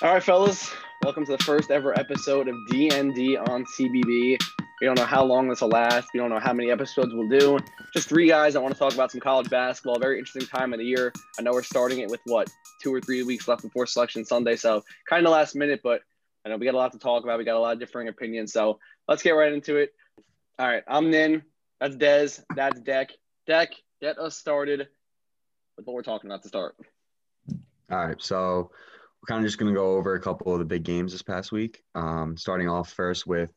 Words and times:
All 0.00 0.12
right, 0.12 0.22
fellas, 0.22 0.70
welcome 1.02 1.26
to 1.26 1.32
the 1.32 1.42
first 1.42 1.72
ever 1.72 1.98
episode 1.98 2.46
of 2.46 2.54
DND 2.70 3.36
on 3.48 3.64
CBB. 3.64 4.38
We 4.80 4.86
don't 4.86 4.96
know 4.96 5.04
how 5.04 5.24
long 5.24 5.48
this 5.48 5.60
will 5.60 5.70
last. 5.70 6.10
We 6.14 6.20
don't 6.20 6.30
know 6.30 6.38
how 6.38 6.52
many 6.52 6.70
episodes 6.70 7.12
we'll 7.12 7.28
do. 7.28 7.58
Just 7.92 8.08
three 8.08 8.28
guys 8.28 8.54
I 8.54 8.60
want 8.60 8.72
to 8.74 8.78
talk 8.78 8.94
about 8.94 9.10
some 9.10 9.20
college 9.20 9.50
basketball. 9.50 9.98
Very 9.98 10.20
interesting 10.20 10.46
time 10.46 10.72
of 10.72 10.78
the 10.78 10.84
year. 10.84 11.12
I 11.36 11.42
know 11.42 11.50
we're 11.50 11.64
starting 11.64 11.98
it 11.98 12.08
with 12.08 12.20
what 12.26 12.48
two 12.80 12.94
or 12.94 13.00
three 13.00 13.24
weeks 13.24 13.48
left 13.48 13.62
before 13.62 13.86
Selection 13.86 14.24
Sunday, 14.24 14.54
so 14.54 14.84
kind 15.08 15.26
of 15.26 15.32
last 15.32 15.56
minute, 15.56 15.80
but 15.82 16.02
I 16.46 16.50
know 16.50 16.58
we 16.58 16.66
got 16.66 16.74
a 16.74 16.78
lot 16.78 16.92
to 16.92 17.00
talk 17.00 17.24
about. 17.24 17.36
We 17.36 17.44
got 17.44 17.56
a 17.56 17.58
lot 17.58 17.72
of 17.72 17.80
differing 17.80 18.06
opinions, 18.06 18.52
so 18.52 18.78
let's 19.08 19.24
get 19.24 19.32
right 19.32 19.52
into 19.52 19.78
it. 19.78 19.94
All 20.60 20.68
right, 20.68 20.84
I'm 20.86 21.10
Nin. 21.10 21.42
That's 21.80 21.96
Dez. 21.96 22.40
That's 22.54 22.78
Deck. 22.78 23.10
Deck, 23.48 23.70
get 24.00 24.16
us 24.16 24.36
started 24.36 24.86
with 25.76 25.86
what 25.86 25.94
we're 25.94 26.02
talking 26.02 26.30
about 26.30 26.42
to 26.42 26.48
start. 26.48 26.76
All 27.90 28.06
right, 28.06 28.22
so 28.22 28.70
we're 29.20 29.34
kind 29.34 29.44
of 29.44 29.48
just 29.48 29.58
going 29.58 29.72
to 29.72 29.78
go 29.78 29.92
over 29.92 30.14
a 30.14 30.20
couple 30.20 30.52
of 30.52 30.58
the 30.58 30.64
big 30.64 30.84
games 30.84 31.12
this 31.12 31.22
past 31.22 31.52
week. 31.52 31.82
Um, 31.94 32.36
starting 32.36 32.68
off 32.68 32.92
first 32.92 33.26
with 33.26 33.50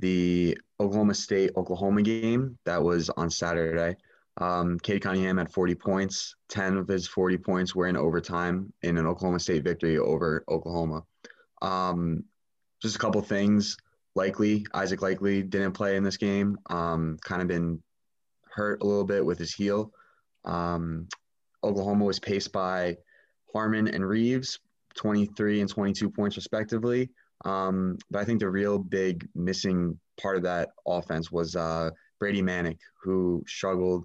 the 0.00 0.58
Oklahoma 0.80 1.14
State 1.14 1.52
Oklahoma 1.56 2.02
game 2.02 2.58
that 2.64 2.82
was 2.82 3.10
on 3.10 3.30
Saturday. 3.30 3.96
Um, 4.38 4.78
Cade 4.78 5.02
Cunningham 5.02 5.38
had 5.38 5.52
40 5.52 5.74
points. 5.74 6.34
10 6.48 6.78
of 6.78 6.88
his 6.88 7.06
40 7.06 7.38
points 7.38 7.74
were 7.74 7.86
in 7.86 7.96
overtime 7.96 8.72
in 8.82 8.96
an 8.96 9.06
Oklahoma 9.06 9.38
State 9.38 9.64
victory 9.64 9.98
over 9.98 10.44
Oklahoma. 10.48 11.04
Um, 11.62 12.24
just 12.82 12.96
a 12.96 12.98
couple 12.98 13.20
things. 13.20 13.76
Likely, 14.14 14.66
Isaac 14.74 15.02
Likely 15.02 15.42
didn't 15.42 15.72
play 15.72 15.96
in 15.96 16.02
this 16.02 16.16
game. 16.16 16.58
Um, 16.68 17.18
kind 17.22 17.42
of 17.42 17.48
been 17.48 17.82
hurt 18.50 18.82
a 18.82 18.86
little 18.86 19.04
bit 19.04 19.24
with 19.24 19.38
his 19.38 19.52
heel. 19.52 19.92
Um, 20.44 21.06
Oklahoma 21.62 22.04
was 22.06 22.18
paced 22.18 22.52
by 22.52 22.96
Harmon 23.52 23.88
and 23.88 24.06
Reaves, 24.06 24.58
23 25.00 25.62
and 25.62 25.70
22 25.70 26.10
points 26.10 26.36
respectively. 26.36 27.08
Um, 27.46 27.96
but 28.10 28.20
I 28.20 28.24
think 28.26 28.40
the 28.40 28.50
real 28.50 28.78
big 28.78 29.26
missing 29.34 29.98
part 30.20 30.36
of 30.36 30.42
that 30.42 30.68
offense 30.86 31.32
was 31.32 31.56
uh, 31.56 31.90
Brady 32.18 32.42
Manek, 32.42 32.78
who 33.02 33.42
struggled 33.46 34.04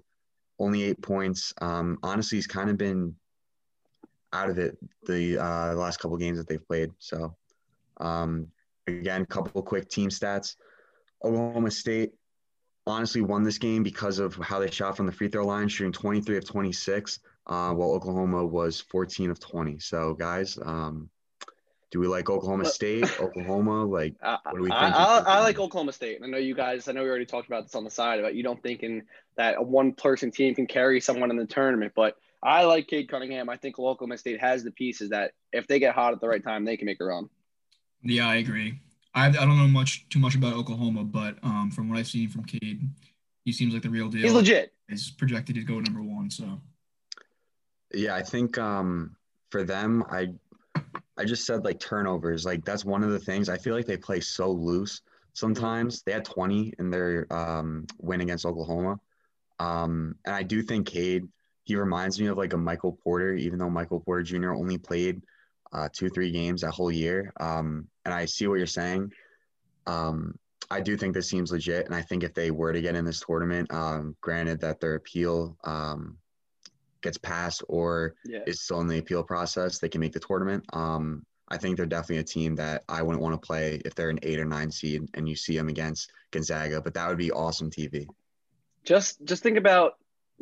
only 0.58 0.84
eight 0.84 1.02
points. 1.02 1.52
Um, 1.60 1.98
honestly, 2.02 2.38
he's 2.38 2.46
kind 2.46 2.70
of 2.70 2.78
been 2.78 3.14
out 4.32 4.48
of 4.48 4.58
it 4.58 4.78
the 5.06 5.38
uh, 5.38 5.74
last 5.74 5.98
couple 5.98 6.16
games 6.16 6.38
that 6.38 6.48
they've 6.48 6.66
played. 6.66 6.92
So, 6.98 7.36
um, 7.98 8.46
again, 8.86 9.20
a 9.20 9.26
couple 9.26 9.62
quick 9.62 9.90
team 9.90 10.08
stats. 10.08 10.56
Oklahoma 11.22 11.70
State 11.70 12.12
honestly 12.86 13.20
won 13.20 13.42
this 13.42 13.58
game 13.58 13.82
because 13.82 14.18
of 14.18 14.34
how 14.36 14.60
they 14.60 14.70
shot 14.70 14.96
from 14.96 15.04
the 15.04 15.12
free 15.12 15.28
throw 15.28 15.44
line, 15.44 15.68
shooting 15.68 15.92
23 15.92 16.38
of 16.38 16.46
26, 16.46 17.20
uh, 17.46 17.72
while 17.72 17.92
Oklahoma 17.92 18.44
was 18.44 18.80
14 18.80 19.30
of 19.30 19.38
20. 19.38 19.78
So, 19.78 20.14
guys, 20.14 20.58
um, 20.64 21.08
do 21.90 22.00
we 22.00 22.08
like 22.08 22.28
Oklahoma 22.28 22.64
State, 22.64 23.04
Oklahoma? 23.20 23.84
Like, 23.84 24.14
what 24.20 24.56
do 24.56 24.62
we 24.62 24.68
think? 24.68 24.80
I, 24.80 24.88
I, 24.88 25.22
I, 25.26 25.40
like 25.40 25.58
Oklahoma 25.58 25.92
State. 25.92 26.20
I 26.22 26.26
know 26.26 26.38
you 26.38 26.54
guys. 26.54 26.88
I 26.88 26.92
know 26.92 27.02
we 27.02 27.08
already 27.08 27.26
talked 27.26 27.46
about 27.46 27.64
this 27.64 27.74
on 27.74 27.84
the 27.84 27.90
side 27.90 28.18
about 28.18 28.34
you 28.34 28.42
don't 28.42 28.60
thinking 28.62 29.02
that 29.36 29.56
a 29.58 29.62
one-person 29.62 30.32
team 30.32 30.54
can 30.54 30.66
carry 30.66 31.00
someone 31.00 31.30
in 31.30 31.36
the 31.36 31.46
tournament, 31.46 31.92
but 31.94 32.16
I 32.42 32.64
like 32.64 32.88
Cade 32.88 33.08
Cunningham. 33.08 33.48
I 33.48 33.56
think 33.56 33.78
Oklahoma 33.78 34.18
State 34.18 34.40
has 34.40 34.64
the 34.64 34.72
pieces 34.72 35.10
that 35.10 35.32
if 35.52 35.66
they 35.68 35.78
get 35.78 35.94
hot 35.94 36.12
at 36.12 36.20
the 36.20 36.28
right 36.28 36.42
time, 36.42 36.64
they 36.64 36.76
can 36.76 36.86
make 36.86 37.00
a 37.00 37.04
run. 37.04 37.28
Yeah, 38.02 38.28
I 38.28 38.36
agree. 38.36 38.80
I, 39.14 39.28
I 39.28 39.30
don't 39.30 39.56
know 39.56 39.68
much 39.68 40.08
too 40.08 40.18
much 40.18 40.34
about 40.34 40.54
Oklahoma, 40.54 41.04
but 41.04 41.38
um, 41.42 41.70
from 41.70 41.88
what 41.88 41.98
I've 41.98 42.06
seen 42.08 42.28
from 42.28 42.44
Cade, 42.44 42.82
he 43.44 43.52
seems 43.52 43.72
like 43.72 43.82
the 43.82 43.88
real 43.88 44.08
deal. 44.08 44.22
He's 44.22 44.32
legit. 44.32 44.72
He's 44.88 45.10
projected 45.10 45.54
to 45.54 45.62
go 45.62 45.80
number 45.80 46.02
one. 46.02 46.30
So. 46.30 46.60
Yeah, 47.92 48.14
I 48.14 48.22
think 48.22 48.58
um, 48.58 49.16
for 49.50 49.64
them, 49.64 50.04
I 50.10 50.28
I 51.18 51.24
just 51.24 51.46
said 51.46 51.64
like 51.64 51.80
turnovers. 51.80 52.44
Like 52.44 52.64
that's 52.64 52.84
one 52.84 53.02
of 53.02 53.10
the 53.10 53.18
things. 53.18 53.48
I 53.48 53.56
feel 53.56 53.74
like 53.74 53.86
they 53.86 53.96
play 53.96 54.20
so 54.20 54.50
loose 54.50 55.00
sometimes. 55.32 56.02
They 56.02 56.12
had 56.12 56.24
20 56.24 56.74
in 56.78 56.90
their 56.90 57.26
um, 57.32 57.86
win 57.98 58.20
against 58.20 58.44
Oklahoma. 58.44 58.98
Um, 59.58 60.16
and 60.24 60.34
I 60.34 60.42
do 60.42 60.62
think 60.62 60.86
Cade, 60.86 61.26
he 61.64 61.76
reminds 61.76 62.20
me 62.20 62.26
of 62.26 62.36
like 62.36 62.52
a 62.52 62.58
Michael 62.58 62.98
Porter, 63.02 63.34
even 63.34 63.58
though 63.58 63.70
Michael 63.70 64.00
Porter 64.00 64.22
Jr. 64.22 64.52
only 64.52 64.78
played 64.78 65.22
uh, 65.72 65.88
two, 65.92 66.10
three 66.10 66.30
games 66.30 66.60
that 66.60 66.72
whole 66.72 66.92
year. 66.92 67.32
Um, 67.40 67.88
and 68.04 68.12
I 68.12 68.26
see 68.26 68.46
what 68.46 68.58
you're 68.58 68.66
saying. 68.66 69.12
Um, 69.86 70.38
I 70.70 70.80
do 70.80 70.96
think 70.96 71.14
this 71.14 71.28
seems 71.28 71.52
legit. 71.52 71.86
And 71.86 71.94
I 71.94 72.02
think 72.02 72.24
if 72.24 72.34
they 72.34 72.50
were 72.50 72.72
to 72.72 72.80
get 72.80 72.94
in 72.94 73.04
this 73.04 73.20
tournament, 73.20 73.72
um, 73.72 74.16
granted 74.20 74.60
that 74.60 74.80
their 74.80 74.96
appeal 74.96 75.56
um, 75.64 76.18
gets 77.06 77.18
passed 77.18 77.62
or 77.68 78.14
yeah. 78.24 78.40
is 78.46 78.62
still 78.62 78.80
in 78.80 78.88
the 78.88 78.98
appeal 78.98 79.22
process, 79.22 79.78
they 79.78 79.88
can 79.88 80.00
make 80.00 80.12
the 80.12 80.20
tournament. 80.20 80.64
Um, 80.72 81.24
I 81.48 81.56
think 81.56 81.76
they're 81.76 81.86
definitely 81.86 82.18
a 82.18 82.24
team 82.24 82.56
that 82.56 82.82
I 82.88 83.02
wouldn't 83.02 83.22
want 83.22 83.40
to 83.40 83.46
play 83.46 83.80
if 83.84 83.94
they're 83.94 84.10
an 84.10 84.18
eight 84.22 84.40
or 84.40 84.44
nine 84.44 84.70
seed 84.70 85.08
and 85.14 85.28
you 85.28 85.36
see 85.36 85.56
them 85.56 85.68
against 85.68 86.10
Gonzaga, 86.32 86.80
but 86.80 86.94
that 86.94 87.08
would 87.08 87.18
be 87.18 87.30
awesome 87.30 87.70
TV. 87.70 88.06
Just 88.84 89.24
just 89.24 89.42
think 89.42 89.56
about 89.56 89.94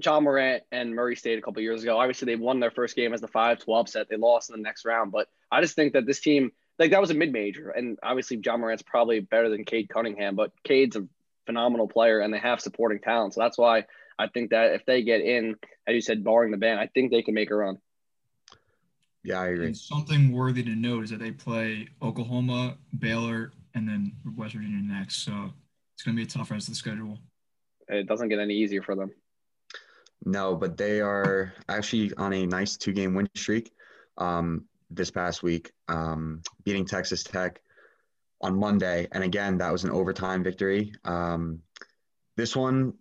Ja 0.03 0.19
Morant 0.21 0.63
and 0.73 0.95
Murray 0.95 1.17
State 1.17 1.39
a 1.39 1.43
couple 1.43 1.63
years 1.63 1.83
ago. 1.83 1.99
Obviously, 1.99 2.27
they 2.27 2.37
won 2.37 2.59
their 2.59 2.71
first 2.71 2.97
game 2.97 3.13
as 3.13 3.21
the 3.21 3.29
5-12 3.29 3.89
set. 3.89 4.09
They 4.09 4.17
lost 4.17 4.51
in 4.51 4.57
the 4.57 4.63
next 4.63 4.85
round, 4.85 5.13
but 5.13 5.29
I 5.53 5.61
just 5.61 5.77
think 5.77 5.93
that 5.93 6.07
this 6.07 6.21
team, 6.21 6.53
like 6.79 6.91
that 6.91 7.01
was 7.01 7.11
a 7.11 7.15
mid-major, 7.15 7.71
and 7.71 7.99
obviously 8.03 8.41
Ja 8.45 8.57
Morant's 8.57 8.83
probably 8.83 9.21
better 9.21 9.51
than 9.51 9.65
Cade 9.65 9.89
Cunningham, 9.89 10.37
but 10.37 10.53
Cade's 10.65 10.97
a 10.97 11.07
phenomenal 11.47 11.87
player, 11.87 12.21
and 12.21 12.33
they 12.33 12.39
have 12.39 12.61
supporting 12.61 13.01
talent. 13.01 13.35
So 13.35 13.41
that's 13.41 13.59
why 13.59 13.85
I 14.19 14.29
think 14.29 14.51
that 14.51 14.75
if 14.75 14.85
they 14.87 15.03
get 15.03 15.21
in, 15.21 15.57
as 15.87 15.95
you 15.95 16.01
said, 16.01 16.25
barring 16.25 16.51
the 16.51 16.57
ban, 16.57 16.79
I 16.79 16.87
think 16.87 17.11
they 17.11 17.23
can 17.23 17.35
make 17.35 17.51
a 17.51 17.57
run. 17.57 17.79
Yeah, 19.23 19.41
I 19.41 19.49
agree. 19.49 19.67
And 19.67 19.77
something 19.77 20.33
worthy 20.33 20.63
to 20.63 20.77
note 20.77 21.05
is 21.05 21.11
that 21.11 21.19
they 21.19 21.33
play 21.33 21.89
Oklahoma, 22.03 22.77
Baylor, 22.99 23.53
and 23.75 23.89
then 23.89 24.13
West 24.37 24.55
Virginia 24.55 24.83
next. 24.83 25.25
So 25.25 25.51
it's 25.95 26.03
going 26.03 26.17
to 26.17 26.23
be 26.23 26.27
a 26.27 26.31
tough 26.31 26.51
rest 26.51 26.69
of 26.69 26.75
the 26.75 26.79
schedule. 26.79 27.19
It 27.89 28.07
doesn't 28.07 28.29
get 28.29 28.39
any 28.39 28.55
easier 28.55 28.83
for 28.83 28.95
them. 28.95 29.11
No, 30.25 30.55
but 30.55 30.77
they 30.77 31.01
are 31.01 31.53
actually 31.69 32.13
on 32.15 32.33
a 32.33 32.47
nice 32.47 32.77
two 32.77 32.93
game 32.93 33.15
win 33.15 33.29
streak 33.35 33.73
um, 34.19 34.65
this 34.91 35.11
past 35.11 35.43
week, 35.43 35.73
um, 35.89 36.43
beating 36.65 36.85
Texas 36.85 37.23
Tech 37.23 37.61
on 38.41 38.59
Monday. 38.59 39.09
And 39.13 39.25
again, 39.25 39.59
that 39.59 39.73
was 39.73 39.85
an 39.85 39.91
overtime 39.91 40.43
victory. 40.43 40.93
Um, 41.05 41.61
this 42.37 42.57
one, 42.57 42.95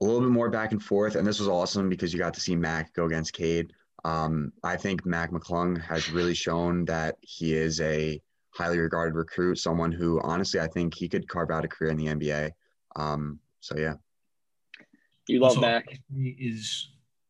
a 0.00 0.04
little 0.04 0.20
bit 0.20 0.30
more 0.30 0.48
back 0.48 0.72
and 0.72 0.82
forth. 0.82 1.14
And 1.14 1.26
this 1.26 1.38
was 1.38 1.48
awesome 1.48 1.88
because 1.88 2.12
you 2.12 2.18
got 2.18 2.34
to 2.34 2.40
see 2.40 2.56
Mac 2.56 2.92
go 2.94 3.06
against 3.06 3.32
Cade. 3.32 3.72
Um, 4.04 4.52
I 4.64 4.76
think 4.76 5.04
Mac 5.04 5.30
McClung 5.30 5.80
has 5.82 6.10
really 6.10 6.34
shown 6.34 6.86
that 6.86 7.16
he 7.20 7.54
is 7.54 7.80
a 7.80 8.20
highly 8.50 8.78
regarded 8.78 9.14
recruit, 9.14 9.58
someone 9.58 9.92
who 9.92 10.20
honestly 10.22 10.58
I 10.60 10.68
think 10.68 10.94
he 10.94 11.08
could 11.08 11.28
carve 11.28 11.50
out 11.50 11.64
a 11.64 11.68
career 11.68 11.90
in 11.90 11.96
the 11.96 12.06
NBA. 12.06 12.50
Um, 12.96 13.38
so 13.60 13.76
yeah. 13.76 13.94
You 15.28 15.40
love 15.40 15.50
also, 15.50 15.60
Mac. 15.60 15.98
He 16.14 16.30
is 16.38 16.88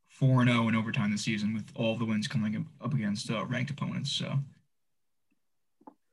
four 0.08 0.40
and 0.40 0.50
zero 0.50 0.64
oh 0.64 0.68
in 0.68 0.76
overtime 0.76 1.10
this 1.10 1.22
season 1.22 1.54
with 1.54 1.66
all 1.74 1.96
the 1.96 2.04
wins 2.04 2.28
coming 2.28 2.66
up 2.80 2.94
against 2.94 3.30
uh, 3.30 3.44
ranked 3.46 3.70
opponents. 3.70 4.12
So 4.12 4.32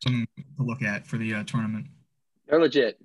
something 0.02 0.28
to 0.58 0.64
look 0.64 0.82
at 0.82 1.06
for 1.06 1.18
the 1.18 1.36
uh, 1.36 1.44
tournament. 1.44 1.88
They're 2.48 2.60
legit. 2.60 3.00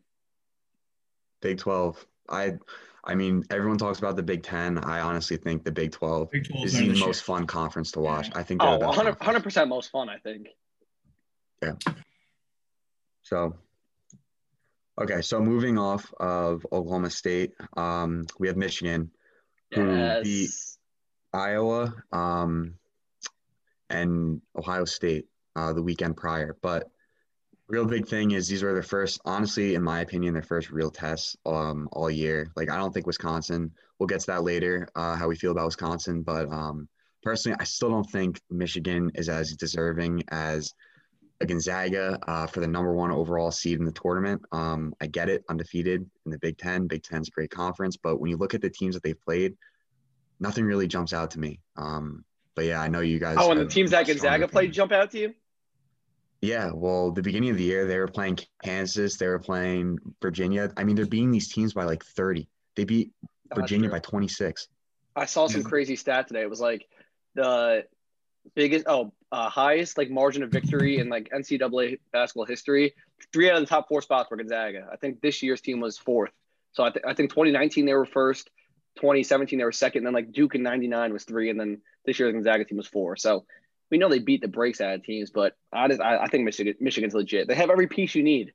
Big 1.41 1.59
Twelve. 1.59 2.05
I 2.29 2.55
I 3.05 3.15
mean, 3.15 3.45
everyone 3.51 3.79
talks 3.79 3.99
about 3.99 4.17
the 4.17 4.23
Big 4.23 4.43
Ten. 4.43 4.79
I 4.79 5.01
honestly 5.01 5.37
think 5.37 5.65
the 5.65 5.73
Big 5.73 5.91
12, 5.93 6.31
Big 6.31 6.49
12 6.49 6.67
is 6.67 6.73
the 6.75 6.89
most 6.89 7.01
year. 7.01 7.15
fun 7.15 7.47
conference 7.47 7.93
to 7.93 8.01
watch. 8.01 8.29
Yeah. 8.29 8.39
I 8.39 8.43
think 8.45 8.63
oh, 8.63 8.79
100 8.79 9.43
percent 9.43 9.69
most 9.69 9.91
fun. 9.91 10.09
I 10.09 10.19
think. 10.19 10.49
Yeah. 11.63 11.73
So, 13.23 13.57
okay, 15.01 15.23
so 15.23 15.41
moving 15.41 15.79
off 15.79 16.13
of 16.19 16.67
Oklahoma 16.73 17.11
State, 17.11 17.53
um, 17.77 18.27
we 18.39 18.49
have 18.49 18.57
Michigan, 18.57 19.11
who 19.73 19.97
yes. 19.97 20.25
beat 20.25 20.51
Iowa 21.33 21.95
um, 22.13 22.75
and 23.89 24.43
Ohio 24.57 24.85
State 24.85 25.27
uh, 25.57 25.73
the 25.73 25.83
weekend 25.83 26.17
prior, 26.17 26.57
but 26.63 26.91
real 27.73 27.87
big 27.87 28.07
thing 28.07 28.33
is 28.33 28.47
these 28.47 28.63
were 28.63 28.75
their 28.75 28.83
first, 28.83 29.19
honestly, 29.25 29.75
in 29.75 29.83
my 29.83 30.01
opinion, 30.01 30.35
their 30.35 30.43
first 30.43 30.71
real 30.71 30.91
tests 30.91 31.35
um, 31.47 31.89
all 31.91 32.11
year. 32.11 32.53
Like 32.55 32.71
I 32.71 32.77
don't 32.77 32.93
think 32.93 33.07
Wisconsin. 33.07 33.73
We'll 33.99 34.07
get 34.07 34.21
to 34.21 34.27
that 34.27 34.45
later. 34.45 34.89
Uh, 34.95 35.17
how 35.17 35.27
we 35.27 35.37
feel 35.37 35.53
about 35.53 35.67
Wisconsin, 35.67 36.23
but 36.23 36.53
um, 36.53 36.87
personally, 37.23 37.57
I 37.59 37.65
still 37.65 37.89
don't 37.89 38.09
think 38.09 38.41
Michigan 38.51 39.11
is 39.15 39.29
as 39.29 39.57
deserving 39.57 40.25
as 40.29 40.75
a 41.41 41.47
Gonzaga 41.47 42.19
uh, 42.29 42.47
for 42.47 42.61
the 42.61 42.69
number 42.69 42.93
one 42.93 43.11
overall 43.11 43.51
seed 43.51 43.79
in 43.79 43.87
the 43.87 43.93
tournament. 43.93 44.43
Um, 44.53 44.95
I 45.01 45.07
get 45.07 45.31
it, 45.31 45.43
undefeated 45.49 46.05
in 46.27 46.31
the 46.31 46.39
Big 46.39 46.59
Ten. 46.59 46.87
Big 46.87 47.03
Ten's 47.03 47.29
a 47.29 47.31
great 47.31 47.51
conference, 47.51 47.97
but 47.97 48.21
when 48.21 48.31
you 48.31 48.37
look 48.37 48.53
at 48.55 48.61
the 48.61 48.71
teams 48.71 48.95
that 48.95 49.03
they've 49.03 49.25
played, 49.25 49.57
nothing 50.41 50.67
really 50.67 50.89
jumps 50.89 51.15
out 51.15 51.31
to 51.31 51.41
me. 51.41 51.61
Um, 51.77 52.25
but 52.55 52.67
yeah, 52.67 52.83
I 52.83 52.89
know 52.89 53.01
you 53.01 53.19
guys. 53.19 53.39
Oh, 53.41 53.51
and 53.51 53.61
the 53.61 53.67
teams 53.67 53.93
that 53.93 54.07
Gonzaga 54.07 54.47
played 54.47 54.75
jump 54.75 54.93
out 54.93 55.13
to 55.13 55.19
you? 55.19 55.35
Yeah, 56.43 56.73
well, 56.75 57.13
the 57.13 57.23
beginning 57.23 57.51
of 57.51 57.57
the 57.57 57.63
year 57.63 57.87
they 57.87 57.99
were 57.99 58.09
playing 58.09 58.41
Kansas, 58.65 59.17
they 59.17 59.29
were 59.29 59.39
playing 59.39 59.99
Virginia. 60.21 60.73
I 60.77 60.83
mean, 60.83 60.97
they're 60.97 61.07
beating 61.07 61.31
these 61.31 61.49
teams 61.49 61.73
by 61.73 61.85
like 61.85 62.05
30. 62.05 62.49
They 62.75 62.85
beat 62.85 63.13
Virginia 63.55 63.89
by 63.89 64.01
26. 64.01 64.67
I 65.15 65.27
saw 65.27 65.47
some 65.47 65.63
crazy 65.63 65.95
stat 65.95 66.27
today. 66.27 66.43
It 66.43 66.51
was 66.51 66.61
like 66.61 66.89
the 67.35 67.85
biggest 68.55 68.87
oh 68.89 69.13
uh, 69.31 69.49
highest 69.49 69.97
like 69.97 70.11
margin 70.11 70.43
of 70.43 70.51
victory 70.51 70.99
in 70.99 71.09
like 71.09 71.31
NCAA 71.31 72.01
basketball 72.13 72.45
history. 72.45 72.95
Three 73.33 73.49
out 73.49 73.57
of 73.57 73.63
the 73.63 73.67
top 73.67 73.89
four 73.89 74.03
spots 74.03 74.31
were 74.31 74.37
Gonzaga. 74.37 74.89
I 74.93 74.97
think 74.97 75.21
this 75.21 75.43
year's 75.43 75.61
team 75.61 75.81
was 75.81 75.97
fourth. 75.97 76.33
So 76.73 76.83
I, 76.83 76.91
th- 76.91 77.05
I 77.07 77.15
think 77.15 77.31
2019 77.31 77.87
they 77.87 77.95
were 77.95 78.07
first, 78.07 78.51
2017 78.97 79.59
they 79.59 79.65
were 79.65 79.73
second, 79.73 80.01
and 80.01 80.07
then 80.07 80.15
like 80.15 80.33
Duke 80.33 80.55
in 80.55 80.63
'99 80.63 81.13
was 81.13 81.25
three, 81.25 81.51
and 81.51 81.61
then 81.61 81.83
this 82.05 82.19
year's 82.19 82.33
Gonzaga 82.33 82.65
team 82.65 82.79
was 82.79 82.87
four. 82.89 83.17
So 83.17 83.45
we 83.93 83.99
know 83.99 84.09
they 84.09 84.19
beat 84.19 84.41
the 84.41 84.49
brakes 84.49 84.81
out 84.81 84.95
of 84.95 85.05
teams, 85.05 85.31
but 85.31 85.55
I 85.71 85.87
just 85.87 86.01
I, 86.01 86.17
I 86.17 86.27
think 86.27 86.45
Michigan 86.45 86.75
Michigan's 86.81 87.15
legit. 87.15 87.47
They 87.47 87.55
have 87.55 87.71
every 87.71 87.87
piece 87.87 88.15
you 88.15 88.23
need. 88.23 88.55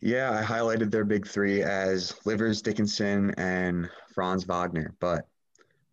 Yeah, 0.00 0.30
I 0.30 0.42
highlighted 0.42 0.90
their 0.90 1.04
big 1.04 1.26
three 1.26 1.62
as 1.62 2.14
Livers, 2.24 2.62
Dickinson, 2.62 3.34
and 3.36 3.90
Franz 4.14 4.44
Wagner. 4.44 4.94
But 5.00 5.26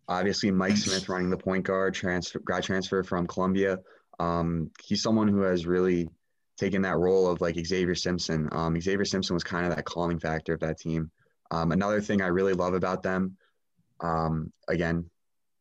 obviously, 0.08 0.52
Mike 0.52 0.76
Smith 0.76 1.08
running 1.08 1.30
the 1.30 1.36
point 1.36 1.64
guard 1.64 1.94
transfer, 1.94 2.38
grad 2.38 2.62
transfer 2.62 3.02
from 3.02 3.26
Columbia. 3.26 3.78
Um, 4.20 4.70
he's 4.80 5.02
someone 5.02 5.26
who 5.26 5.42
has 5.42 5.66
really 5.66 6.08
taken 6.58 6.82
that 6.82 6.96
role 6.96 7.28
of 7.28 7.40
like 7.40 7.56
Xavier 7.56 7.96
Simpson. 7.96 8.48
Um, 8.52 8.80
Xavier 8.80 9.04
Simpson 9.04 9.34
was 9.34 9.42
kind 9.42 9.66
of 9.66 9.74
that 9.74 9.84
calming 9.84 10.20
factor 10.20 10.54
of 10.54 10.60
that 10.60 10.78
team. 10.78 11.10
Um, 11.50 11.72
another 11.72 12.00
thing 12.00 12.22
I 12.22 12.26
really 12.26 12.52
love 12.52 12.74
about 12.74 13.02
them, 13.02 13.36
um, 13.98 14.52
again, 14.68 15.10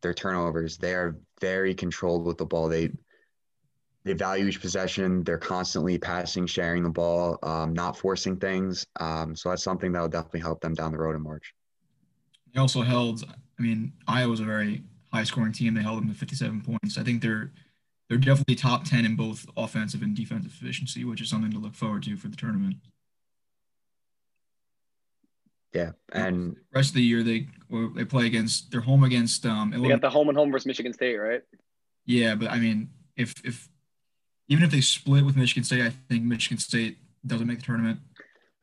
their 0.01 0.13
turnovers. 0.13 0.77
They 0.77 0.93
are 0.93 1.15
very 1.39 1.73
controlled 1.73 2.25
with 2.25 2.37
the 2.37 2.45
ball. 2.45 2.67
They 2.69 2.91
they 4.05 4.13
value 4.13 4.45
each 4.45 4.61
possession. 4.61 5.23
They're 5.23 5.37
constantly 5.37 5.97
passing, 5.97 6.47
sharing 6.47 6.83
the 6.83 6.89
ball, 6.89 7.37
um, 7.43 7.73
not 7.73 7.97
forcing 7.97 8.37
things. 8.37 8.85
Um, 8.99 9.35
so 9.35 9.49
that's 9.49 9.63
something 9.63 9.91
that 9.91 10.01
will 10.01 10.07
definitely 10.07 10.39
help 10.39 10.61
them 10.61 10.73
down 10.73 10.91
the 10.91 10.97
road 10.97 11.15
in 11.15 11.21
March. 11.21 11.53
They 12.53 12.59
also 12.59 12.81
held. 12.81 13.23
I 13.59 13.61
mean, 13.61 13.91
Iowa's 14.07 14.39
a 14.39 14.45
very 14.45 14.83
high 15.11 15.25
scoring 15.25 15.51
team. 15.51 15.73
They 15.73 15.81
held 15.81 16.01
them 16.01 16.07
to 16.09 16.15
57 16.15 16.61
points. 16.61 16.97
I 16.97 17.03
think 17.03 17.21
they're 17.21 17.51
they're 18.07 18.17
definitely 18.17 18.55
top 18.55 18.85
10 18.85 19.05
in 19.05 19.15
both 19.15 19.45
offensive 19.55 20.01
and 20.01 20.15
defensive 20.15 20.51
efficiency, 20.51 21.05
which 21.05 21.21
is 21.21 21.29
something 21.29 21.51
to 21.51 21.59
look 21.59 21.75
forward 21.75 22.03
to 22.03 22.17
for 22.17 22.27
the 22.27 22.35
tournament. 22.35 22.77
Yeah, 25.73 25.91
and 26.11 26.55
the 26.71 26.77
rest 26.79 26.89
of 26.89 26.95
the 26.95 27.03
year 27.03 27.21
they 27.21 27.47
they 27.95 28.05
play 28.05 28.25
against 28.25 28.71
they're 28.71 28.81
home 28.81 29.03
against 29.03 29.45
um. 29.45 29.71
They 29.71 29.87
got 29.87 30.01
the 30.01 30.09
home 30.09 30.29
and 30.29 30.37
home 30.37 30.51
versus 30.51 30.65
Michigan 30.65 30.93
State, 30.93 31.17
right? 31.17 31.41
Yeah, 32.05 32.35
but 32.35 32.49
I 32.49 32.57
mean, 32.57 32.89
if 33.15 33.35
if 33.45 33.69
even 34.47 34.63
if 34.63 34.71
they 34.71 34.81
split 34.81 35.23
with 35.23 35.35
Michigan 35.35 35.63
State, 35.63 35.81
I 35.81 35.91
think 36.09 36.23
Michigan 36.23 36.57
State 36.57 36.97
doesn't 37.25 37.45
make 37.45 37.59
the 37.59 37.65
tournament. 37.65 37.99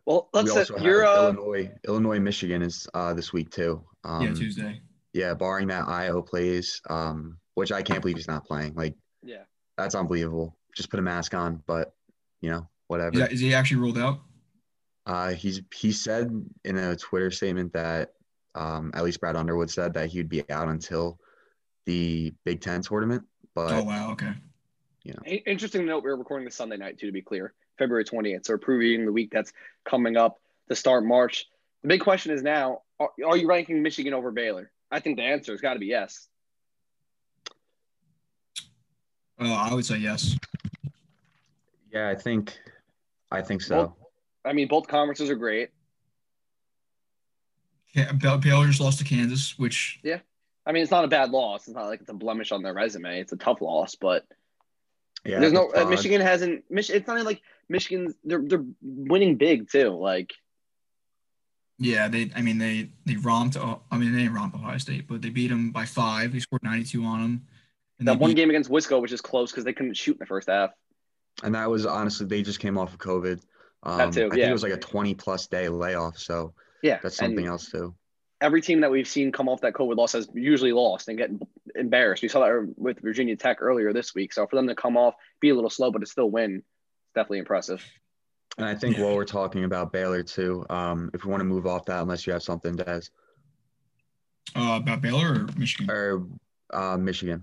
Well, 0.04 0.28
let's 0.32 0.52
we 0.52 0.64
say 0.64 0.74
you're 0.82 1.06
uh, 1.06 1.26
Illinois. 1.26 1.70
Illinois, 1.86 2.18
Michigan 2.18 2.62
is 2.62 2.88
uh, 2.94 3.14
this 3.14 3.32
week 3.32 3.50
too. 3.50 3.82
Um, 4.04 4.22
yeah, 4.22 4.34
Tuesday. 4.34 4.80
Yeah, 5.12 5.34
barring 5.34 5.68
that 5.68 5.86
Ayo 5.86 6.26
plays, 6.26 6.80
um, 6.90 7.38
which 7.54 7.72
I 7.72 7.82
can't 7.82 8.02
believe 8.02 8.16
he's 8.16 8.28
not 8.28 8.44
playing. 8.44 8.74
Like, 8.74 8.94
yeah, 9.22 9.44
that's 9.76 9.94
unbelievable. 9.94 10.56
Just 10.76 10.90
put 10.90 10.98
a 10.98 11.02
mask 11.02 11.34
on, 11.34 11.62
but 11.66 11.94
you 12.40 12.50
know, 12.50 12.68
whatever. 12.88 13.18
Yeah, 13.18 13.26
is 13.26 13.40
he 13.40 13.54
actually 13.54 13.78
ruled 13.78 13.98
out? 13.98 14.20
Uh, 15.06 15.30
he's 15.30 15.62
he 15.72 15.92
said 15.92 16.30
in 16.64 16.76
a 16.76 16.96
Twitter 16.96 17.30
statement 17.30 17.72
that 17.72 18.14
um, 18.56 18.90
at 18.94 19.04
least 19.04 19.20
Brad 19.20 19.36
Underwood 19.36 19.70
said 19.70 19.94
that 19.94 20.08
he 20.10 20.18
would 20.18 20.28
be 20.28 20.48
out 20.50 20.68
until 20.68 21.18
the 21.84 22.34
Big 22.44 22.60
Ten 22.60 22.82
tournament. 22.82 23.24
But 23.54 23.72
oh 23.72 23.84
wow, 23.84 24.10
okay. 24.12 24.32
You 25.04 25.12
know. 25.12 25.22
Interesting 25.46 25.82
to 25.82 25.86
note, 25.86 26.02
we're 26.02 26.16
recording 26.16 26.44
this 26.44 26.56
Sunday 26.56 26.76
night 26.76 26.98
too. 26.98 27.06
To 27.06 27.12
be 27.12 27.22
clear, 27.22 27.54
February 27.78 28.04
twentieth. 28.04 28.44
So 28.44 28.54
we're 28.54 28.58
previewing 28.58 29.04
the 29.04 29.12
week 29.12 29.30
that's 29.30 29.52
coming 29.84 30.16
up 30.16 30.40
to 30.68 30.74
start 30.74 31.04
March. 31.04 31.46
The 31.82 31.88
big 31.88 32.00
question 32.00 32.32
is 32.32 32.42
now: 32.42 32.82
Are, 32.98 33.10
are 33.24 33.36
you 33.36 33.48
ranking 33.48 33.82
Michigan 33.82 34.12
over 34.12 34.32
Baylor? 34.32 34.72
I 34.90 34.98
think 34.98 35.16
the 35.16 35.22
answer 35.22 35.52
has 35.52 35.60
got 35.60 35.74
to 35.74 35.78
be 35.78 35.86
yes. 35.86 36.26
Uh, 39.38 39.52
I 39.52 39.72
would 39.74 39.84
say 39.84 39.98
yes. 39.98 40.36
Yeah, 41.92 42.08
I 42.08 42.14
think, 42.14 42.58
I 43.30 43.42
think 43.42 43.62
so. 43.62 43.76
Well, 43.76 43.96
I 44.46 44.52
mean, 44.52 44.68
both 44.68 44.86
conferences 44.86 45.28
are 45.30 45.36
great. 45.36 45.70
Yeah, 47.92 48.12
Baylor 48.12 48.66
just 48.66 48.80
lost 48.80 48.98
to 48.98 49.04
Kansas, 49.04 49.58
which 49.58 50.00
yeah, 50.02 50.18
I 50.66 50.72
mean, 50.72 50.82
it's 50.82 50.90
not 50.90 51.04
a 51.04 51.08
bad 51.08 51.30
loss. 51.30 51.66
It's 51.66 51.74
not 51.76 51.86
like 51.86 52.00
it's 52.00 52.10
a 52.10 52.14
blemish 52.14 52.52
on 52.52 52.62
their 52.62 52.74
resume. 52.74 53.20
It's 53.20 53.32
a 53.32 53.36
tough 53.36 53.60
loss, 53.60 53.94
but 53.94 54.24
yeah, 55.24 55.40
there's 55.40 55.52
no 55.52 55.70
uh, 55.74 55.86
Michigan 55.86 56.20
hasn't. 56.20 56.64
It's 56.70 57.06
not 57.06 57.24
like 57.24 57.40
Michigan's. 57.68 58.14
They're 58.22 58.42
they're 58.42 58.64
winning 58.82 59.36
big 59.36 59.70
too. 59.70 59.90
Like, 59.90 60.34
yeah, 61.78 62.08
they. 62.08 62.30
I 62.36 62.42
mean, 62.42 62.58
they 62.58 62.90
they 63.06 63.16
romped. 63.16 63.56
I 63.56 63.96
mean, 63.96 64.12
they 64.12 64.18
didn't 64.18 64.34
romp 64.34 64.54
Ohio 64.54 64.78
State, 64.78 65.08
but 65.08 65.22
they 65.22 65.30
beat 65.30 65.48
them 65.48 65.70
by 65.70 65.86
five. 65.86 66.32
They 66.32 66.40
scored 66.40 66.62
92 66.62 67.02
on 67.02 67.22
them. 67.22 67.46
And 67.98 68.08
that 68.08 68.18
one 68.18 68.30
beat, 68.30 68.36
game 68.36 68.50
against 68.50 68.70
Wisco, 68.70 69.00
which 69.00 69.12
is 69.12 69.22
close 69.22 69.50
because 69.50 69.64
they 69.64 69.72
couldn't 69.72 69.94
shoot 69.94 70.12
in 70.12 70.18
the 70.18 70.26
first 70.26 70.48
half. 70.48 70.70
And 71.42 71.54
that 71.54 71.70
was 71.70 71.86
honestly, 71.86 72.26
they 72.26 72.42
just 72.42 72.60
came 72.60 72.76
off 72.76 72.92
of 72.92 72.98
COVID. 72.98 73.40
Um, 73.82 73.98
that 73.98 74.12
too. 74.12 74.26
I 74.26 74.30
think 74.30 74.48
it 74.48 74.52
was 74.52 74.62
like 74.62 74.72
a 74.72 74.78
20 74.78 75.14
plus 75.14 75.46
day 75.46 75.68
layoff. 75.68 76.18
So 76.18 76.54
yeah, 76.82 76.98
that's 77.02 77.16
something 77.16 77.46
else 77.46 77.70
too. 77.70 77.94
Every 78.40 78.60
team 78.60 78.80
that 78.82 78.90
we've 78.90 79.08
seen 79.08 79.32
come 79.32 79.48
off 79.48 79.62
that 79.62 79.72
COVID 79.72 79.96
loss 79.96 80.12
has 80.12 80.28
usually 80.34 80.72
lost 80.72 81.08
and 81.08 81.16
get 81.16 81.30
embarrassed. 81.74 82.22
We 82.22 82.28
saw 82.28 82.40
that 82.40 82.74
with 82.76 83.00
Virginia 83.00 83.36
Tech 83.36 83.58
earlier 83.62 83.92
this 83.92 84.14
week. 84.14 84.32
So 84.32 84.46
for 84.46 84.56
them 84.56 84.68
to 84.68 84.74
come 84.74 84.96
off, 84.96 85.14
be 85.40 85.48
a 85.48 85.54
little 85.54 85.70
slow, 85.70 85.90
but 85.90 86.00
to 86.00 86.06
still 86.06 86.30
win, 86.30 86.56
it's 86.56 87.14
definitely 87.14 87.38
impressive. 87.38 87.82
And 88.58 88.66
I 88.66 88.74
think 88.74 88.98
while 88.98 89.14
we're 89.14 89.24
talking 89.24 89.64
about 89.64 89.92
Baylor 89.92 90.22
too, 90.22 90.64
um, 90.70 91.10
if 91.14 91.24
we 91.24 91.30
want 91.30 91.40
to 91.40 91.44
move 91.44 91.66
off 91.66 91.84
that, 91.86 92.02
unless 92.02 92.26
you 92.26 92.32
have 92.32 92.42
something, 92.42 92.76
Des. 92.76 93.02
Uh, 94.54 94.78
about 94.82 95.02
Baylor 95.02 95.32
or 95.32 95.48
Michigan? 95.58 95.90
Or 95.90 96.26
uh, 96.72 96.96
Michigan. 96.96 97.42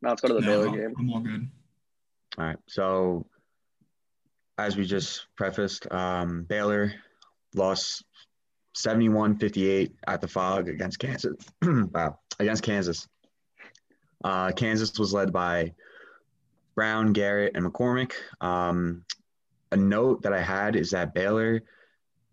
Now 0.00 0.10
let's 0.10 0.20
go 0.20 0.28
to 0.28 0.34
the 0.34 0.40
no, 0.40 0.46
Baylor 0.46 0.76
game. 0.76 0.94
I'm 0.98 1.12
all 1.12 1.20
good. 1.20 1.48
All 2.38 2.44
right. 2.44 2.58
So 2.66 3.26
as 4.58 4.76
we 4.76 4.84
just 4.84 5.26
prefaced, 5.36 5.90
um, 5.90 6.44
Baylor 6.44 6.92
lost 7.54 8.04
71-58 8.76 9.92
at 10.06 10.20
the 10.20 10.28
Phog 10.28 10.68
against 10.68 10.98
Kansas. 10.98 11.36
wow, 11.62 12.18
against 12.38 12.62
Kansas. 12.62 13.08
Uh, 14.24 14.52
Kansas 14.52 14.98
was 14.98 15.12
led 15.12 15.32
by 15.32 15.72
Braun, 16.74 17.12
Garrett, 17.12 17.52
and 17.54 17.66
McCormack. 17.66 18.12
Um, 18.40 19.04
a 19.72 19.76
note 19.76 20.22
that 20.22 20.32
I 20.32 20.40
had 20.40 20.76
is 20.76 20.90
that 20.90 21.14
Baylor, 21.14 21.62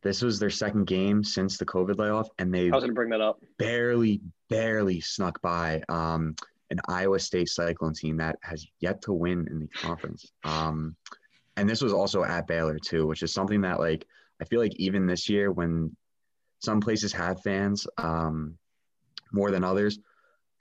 this 0.01 0.21
was 0.21 0.39
their 0.39 0.49
second 0.49 0.85
game 0.85 1.23
since 1.23 1.57
the 1.57 1.65
COVID 1.65 1.97
layoff, 1.97 2.29
and 2.37 2.53
they 2.53 2.69
I 2.69 2.75
was 2.75 2.83
going 2.83 2.89
to 2.89 2.93
bring 2.93 3.09
that 3.09 3.21
up. 3.21 3.41
Barely, 3.57 4.21
barely 4.49 5.01
snuck 5.01 5.41
by 5.41 5.81
um, 5.89 6.35
an 6.69 6.79
Iowa 6.87 7.19
State 7.19 7.49
Cyclone 7.49 7.93
team 7.93 8.17
that 8.17 8.37
has 8.43 8.65
yet 8.79 9.01
to 9.03 9.13
win 9.13 9.47
in 9.49 9.59
the 9.59 9.67
conference. 9.67 10.31
Um, 10.43 10.95
and 11.59 11.69
this 11.69 11.81
was 11.81 11.93
also 11.93 12.23
at 12.23 12.47
Baylor 12.47 12.79
too, 12.79 13.05
which 13.05 13.23
is 13.23 13.33
something 13.33 13.61
that 13.61 13.79
like 13.79 14.05
I 14.41 14.45
feel 14.45 14.59
like 14.59 14.75
even 14.77 15.05
this 15.05 15.27
year 15.29 15.51
when 15.51 15.95
some 16.59 16.79
places 16.79 17.11
have 17.13 17.41
fans 17.41 17.85
um, 17.97 18.57
more 19.31 19.51
than 19.51 19.63
others, 19.63 19.99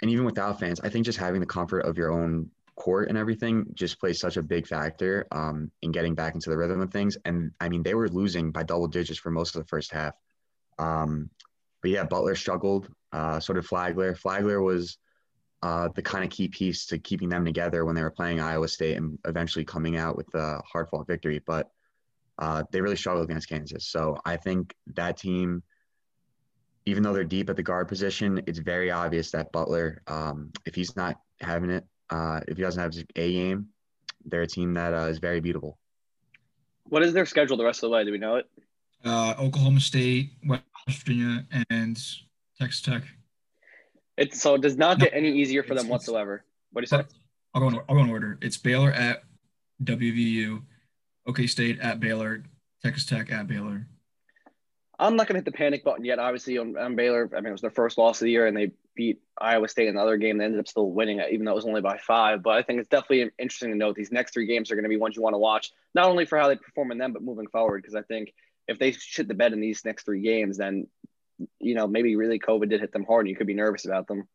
and 0.02 0.11
even 0.11 0.25
without 0.25 0.61
fans, 0.61 0.81
I 0.81 0.88
think 0.88 1.05
just 1.05 1.19
having 1.19 1.40
the 1.40 1.47
comfort 1.47 1.81
of 1.81 1.97
your 1.97 2.12
own 2.12 2.50
court 2.76 3.09
and 3.09 3.19
everything 3.19 3.67
just 3.75 3.99
plays 3.99 4.21
such 4.21 4.37
a 4.37 4.43
big 4.43 4.67
factor 4.67 5.26
um, 5.33 5.71
in 5.83 5.90
getting 5.90 6.14
back 6.14 6.35
into 6.35 6.50
the 6.50 6.57
rhythm 6.57 6.81
of 6.81 6.93
things. 6.93 7.17
And 7.25 7.50
I 7.61 7.69
mean, 7.69 7.83
they 7.83 7.95
were 7.95 8.09
losing 8.09 8.52
by 8.52 8.62
double 8.62 8.87
digits 8.87 9.19
for 9.19 9.31
most 9.31 9.57
of 9.57 9.62
the 9.62 9.69
first 9.69 9.93
half. 9.93 10.14
Um, 10.78 11.31
but 11.83 11.90
yeah, 11.90 12.05
Butler 12.05 12.37
struggled. 12.37 12.88
Uh, 13.12 13.40
so 13.40 13.52
did 13.52 13.67
Flagler. 13.67 14.14
Flagler 14.14 14.62
was 14.62 14.99
uh, 15.62 15.88
the 15.95 16.03
kind 16.03 16.25
of 16.25 16.31
key 16.31 16.49
piece 16.49 16.87
to 16.87 16.99
keeping 16.99 17.29
them 17.29 17.45
together 17.45 17.85
when 17.85 17.95
they 17.95 18.03
were 18.03 18.11
playing 18.11 18.41
Iowa 18.41 18.69
State 18.69 18.97
and 18.97 19.19
eventually 19.27 19.65
coming 19.65 19.97
out 19.97 20.17
with 20.17 20.33
a 20.35 20.61
hard 20.65 20.88
fought 20.88 21.07
victory. 21.07 21.41
But 21.45 21.69
uh, 22.38 22.62
they 22.71 22.81
really 22.81 22.97
struggled 22.97 23.29
against 23.29 23.49
Kansas. 23.49 23.88
So 23.88 24.17
I 24.25 24.37
think 24.37 24.75
that 24.95 25.17
team, 25.17 25.62
even 26.87 27.03
though 27.03 27.12
they're 27.12 27.25
deep 27.25 27.50
at 27.50 27.57
the 27.57 27.62
guard 27.62 27.88
position, 27.88 28.41
it's 28.47 28.61
very 28.61 28.91
obvious 28.91 29.33
that 29.33 29.50
Butler, 29.50 30.03
um, 30.07 30.53
if 30.65 30.75
he's 30.75 30.95
not 30.97 31.17
having 31.41 31.71
it, 31.71 31.85
uh, 32.11 32.41
if 32.47 32.57
he 32.57 32.62
doesn't 32.62 32.81
have 32.81 32.95
his 32.95 33.05
A 33.17 33.33
game, 33.33 33.69
they're 34.25 34.43
a 34.43 34.47
team 34.47 34.75
that 34.75 34.95
uh, 34.95 35.07
is 35.07 35.19
very 35.19 35.41
beatable. 35.41 35.75
What 36.85 37.03
is 37.03 37.12
their 37.12 37.27
schedule 37.27 37.57
the 37.57 37.65
rest 37.65 37.83
of 37.83 37.91
the 37.91 37.95
way? 37.95 38.05
Do 38.05 38.12
we 38.12 38.19
know 38.19 38.37
it? 38.37 38.47
Uh, 39.05 39.35
Oklahoma 39.38 39.81
State, 39.81 40.33
West 40.47 40.62
Virginia, 40.88 41.47
and 41.71 42.00
Texas 42.59 42.81
Tech. 42.81 43.03
It's 44.19 44.41
so 44.43 44.55
it 44.55 44.61
does 44.61 44.77
not 44.77 44.99
get 44.99 45.13
any 45.15 45.31
easier 45.31 45.63
for 45.63 45.75
them 45.75 45.89
whatsoever. 45.89 46.45
What 46.73 46.81
do 46.81 46.83
you 46.85 46.89
say? 46.89 47.05
I'll 47.55 47.61
go 47.63 47.69
in, 47.69 47.81
I'll 47.89 47.95
go 47.97 48.03
in 48.03 48.11
order. 48.11 48.39
It's 48.43 48.57
Baylor 48.57 48.93
at 48.93 49.23
WVU, 49.85 50.63
OK 51.27 51.47
State 51.47 51.79
at 51.81 52.01
Baylor, 52.01 52.43
Texas 52.83 53.07
Tech 53.07 53.31
at 53.31 53.47
Baylor. 53.47 53.87
I'm 54.99 55.15
not 55.15 55.29
gonna 55.29 55.39
hit 55.39 55.45
the 55.45 55.53
panic 55.53 55.85
button 55.85 56.05
yet. 56.05 56.19
Obviously, 56.19 56.59
on, 56.59 56.77
on 56.77 56.97
Baylor, 56.97 57.31
I 57.33 57.37
mean 57.37 57.47
it 57.47 57.53
was 57.53 57.61
their 57.61 57.71
first 57.71 57.97
loss 57.97 58.21
of 58.21 58.25
the 58.25 58.33
year, 58.33 58.49
and 58.49 58.57
they 58.57 58.73
beat 58.97 59.21
Iowa 59.41 59.69
State 59.69 59.87
in 59.87 59.95
the 59.95 60.03
other 60.03 60.17
game. 60.17 60.39
They 60.39 60.45
ended 60.45 60.59
up 60.59 60.67
still 60.67 60.91
winning 60.91 61.21
it, 61.21 61.31
even 61.33 61.47
though 61.47 61.53
it 61.53 61.55
was 61.55 61.65
only 61.65 61.81
by 61.81 61.99
five. 61.99 62.43
But 62.43 62.59
I 62.59 62.63
think 62.63 62.81
it's 62.81 62.89
definitely 62.89 63.31
interesting 63.39 63.71
to 63.71 63.77
note 63.77 63.95
these 63.95 64.11
next 64.11 64.35
three 64.35 64.47
games 64.47 64.73
are 64.73 64.75
going 64.75 64.83
to 64.83 64.89
be 64.89 64.97
ones 64.97 65.15
you 65.15 65.23
want 65.23 65.35
to 65.35 65.39
watch, 65.39 65.71
not 65.95 66.07
only 66.07 66.25
for 66.25 66.37
how 66.37 66.49
they 66.49 66.57
perform 66.57 66.91
in 66.91 66.99
them, 66.99 67.13
but 67.13 67.23
moving 67.23 67.47
forward. 67.47 67.81
Because 67.81 67.95
I 67.95 68.03
think 68.03 68.35
if 68.67 68.81
they 68.81 68.91
shit 68.91 69.29
the 69.29 69.35
bed 69.35 69.53
in 69.53 69.61
these 69.61 69.85
next 69.85 70.05
three 70.05 70.21
games, 70.21 70.57
then 70.57 70.89
you 71.61 71.75
know, 71.75 71.87
maybe 71.87 72.16
really 72.16 72.38
COVID 72.38 72.68
did 72.68 72.80
hit 72.80 72.92
them 72.92 73.04
hard 73.04 73.26
and 73.26 73.30
you 73.30 73.37
could 73.37 73.47
be 73.47 73.54
nervous 73.54 73.85
about 73.85 74.07
them. 74.07 74.28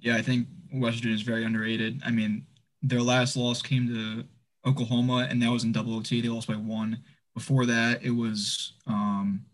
Yeah, 0.00 0.16
I 0.16 0.22
think 0.22 0.46
West 0.72 0.98
Virginia 0.98 1.16
is 1.16 1.22
very 1.22 1.44
underrated. 1.44 2.00
I 2.04 2.10
mean, 2.10 2.46
their 2.82 3.02
last 3.02 3.36
loss 3.36 3.62
came 3.62 3.88
to 3.88 4.24
Oklahoma, 4.68 5.26
and 5.28 5.42
that 5.42 5.50
was 5.50 5.64
in 5.64 5.72
double 5.72 5.96
OT. 5.96 6.20
They 6.20 6.28
lost 6.28 6.48
by 6.48 6.54
one. 6.54 7.02
Before 7.34 7.66
that, 7.66 8.02
it 8.02 8.10
was 8.10 8.74
um, 8.86 9.44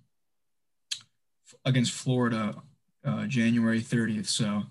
against 1.65 1.93
Florida, 1.93 2.55
uh, 3.05 3.27
January 3.27 3.81
30th. 3.81 4.27
So 4.27 4.63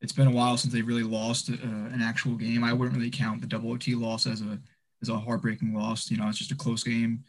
it's 0.00 0.12
been 0.12 0.26
a 0.26 0.32
while 0.32 0.56
since 0.56 0.72
they 0.72 0.82
really 0.82 1.02
lost 1.02 1.50
uh, 1.50 1.54
an 1.54 2.00
actual 2.02 2.34
game. 2.34 2.64
I 2.64 2.72
wouldn't 2.72 2.96
really 2.96 3.10
count 3.10 3.40
the 3.40 3.46
double 3.46 3.70
OT 3.70 3.94
loss 3.94 4.26
as 4.26 4.42
a 4.42 4.58
as 5.00 5.08
a 5.08 5.18
heartbreaking 5.18 5.74
loss. 5.74 6.10
You 6.10 6.16
know, 6.16 6.28
it's 6.28 6.38
just 6.38 6.52
a 6.52 6.56
close 6.56 6.82
game. 6.82 7.24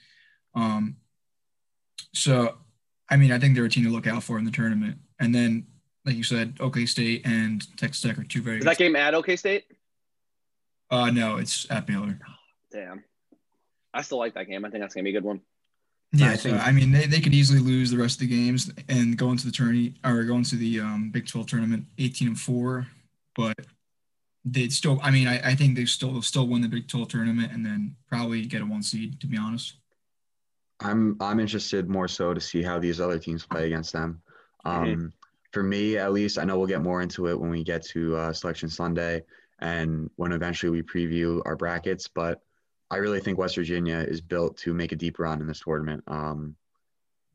Um, 0.56 0.98
so, 2.14 2.58
I 3.10 3.18
mean, 3.18 3.32
I 3.32 3.40
think 3.40 3.56
they're 3.56 3.66
a 3.66 3.70
team 3.70 3.84
to 3.86 3.90
look 3.90 4.08
out 4.08 4.24
for 4.24 4.38
in 4.38 4.46
the 4.46 4.52
tournament. 4.52 4.98
And 5.20 5.34
then, 5.34 5.68
like 6.06 6.16
you 6.16 6.24
said, 6.24 6.58
OK 6.60 6.86
State 6.86 7.26
and 7.26 7.66
Texas 7.78 8.02
Tech 8.02 8.18
are 8.18 8.24
two 8.24 8.42
very. 8.42 8.60
Is 8.60 8.66
that 8.66 8.78
game 8.78 8.96
at 8.96 9.14
OK 9.14 9.36
State? 9.36 9.66
Uh, 10.90 11.10
no, 11.10 11.38
it's 11.38 11.70
at 11.70 11.88
Baylor. 11.88 12.20
Damn, 12.72 13.04
I 13.94 14.02
still 14.02 14.20
like 14.20 14.34
that 14.36 14.48
game. 14.48 14.66
I 14.66 14.70
think 14.70 14.82
that's 14.82 14.94
gonna 14.94 15.04
be 15.04 15.12
a 15.12 15.14
good 15.14 15.24
one. 15.24 15.42
Yeah, 16.16 16.32
I 16.32 16.36
so, 16.36 16.52
I 16.52 16.72
mean, 16.72 16.92
they, 16.92 17.08
they 17.08 17.20
could 17.20 17.34
easily 17.34 17.60
lose 17.60 17.90
the 17.90 17.98
rest 17.98 18.22
of 18.22 18.28
the 18.28 18.36
games 18.36 18.72
and 18.88 19.18
go 19.18 19.32
into 19.32 19.48
the 19.48 19.52
tourney 19.52 19.96
or 20.06 20.24
go 20.24 20.36
into 20.36 20.56
the 20.56 20.80
um, 20.80 21.10
Big 21.10 21.26
12 21.26 21.48
tournament 21.48 21.86
18 21.98 22.28
and 22.28 22.40
four, 22.40 22.86
but 23.36 23.58
they'd 24.46 24.72
still. 24.72 25.00
I 25.02 25.10
mean, 25.10 25.28
I, 25.28 25.40
I 25.52 25.56
think 25.56 25.76
they 25.76 25.86
still 25.86 26.22
still 26.22 26.48
win 26.48 26.62
the 26.62 26.68
Big 26.68 26.88
12 26.88 27.08
tournament 27.08 27.52
and 27.52 27.66
then 27.66 27.96
probably 28.08 28.46
get 28.46 28.62
a 28.62 28.66
one 28.66 28.84
seed. 28.84 29.20
To 29.22 29.28
be 29.28 29.38
honest. 29.38 29.76
I'm 30.80 31.18
I'm 31.20 31.40
interested 31.40 31.90
more 31.90 32.08
so 32.08 32.34
to 32.34 32.42
see 32.42 32.62
how 32.62 32.80
these 32.80 33.00
other 33.00 33.20
teams 33.20 33.46
play 33.46 33.66
against 33.66 33.94
them. 33.94 34.22
Um, 34.66 34.86
Mhm. 34.86 35.12
For 35.52 35.62
me, 35.62 35.98
at 35.98 36.14
least, 36.14 36.40
I 36.40 36.46
know 36.46 36.58
we'll 36.58 36.68
get 36.68 36.82
more 36.82 37.02
into 37.04 37.28
it 37.28 37.40
when 37.40 37.52
we 37.52 37.64
get 37.64 37.84
to 37.90 38.16
uh, 38.16 38.34
Selection 38.34 38.70
Sunday 38.70 39.24
and 39.60 40.10
when 40.16 40.32
eventually 40.32 40.72
we 40.72 40.82
preview 40.82 41.44
our 41.46 41.56
brackets. 41.56 42.08
But 42.08 42.42
I 42.90 42.98
really 42.98 43.20
think 43.20 43.38
West 43.38 43.56
Virginia 43.56 43.98
is 43.98 44.20
built 44.20 44.58
to 44.58 44.74
make 44.74 44.92
a 44.94 44.96
deep 44.96 45.20
run 45.20 45.42
in 45.42 45.48
this 45.48 45.60
tournament. 45.60 46.04
Um, 46.08 46.56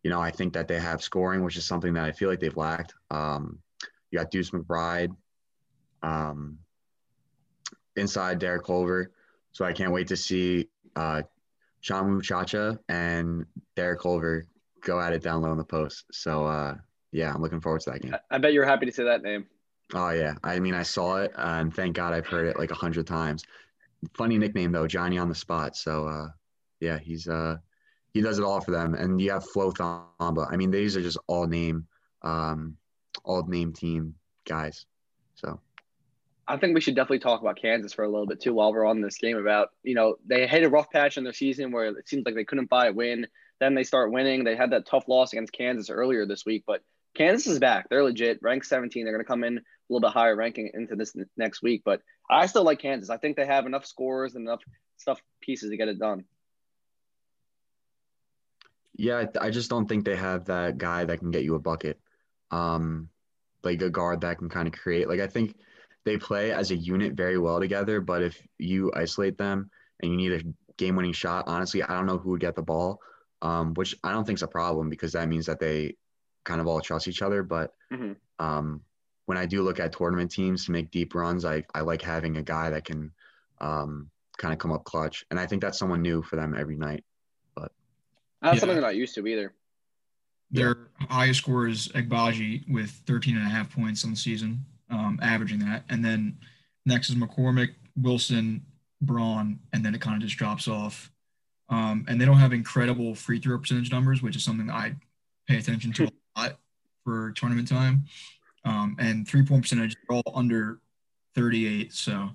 you 0.03 0.11
know, 0.11 0.21
I 0.21 0.33
think 0.33 0.53
that 0.55 0.67
they 0.67 0.81
have 0.81 1.01
scoring, 1.01 1.45
which 1.45 1.57
is 1.57 1.65
something 1.65 1.95
that 1.95 2.05
I 2.05 2.13
feel 2.13 2.29
like 2.29 2.41
they've 2.41 2.57
lacked. 2.57 2.95
Um, 3.11 3.61
you 4.11 4.19
got 4.19 4.33
Deuce 4.33 4.51
McBride, 4.51 5.15
um, 6.03 6.59
inside 7.95 8.39
Derek 8.41 8.65
Culver. 8.65 9.13
So 9.53 9.65
I 9.65 9.73
can't 9.73 9.93
wait 9.93 10.09
to 10.09 10.17
see 10.17 10.69
uh, 10.97 11.23
Tchamwa 11.83 12.23
Tchatchoua 12.23 12.79
and 12.89 13.47
Derek 13.77 14.01
Culver 14.01 14.47
go 14.81 15.01
at 15.01 15.13
it 15.13 15.23
down 15.23 15.43
low 15.43 15.53
in 15.53 15.59
the 15.59 15.65
post. 15.65 16.05
So 16.13 16.47
uh, 16.47 16.75
yeah, 17.13 17.33
I'm 17.33 17.43
looking 17.43 17.61
forward 17.61 17.81
to 17.83 17.91
that 17.91 18.03
game. 18.03 18.15
I, 18.31 18.39
bet 18.39 18.53
you're 18.53 18.65
happy 18.67 18.87
to 18.87 18.93
say 18.93 19.05
that 19.05 19.23
name. 19.23 19.47
Oh 19.95 20.11
yeah, 20.11 20.35
I 20.45 20.59
mean 20.61 20.75
I 20.75 20.83
saw 20.83 21.19
it 21.19 21.33
and 21.37 21.75
thank 21.75 21.97
God 21.97 22.13
I've 22.13 22.27
heard 22.27 22.47
it 22.47 22.59
like 22.59 22.71
a 22.71 22.75
hundred 22.75 23.07
times. 23.07 23.45
Funny 24.15 24.39
nickname 24.39 24.73
though, 24.73 24.87
Johnny 24.87 25.19
on 25.19 25.29
the 25.29 25.35
spot. 25.35 25.77
So 25.77 26.07
uh, 26.07 26.29
yeah, 26.81 26.99
he's 26.99 27.29
uh, 27.29 27.57
he 28.13 28.21
does 28.21 28.39
it 28.39 28.45
all 28.45 28.61
for 28.61 28.71
them. 28.71 28.95
And 28.95 29.21
you 29.21 29.31
have 29.31 29.49
Flo 29.49 29.73
Thamba. 29.73 30.47
I 30.51 30.57
mean 30.57 30.71
these 30.71 30.97
are 30.97 31.03
just 31.03 31.19
all 31.27 31.47
name, 31.47 31.87
um, 32.23 32.77
all 33.25 33.45
name 33.45 33.73
team 33.73 34.15
guys. 34.45 34.87
So 35.35 35.61
I 36.49 36.57
think 36.57 36.75
we 36.75 36.81
should 36.81 36.95
definitely 36.95 37.19
talk 37.19 37.43
about 37.43 37.61
Kansas 37.61 37.93
for 37.93 38.05
a 38.05 38.09
little 38.09 38.27
bit 38.27 38.41
too 38.41 38.55
while 38.55 38.73
we're 38.73 38.87
on 38.87 39.03
this 39.03 39.19
game. 39.19 39.37
About 39.37 39.69
you 39.83 39.95
know 39.95 40.17
they 40.27 40.47
hit 40.47 40.65
a 40.65 40.69
rough 40.69 40.91
patch 40.91 41.19
in 41.19 41.25
their 41.25 41.35
season 41.35 41.71
where 41.71 41.87
it 41.87 42.09
seems 42.09 42.25
like 42.25 42.35
they 42.35 42.45
couldn't 42.45 42.71
buy 42.71 42.87
a 42.87 42.93
win. 42.93 43.27
Then 43.61 43.75
they 43.75 43.85
start 43.85 44.13
winning. 44.13 44.45
They 44.45 44.57
had 44.57 44.71
that 44.71 44.87
tough 44.87 45.09
loss 45.09 45.33
against 45.33 45.53
Kansas 45.53 45.91
earlier 45.91 46.25
this 46.27 46.47
week, 46.47 46.65
but 46.67 46.83
Kansas 47.15 47.49
is 47.49 47.59
back. 47.59 47.89
They're 47.89 48.05
legit, 48.05 48.39
ranked 48.41 48.67
17. 48.67 49.05
They're 49.05 49.13
going 49.13 49.25
to 49.25 49.29
come 49.29 49.43
in 49.43 49.59
a 49.59 49.63
little 49.89 50.09
bit 50.09 50.15
higher 50.15 50.37
ranking 50.37 50.71
into 50.73 50.95
this 50.95 51.17
next 51.37 51.63
week. 51.63 51.83
But 51.85 52.01
I 52.31 52.47
still 52.47 52.63
like 52.63 52.79
Kansas. 52.79 53.11
I 53.11 53.17
think 53.17 53.37
they 53.37 53.47
have 53.47 53.67
enough 53.67 53.85
scores 53.85 54.37
and 54.37 54.47
enough 54.47 54.63
stuff 54.97 55.21
pieces 55.41 55.71
to 55.71 55.77
get 55.77 55.89
it 55.89 55.99
done. 55.99 56.25
Yeah, 58.95 59.27
I 59.41 59.51
just 59.51 59.71
don't 59.71 59.89
think 59.89 60.05
they 60.05 60.17
have 60.17 60.47
that 60.47 60.79
guy 60.79 61.05
that 61.05 61.19
can 61.19 61.31
get 61.31 61.45
you 61.45 61.55
a 61.57 61.61
bucket. 61.61 62.01
Um, 62.51 63.09
like 63.63 63.83
a 63.83 63.91
guard 63.91 64.21
that 64.23 64.39
can 64.39 64.49
kind 64.49 64.69
of 64.69 64.75
create. 64.75 65.09
Like 65.09 65.21
I 65.21 65.27
think 65.27 65.57
they 66.09 66.17
play 66.17 66.53
as 66.53 66.71
a 66.71 66.77
unit 66.77 67.13
very 67.13 67.39
well 67.39 67.61
together, 67.61 68.01
but 68.01 68.23
if 68.23 68.41
you 68.59 68.91
isolate 68.95 69.37
them 69.37 69.71
and 70.01 70.11
you 70.11 70.17
need 70.17 70.33
a 70.33 70.75
game-winning 70.79 71.13
shot, 71.13 71.45
honestly, 71.47 71.83
I 71.83 71.89
don't 71.89 72.07
know 72.07 72.17
who 72.17 72.31
would 72.31 72.41
get 72.41 72.57
the 72.57 72.63
ball. 72.63 73.01
Um, 73.41 73.73
which 73.75 73.95
I 74.03 74.11
don't 74.11 74.25
think 74.25 74.39
is 74.39 74.43
a 74.43 74.49
problem 74.49 74.89
because 74.91 75.13
that 75.13 75.29
means 75.29 75.47
that 75.47 75.61
they 75.61 75.95
kind 76.45 76.61
of 76.61 76.67
all 76.67 76.81
trust 76.81 77.07
each 77.07 77.23
other. 77.23 77.45
But 77.45 77.73
Mhm. 77.93 78.17
um, 78.41 78.83
when 79.27 79.39
I 79.39 79.47
do 79.47 79.63
look 79.63 79.79
at 79.79 79.93
tournament 79.93 80.33
teams 80.33 80.65
to 80.65 80.73
make 80.73 80.91
deep 80.91 81.15
runs, 81.15 81.45
I, 81.45 81.63
I 81.73 81.83
like 81.83 82.03
having 82.03 82.37
a 82.37 82.43
guy 82.43 82.71
that 82.71 82.85
can 82.85 83.13
um, 83.61 84.11
kind 84.39 84.53
of 84.53 84.59
come 84.59 84.73
up 84.73 84.83
clutch. 84.85 85.25
And 85.31 85.39
I 85.39 85.47
think 85.47 85.63
that's 85.63 85.79
someone 85.79 86.03
new 86.03 86.23
for 86.23 86.35
them 86.35 86.55
every 86.57 86.77
night. 86.77 87.05
But 87.55 87.71
that's 88.41 88.55
Yeah. 88.55 88.61
something 88.61 88.77
they're 88.77 88.91
not 88.91 88.97
used 88.97 89.15
to 89.17 89.27
either. 89.27 89.55
Their 90.51 90.89
highest 91.09 91.41
score 91.41 91.69
is 91.69 91.89
Agbaji 91.89 92.69
with 92.69 92.91
13 93.07 93.37
and 93.37 93.47
a 93.47 93.49
half 93.49 93.73
points 93.73 94.05
on 94.05 94.11
the 94.11 94.17
season, 94.17 94.65
um, 94.91 95.19
averaging 95.23 95.61
that. 95.61 95.85
And 95.89 96.05
then 96.05 96.39
next 96.87 97.11
is 97.11 97.17
McCormack, 97.17 97.75
Wilson, 97.97 98.65
Braun, 99.01 99.61
and 99.73 99.85
then 99.85 99.95
it 99.95 100.01
kind 100.01 100.17
of 100.17 100.23
just 100.23 100.39
drops 100.39 100.69
off. 100.69 101.11
Um, 101.69 102.07
and 102.09 102.21
they 102.21 102.25
don't 102.25 102.39
have 102.39 102.53
incredible 102.53 103.15
free 103.15 103.39
throw 103.39 103.59
percentage 103.59 103.93
numbers, 103.93 104.23
which 104.23 104.37
is 104.37 104.45
something 104.45 104.71
I 104.71 104.95
pay 105.47 105.59
attention 105.59 105.93
to 105.95 106.05
a 106.05 106.11
lot 106.41 106.59
for 107.05 107.33
tournament 107.33 107.69
time. 107.69 108.05
Um, 108.65 108.97
and 108.99 109.27
three 109.27 109.45
point 109.45 109.63
percentage 109.63 109.97
are 110.09 110.17
all 110.17 110.33
under 110.35 110.81
38. 111.35 111.93
So, 111.93 112.31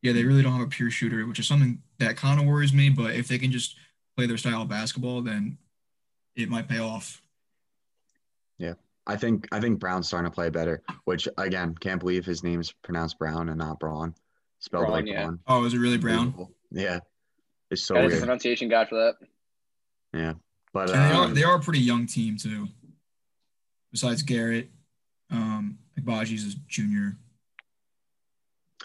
yeah, 0.00 0.12
they 0.12 0.24
really 0.24 0.42
don't 0.42 0.52
have 0.52 0.66
a 0.66 0.70
pure 0.70 0.90
shooter, 0.90 1.26
which 1.26 1.38
is 1.38 1.46
something 1.46 1.80
that 1.98 2.16
kind 2.16 2.40
of 2.40 2.46
worries 2.46 2.72
me. 2.72 2.88
But 2.88 3.14
if 3.14 3.28
they 3.28 3.38
can 3.38 3.52
just 3.52 3.76
play 4.16 4.26
their 4.26 4.38
style 4.38 4.62
of 4.62 4.68
basketball, 4.68 5.22
then 5.22 5.58
it 6.34 6.48
might 6.48 6.68
pay 6.68 6.78
off. 6.78 7.22
I 9.06 9.16
think 9.16 9.48
I 9.52 9.60
think 9.60 9.80
Brown's 9.80 10.08
starting 10.08 10.30
to 10.30 10.34
play 10.34 10.48
better, 10.48 10.82
which 11.04 11.28
again 11.38 11.74
can't 11.80 12.00
believe 12.00 12.24
his 12.24 12.42
name 12.44 12.60
is 12.60 12.72
pronounced 12.82 13.18
Brown 13.18 13.48
and 13.48 13.58
not 13.58 13.80
Braun, 13.80 14.14
spelled 14.60 14.82
Braun, 14.86 14.92
like 14.92 15.06
yeah. 15.06 15.24
Braun. 15.24 15.40
Oh, 15.46 15.64
is 15.64 15.74
it 15.74 15.78
really 15.78 15.98
Brown? 15.98 16.48
Yeah, 16.70 17.00
it's 17.70 17.82
so 17.82 17.94
That 17.94 18.04
is 18.04 18.06
a 18.06 18.14
weird. 18.14 18.20
pronunciation 18.22 18.68
guy 18.68 18.84
for 18.84 18.94
that. 18.96 19.14
Yeah, 20.14 20.34
but 20.72 20.90
And 20.90 20.98
they 20.98 21.16
are 21.16 21.24
um, 21.24 21.34
they 21.34 21.42
are 21.42 21.56
a 21.56 21.60
pretty 21.60 21.80
young 21.80 22.06
team 22.06 22.36
too. 22.36 22.68
Besides 23.90 24.22
Garrett, 24.22 24.70
um, 25.30 25.78
Agbaji's 25.98 26.54
a 26.54 26.56
junior. 26.68 27.16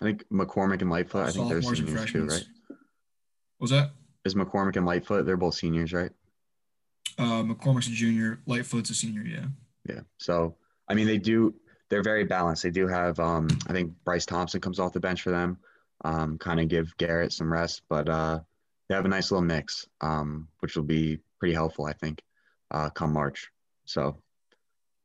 I 0.02 0.06
think 0.06 0.28
McCormack 0.30 0.82
and 0.82 0.90
Lightfoot. 0.90 1.28
I 1.28 1.32
think 1.32 1.48
they're 1.50 1.62
seniors 1.62 2.12
too, 2.12 2.26
right? 2.26 2.46
What 2.68 2.78
was 3.60 3.72
that? 3.72 3.92
Is 4.26 4.36
McCormack 4.36 4.76
and 4.76 4.86
Lightfoot? 4.86 5.26
They're 5.26 5.38
both 5.38 5.56
seniors, 5.56 5.94
right? 5.94 6.12
Uh, 7.18 7.44
McCormack's 7.44 7.88
a 7.88 7.92
junior. 7.92 8.40
Lightfoot's 8.46 8.90
a 8.90 8.96
senior. 8.96 9.22
Yeah. 9.22 9.46
Yeah. 9.88 10.02
So 10.18 10.56
I 10.88 10.94
mean, 10.94 11.08
they 11.08 11.18
do. 11.18 11.54
They're 11.90 12.04
very 12.04 12.26
balanced. 12.26 12.64
They 12.64 12.72
do 12.72 12.88
have. 12.88 13.20
Um, 13.20 13.48
I 13.68 13.74
think 13.74 13.94
Bryce 14.04 14.26
Thompson 14.26 14.62
comes 14.62 14.80
off 14.80 14.94
the 14.94 15.00
bench 15.00 15.22
for 15.22 15.32
them. 15.32 15.58
Um, 16.04 16.38
kind 16.38 16.60
of 16.60 16.68
give 16.68 16.96
Garrett 16.98 17.34
some 17.34 17.52
rest, 17.52 17.82
but 17.90 18.08
uh, 18.08 18.40
they 18.88 18.96
have 18.96 19.06
a 19.06 19.10
nice 19.10 19.32
little 19.32 19.46
mix, 19.46 19.88
um, 20.02 20.48
which 20.60 20.76
will 20.76 20.84
be 20.84 21.20
pretty 21.40 21.56
helpful, 21.56 21.86
I 21.86 21.94
think, 21.94 22.22
uh, 22.72 22.90
come 22.90 23.14
March. 23.14 23.50
So 23.86 24.18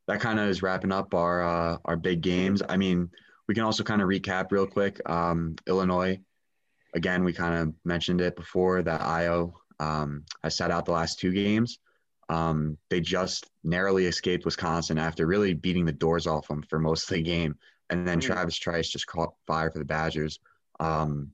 that 0.09 0.21
kind 0.21 0.39
of 0.39 0.49
is 0.49 0.63
wrapping 0.63 0.93
up 0.93 1.15
our 1.15 1.43
uh, 1.43 1.79
our 1.85 1.97
big 1.97 2.21
games. 2.21 2.63
I 2.69 2.77
mean, 2.77 3.11
we 3.49 3.55
can 3.55 3.65
also 3.65 3.85
kind 3.85 4.03
of 4.03 4.09
recap 4.09 4.51
real 4.51 4.67
quick. 4.67 5.01
Um, 5.09 5.57
Illinois, 5.67 6.21
again, 6.95 7.25
we 7.25 7.33
kind 7.33 7.55
of 7.55 7.75
mentioned 7.85 8.21
it 8.21 8.37
before 8.37 8.83
that 8.83 9.01
Ayo 9.01 9.53
um, 9.81 10.25
has 10.43 10.57
sat 10.57 10.71
out 10.71 10.85
the 10.85 10.93
last 10.93 11.19
two 11.19 11.33
games. 11.33 11.79
Um, 12.33 12.79
they 12.89 13.01
just 13.01 13.51
narrowly 13.63 14.07
escaped 14.07 14.45
Wisconsin 14.45 14.99
after 14.99 15.27
really 15.27 15.55
beating 15.55 15.85
the 15.85 15.93
doors 15.93 16.27
off 16.27 16.49
them 16.49 16.63
for 16.63 16.79
most 16.79 17.11
of 17.11 17.15
the 17.17 17.23
game. 17.23 17.57
And 17.91 18.09
then 18.09 18.19
Mhm. 18.19 18.27
Travis 18.27 18.57
Trice 18.57 18.89
just 18.89 19.07
caught 19.07 19.35
fire 19.47 19.71
for 19.71 19.79
the 19.79 19.85
Badgers. 19.85 20.41
Um, 20.81 21.33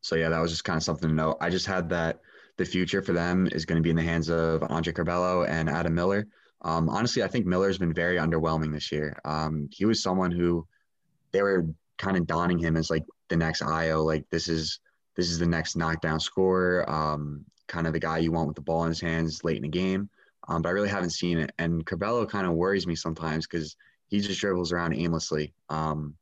so, 0.00 0.16
yeah, 0.16 0.28
that 0.30 0.40
was 0.40 0.50
just 0.50 0.64
kind 0.64 0.76
of 0.76 0.82
something 0.82 1.08
to 1.08 1.14
know. 1.14 1.36
I 1.40 1.50
just 1.50 1.66
had 1.66 1.88
that 1.90 2.20
the 2.56 2.64
future 2.64 3.02
for 3.02 3.12
them 3.12 3.48
is 3.52 3.64
going 3.64 3.76
to 3.76 3.82
be 3.82 3.90
in 3.90 3.96
the 3.96 4.02
hands 4.02 4.28
of 4.28 4.62
Andre 4.68 4.92
Curbelo 4.92 5.48
and 5.48 5.70
Adam 5.70 5.94
Miller. 5.94 6.26
Um, 6.62 6.88
honestly, 6.88 7.22
I 7.22 7.28
think 7.28 7.46
Miller's 7.46 7.78
been 7.78 7.94
very 7.94 8.16
underwhelming 8.16 8.72
this 8.72 8.90
year. 8.92 9.18
Um, 9.24 9.68
he 9.70 9.84
was 9.84 10.02
someone 10.02 10.30
who 10.30 10.66
they 11.32 11.42
were 11.42 11.64
kind 11.96 12.16
of 12.16 12.26
donning 12.26 12.58
him 12.58 12.76
as 12.76 12.90
like 12.90 13.04
the 13.28 13.36
next 13.36 13.62
Ayo, 13.62 14.04
like 14.04 14.28
this 14.30 14.48
is 14.48 14.80
this 15.16 15.30
is 15.30 15.38
the 15.38 15.46
next 15.46 15.76
knockdown 15.76 16.20
scorer, 16.20 16.88
um, 16.90 17.44
kind 17.70 17.86
of 17.86 17.92
the 17.92 18.00
guy 18.00 18.18
you 18.18 18.32
want 18.32 18.48
with 18.48 18.56
the 18.56 18.62
ball 18.62 18.82
in 18.84 18.90
his 18.90 19.00
hands 19.00 19.44
late 19.44 19.56
in 19.56 19.62
the 19.62 19.68
game. 19.68 20.10
Um, 20.48 20.62
but 20.62 20.70
I 20.70 20.72
really 20.72 20.88
haven't 20.88 21.10
seen 21.10 21.38
it. 21.38 21.52
And 21.58 21.86
Curbelo 21.86 22.28
kind 22.28 22.46
of 22.46 22.54
worries 22.54 22.86
me 22.86 22.96
sometimes 22.96 23.46
because 23.46 23.76
he 24.08 24.20
just 24.20 24.40
dribbles 24.40 24.72
around 24.72 24.94
aimlessly. 24.94 25.54
Um, 25.68 26.14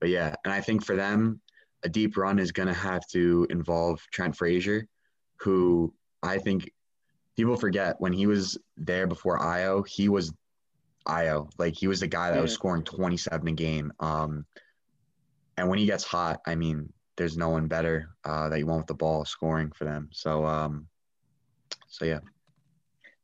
but 0.00 0.08
yeah, 0.08 0.34
and 0.44 0.52
I 0.52 0.60
think 0.60 0.84
for 0.84 0.96
them, 0.96 1.40
a 1.84 1.88
deep 1.88 2.16
run 2.16 2.38
is 2.38 2.52
going 2.52 2.68
to 2.68 2.74
have 2.74 3.06
to 3.08 3.46
involve 3.50 4.00
Trent 4.12 4.34
Frazier, 4.34 4.86
who 5.36 5.92
I 6.22 6.38
think 6.38 6.70
people 7.36 7.56
forget 7.56 7.96
when 7.98 8.12
he 8.12 8.26
was 8.26 8.58
there 8.76 9.06
before 9.06 9.38
Ayo, 9.38 9.86
he 9.86 10.08
was 10.08 10.32
Ayo. 11.06 11.50
Like 11.58 11.74
he 11.76 11.88
was 11.88 12.00
the 12.00 12.06
guy 12.06 12.30
that 12.30 12.40
was 12.40 12.52
scoring 12.52 12.84
27 12.84 13.46
a 13.46 13.52
game. 13.52 13.92
Um, 14.00 14.46
and 15.56 15.68
when 15.68 15.78
he 15.78 15.86
gets 15.86 16.04
hot, 16.04 16.40
I 16.46 16.54
mean, 16.54 16.92
there's 17.16 17.36
no 17.36 17.50
one 17.50 17.68
better 17.68 18.08
uh, 18.24 18.48
that 18.48 18.58
you 18.58 18.66
want 18.66 18.80
with 18.80 18.86
the 18.86 18.94
ball 18.94 19.24
scoring 19.24 19.70
for 19.72 19.84
them. 19.84 20.08
So, 20.12 20.44
um, 20.44 20.86
so 21.88 22.04
yeah. 22.04 22.20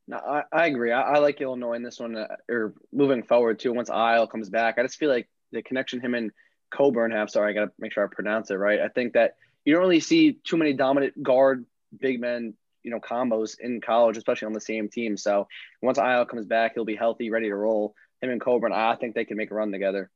No, 0.07 0.17
I, 0.17 0.43
I 0.51 0.67
agree. 0.67 0.91
I, 0.91 1.01
I 1.01 1.17
like 1.19 1.39
Illinois 1.41 1.73
in 1.73 1.83
this 1.83 1.99
one, 1.99 2.15
uh, 2.15 2.35
or 2.49 2.73
moving 2.91 3.23
forward 3.23 3.59
too. 3.59 3.73
Once 3.73 3.89
Ayo 3.89 4.29
comes 4.29 4.49
back, 4.49 4.77
I 4.77 4.83
just 4.83 4.97
feel 4.97 5.09
like 5.09 5.29
the 5.51 5.61
connection 5.61 5.99
him 5.99 6.15
and 6.15 6.31
Cockburn 6.71 7.11
have. 7.11 7.29
Sorry, 7.29 7.51
I 7.51 7.53
got 7.53 7.65
to 7.65 7.71
make 7.79 7.93
sure 7.93 8.03
I 8.03 8.13
pronounce 8.13 8.49
it 8.51 8.55
right. 8.55 8.79
I 8.79 8.87
think 8.87 9.13
that 9.13 9.35
you 9.65 9.73
don't 9.73 9.83
really 9.83 9.99
see 9.99 10.33
too 10.33 10.57
many 10.57 10.73
dominant 10.73 11.21
guard 11.21 11.65
big 11.97 12.19
men, 12.19 12.53
you 12.83 12.91
know, 12.91 12.99
combos 12.99 13.59
in 13.59 13.81
college, 13.81 14.17
especially 14.17 14.47
on 14.47 14.53
the 14.53 14.61
same 14.61 14.89
team. 14.89 15.17
So 15.17 15.47
once 15.81 15.99
Ayo 15.99 16.27
comes 16.27 16.45
back, 16.45 16.73
he'll 16.73 16.85
be 16.85 16.95
healthy, 16.95 17.29
ready 17.29 17.49
to 17.49 17.55
roll. 17.55 17.93
Him 18.21 18.31
and 18.31 18.41
Cockburn, 18.41 18.73
I 18.73 18.95
think 18.95 19.15
they 19.15 19.25
can 19.25 19.37
make 19.37 19.51
a 19.51 19.55
run 19.55 19.71
together. 19.71 20.09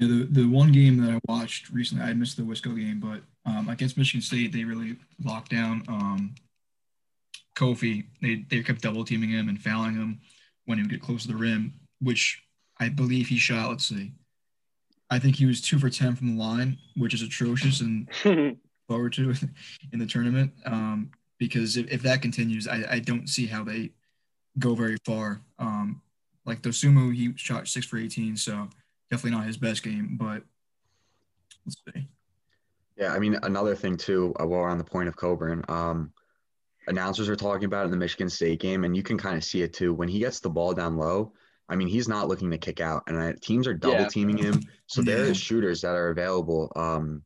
Yeah, 0.00 0.08
the, 0.08 0.28
the 0.30 0.46
one 0.46 0.72
game 0.72 0.96
that 1.04 1.10
I 1.10 1.20
watched 1.30 1.68
recently, 1.68 2.04
I 2.04 2.14
missed 2.14 2.38
the 2.38 2.42
Wisco 2.42 2.74
game, 2.74 3.00
but 3.00 3.20
um, 3.44 3.68
against 3.68 3.98
Michigan 3.98 4.22
State, 4.22 4.50
they 4.50 4.64
really 4.64 4.96
locked 5.22 5.50
down 5.50 5.84
um, 5.88 6.34
Kofi. 7.54 8.06
They, 8.22 8.46
they 8.48 8.62
kept 8.62 8.80
double 8.80 9.04
teaming 9.04 9.28
him 9.28 9.50
and 9.50 9.60
fouling 9.60 9.94
him 9.94 10.20
when 10.64 10.78
he 10.78 10.82
would 10.82 10.90
get 10.90 11.02
close 11.02 11.22
to 11.22 11.28
the 11.28 11.36
rim, 11.36 11.74
which 12.00 12.42
I 12.78 12.88
believe 12.88 13.28
he 13.28 13.36
shot, 13.36 13.68
let's 13.68 13.86
see. 13.86 14.12
I 15.10 15.18
think 15.18 15.36
he 15.36 15.44
was 15.44 15.60
two 15.60 15.78
for 15.78 15.90
10 15.90 16.16
from 16.16 16.36
the 16.36 16.42
line, 16.42 16.78
which 16.96 17.12
is 17.12 17.20
atrocious 17.20 17.82
and 17.82 18.08
forward 18.88 19.12
to 19.14 19.34
in 19.92 19.98
the 19.98 20.06
tournament. 20.06 20.52
Um, 20.64 21.10
because 21.38 21.76
if, 21.76 21.90
if 21.92 22.02
that 22.02 22.22
continues, 22.22 22.66
I, 22.66 22.84
I 22.90 22.98
don't 23.00 23.28
see 23.28 23.46
how 23.46 23.64
they 23.64 23.90
go 24.58 24.74
very 24.74 24.96
far. 25.04 25.42
Um, 25.58 26.00
like 26.46 26.62
Dosunmu, 26.62 27.14
he 27.14 27.32
shot 27.36 27.68
six 27.68 27.84
for 27.84 27.98
18, 27.98 28.36
so 28.36 28.68
definitely 29.10 29.36
not 29.36 29.46
his 29.46 29.56
best 29.56 29.82
game, 29.82 30.16
but 30.18 30.42
let's 31.66 31.82
see. 31.94 32.08
Yeah, 32.96 33.12
I 33.12 33.18
mean, 33.18 33.38
another 33.42 33.74
thing 33.74 33.96
too, 33.96 34.34
uh, 34.40 34.46
while 34.46 34.60
we're 34.60 34.68
on 34.68 34.78
the 34.78 34.84
point 34.84 35.08
of 35.08 35.16
Cockburn, 35.16 35.64
um, 35.68 36.12
announcers 36.86 37.28
are 37.28 37.36
talking 37.36 37.64
about 37.64 37.86
in 37.86 37.90
the 37.90 37.96
Michigan 37.96 38.28
State 38.28 38.60
game, 38.60 38.84
and 38.84 38.96
you 38.96 39.02
can 39.02 39.16
kind 39.16 39.36
of 39.36 39.44
see 39.44 39.62
it 39.62 39.72
too. 39.72 39.94
When 39.94 40.08
he 40.08 40.18
gets 40.18 40.40
the 40.40 40.50
ball 40.50 40.74
down 40.74 40.96
low, 40.96 41.32
I 41.68 41.76
mean, 41.76 41.88
he's 41.88 42.08
not 42.08 42.28
looking 42.28 42.50
to 42.50 42.58
kick 42.58 42.80
out, 42.80 43.04
and 43.06 43.16
uh, 43.16 43.32
teams 43.40 43.66
are 43.66 43.74
double 43.74 44.06
teaming 44.06 44.38
yeah. 44.38 44.44
him. 44.44 44.62
So 44.86 45.00
yeah. 45.00 45.14
there 45.14 45.24
is 45.24 45.36
shooters 45.36 45.80
that 45.80 45.94
are 45.94 46.10
available. 46.10 46.70
Um, 46.76 47.22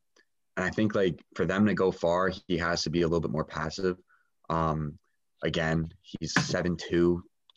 and 0.55 0.65
I 0.65 0.69
think 0.69 0.95
like 0.95 1.19
for 1.35 1.45
them 1.45 1.65
to 1.65 1.73
go 1.73 1.91
far, 1.91 2.31
he 2.47 2.57
has 2.57 2.83
to 2.83 2.89
be 2.89 3.01
a 3.01 3.07
little 3.07 3.21
bit 3.21 3.31
more 3.31 3.43
passive. 3.43 3.97
Um, 4.49 4.97
again, 5.43 5.91
he's 6.01 6.33
7'2", 6.35 6.79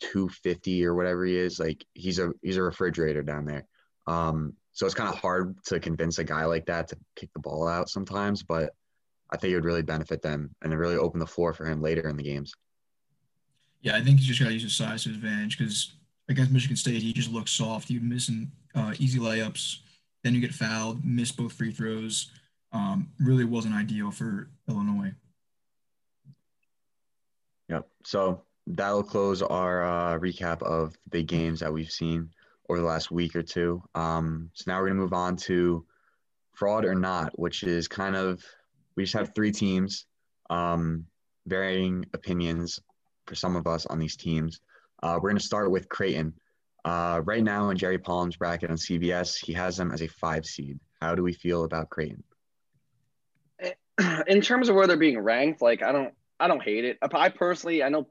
250 0.01 0.85
or 0.85 0.95
whatever 0.95 1.25
he 1.25 1.37
is. 1.37 1.59
Like 1.59 1.85
he's 1.93 2.19
a 2.19 2.31
he's 2.41 2.57
a 2.57 2.63
refrigerator 2.63 3.21
down 3.23 3.45
there. 3.45 3.65
Um, 4.09 4.53
so 4.71 4.85
it's 4.85 4.95
kind 4.95 5.09
of 5.13 5.19
hard 5.19 5.55
to 5.65 5.79
convince 5.79 6.17
a 6.17 6.23
guy 6.23 6.45
like 6.45 6.65
that 6.65 6.87
to 6.87 6.97
kick 7.15 7.29
the 7.33 7.39
ball 7.39 7.67
out 7.67 7.89
sometimes, 7.89 8.41
but 8.41 8.73
I 9.29 9.37
think 9.37 9.51
it 9.51 9.55
would 9.55 9.65
really 9.65 9.83
benefit 9.83 10.23
them 10.23 10.55
and 10.63 10.73
it 10.73 10.77
really 10.77 10.95
open 10.95 11.19
the 11.19 11.27
floor 11.27 11.53
for 11.53 11.65
him 11.65 11.79
later 11.79 12.09
in 12.09 12.17
the 12.17 12.23
games. 12.23 12.53
Yeah, 13.81 13.95
I 13.95 14.01
think 14.01 14.17
he's 14.17 14.27
just 14.27 14.39
got 14.39 14.47
to 14.47 14.53
use 14.53 14.63
his 14.63 14.75
size 14.75 15.03
to 15.03 15.09
his 15.09 15.17
advantage 15.17 15.59
because 15.59 15.93
against 16.27 16.51
Michigan 16.51 16.75
State, 16.75 17.03
he 17.03 17.13
just 17.13 17.31
looks 17.31 17.51
soft. 17.51 17.87
He's 17.87 18.01
missing 18.01 18.51
uh, 18.73 18.93
easy 18.97 19.19
layups. 19.19 19.77
Then 20.23 20.33
you 20.33 20.41
get 20.41 20.53
fouled, 20.53 21.05
miss 21.05 21.31
both 21.31 21.53
free 21.53 21.71
throws. 21.71 22.31
Um, 22.71 23.11
really 23.19 23.45
wasn't 23.45 23.75
ideal 23.75 24.09
for 24.09 24.49
Illinois. 24.67 25.13
Yep. 27.69 27.87
So 28.05 28.41
that'll 28.65 29.03
close 29.03 29.43
our 29.43 29.83
uh, 29.83 30.19
recap 30.19 30.63
of 30.63 30.97
the 31.11 31.21
games 31.21 31.59
that 31.59 31.71
we've 31.71 31.91
seen 31.91 32.29
over 32.69 32.79
the 32.79 32.85
last 32.85 33.11
week 33.11 33.35
or 33.35 33.41
two. 33.41 33.81
Um, 33.95 34.51
so 34.53 34.65
now 34.67 34.77
we're 34.77 34.87
going 34.87 34.97
to 34.97 35.01
move 35.01 35.13
on 35.13 35.35
to 35.37 35.85
fraud 36.53 36.85
or 36.85 36.95
not, 36.95 37.37
which 37.37 37.63
is 37.63 37.87
kind 37.87 38.15
of 38.15 38.43
we 38.95 39.03
just 39.03 39.15
have 39.15 39.33
three 39.33 39.51
teams, 39.51 40.05
um, 40.49 41.05
varying 41.47 42.05
opinions 42.13 42.79
for 43.25 43.35
some 43.35 43.55
of 43.55 43.65
us 43.65 43.85
on 43.85 43.97
these 43.97 44.15
teams. 44.15 44.59
Uh, 45.01 45.13
we're 45.15 45.29
going 45.29 45.39
to 45.39 45.45
start 45.45 45.71
with 45.71 45.89
Creighton. 45.89 46.33
Uh, 46.85 47.21
right 47.25 47.43
now 47.43 47.69
in 47.69 47.77
Jerry 47.77 47.97
Palm's 47.97 48.37
bracket 48.37 48.69
on 48.69 48.77
CBS, 48.77 49.43
he 49.43 49.53
has 49.53 49.77
them 49.77 49.91
as 49.91 50.01
a 50.01 50.07
five 50.07 50.45
seed. 50.45 50.79
How 51.01 51.15
do 51.15 51.23
we 51.23 51.33
feel 51.33 51.63
about 51.63 51.89
Creighton? 51.89 52.23
In 54.27 54.41
terms 54.41 54.69
of 54.69 54.75
where 54.75 54.87
they're 54.87 54.97
being 54.97 55.19
ranked, 55.19 55.61
like 55.61 55.81
I 55.81 55.91
don't, 55.91 56.13
I 56.39 56.47
don't 56.47 56.61
hate 56.61 56.85
it. 56.85 56.97
I 57.01 57.29
personally, 57.29 57.83
I 57.83 57.89
know 57.89 58.07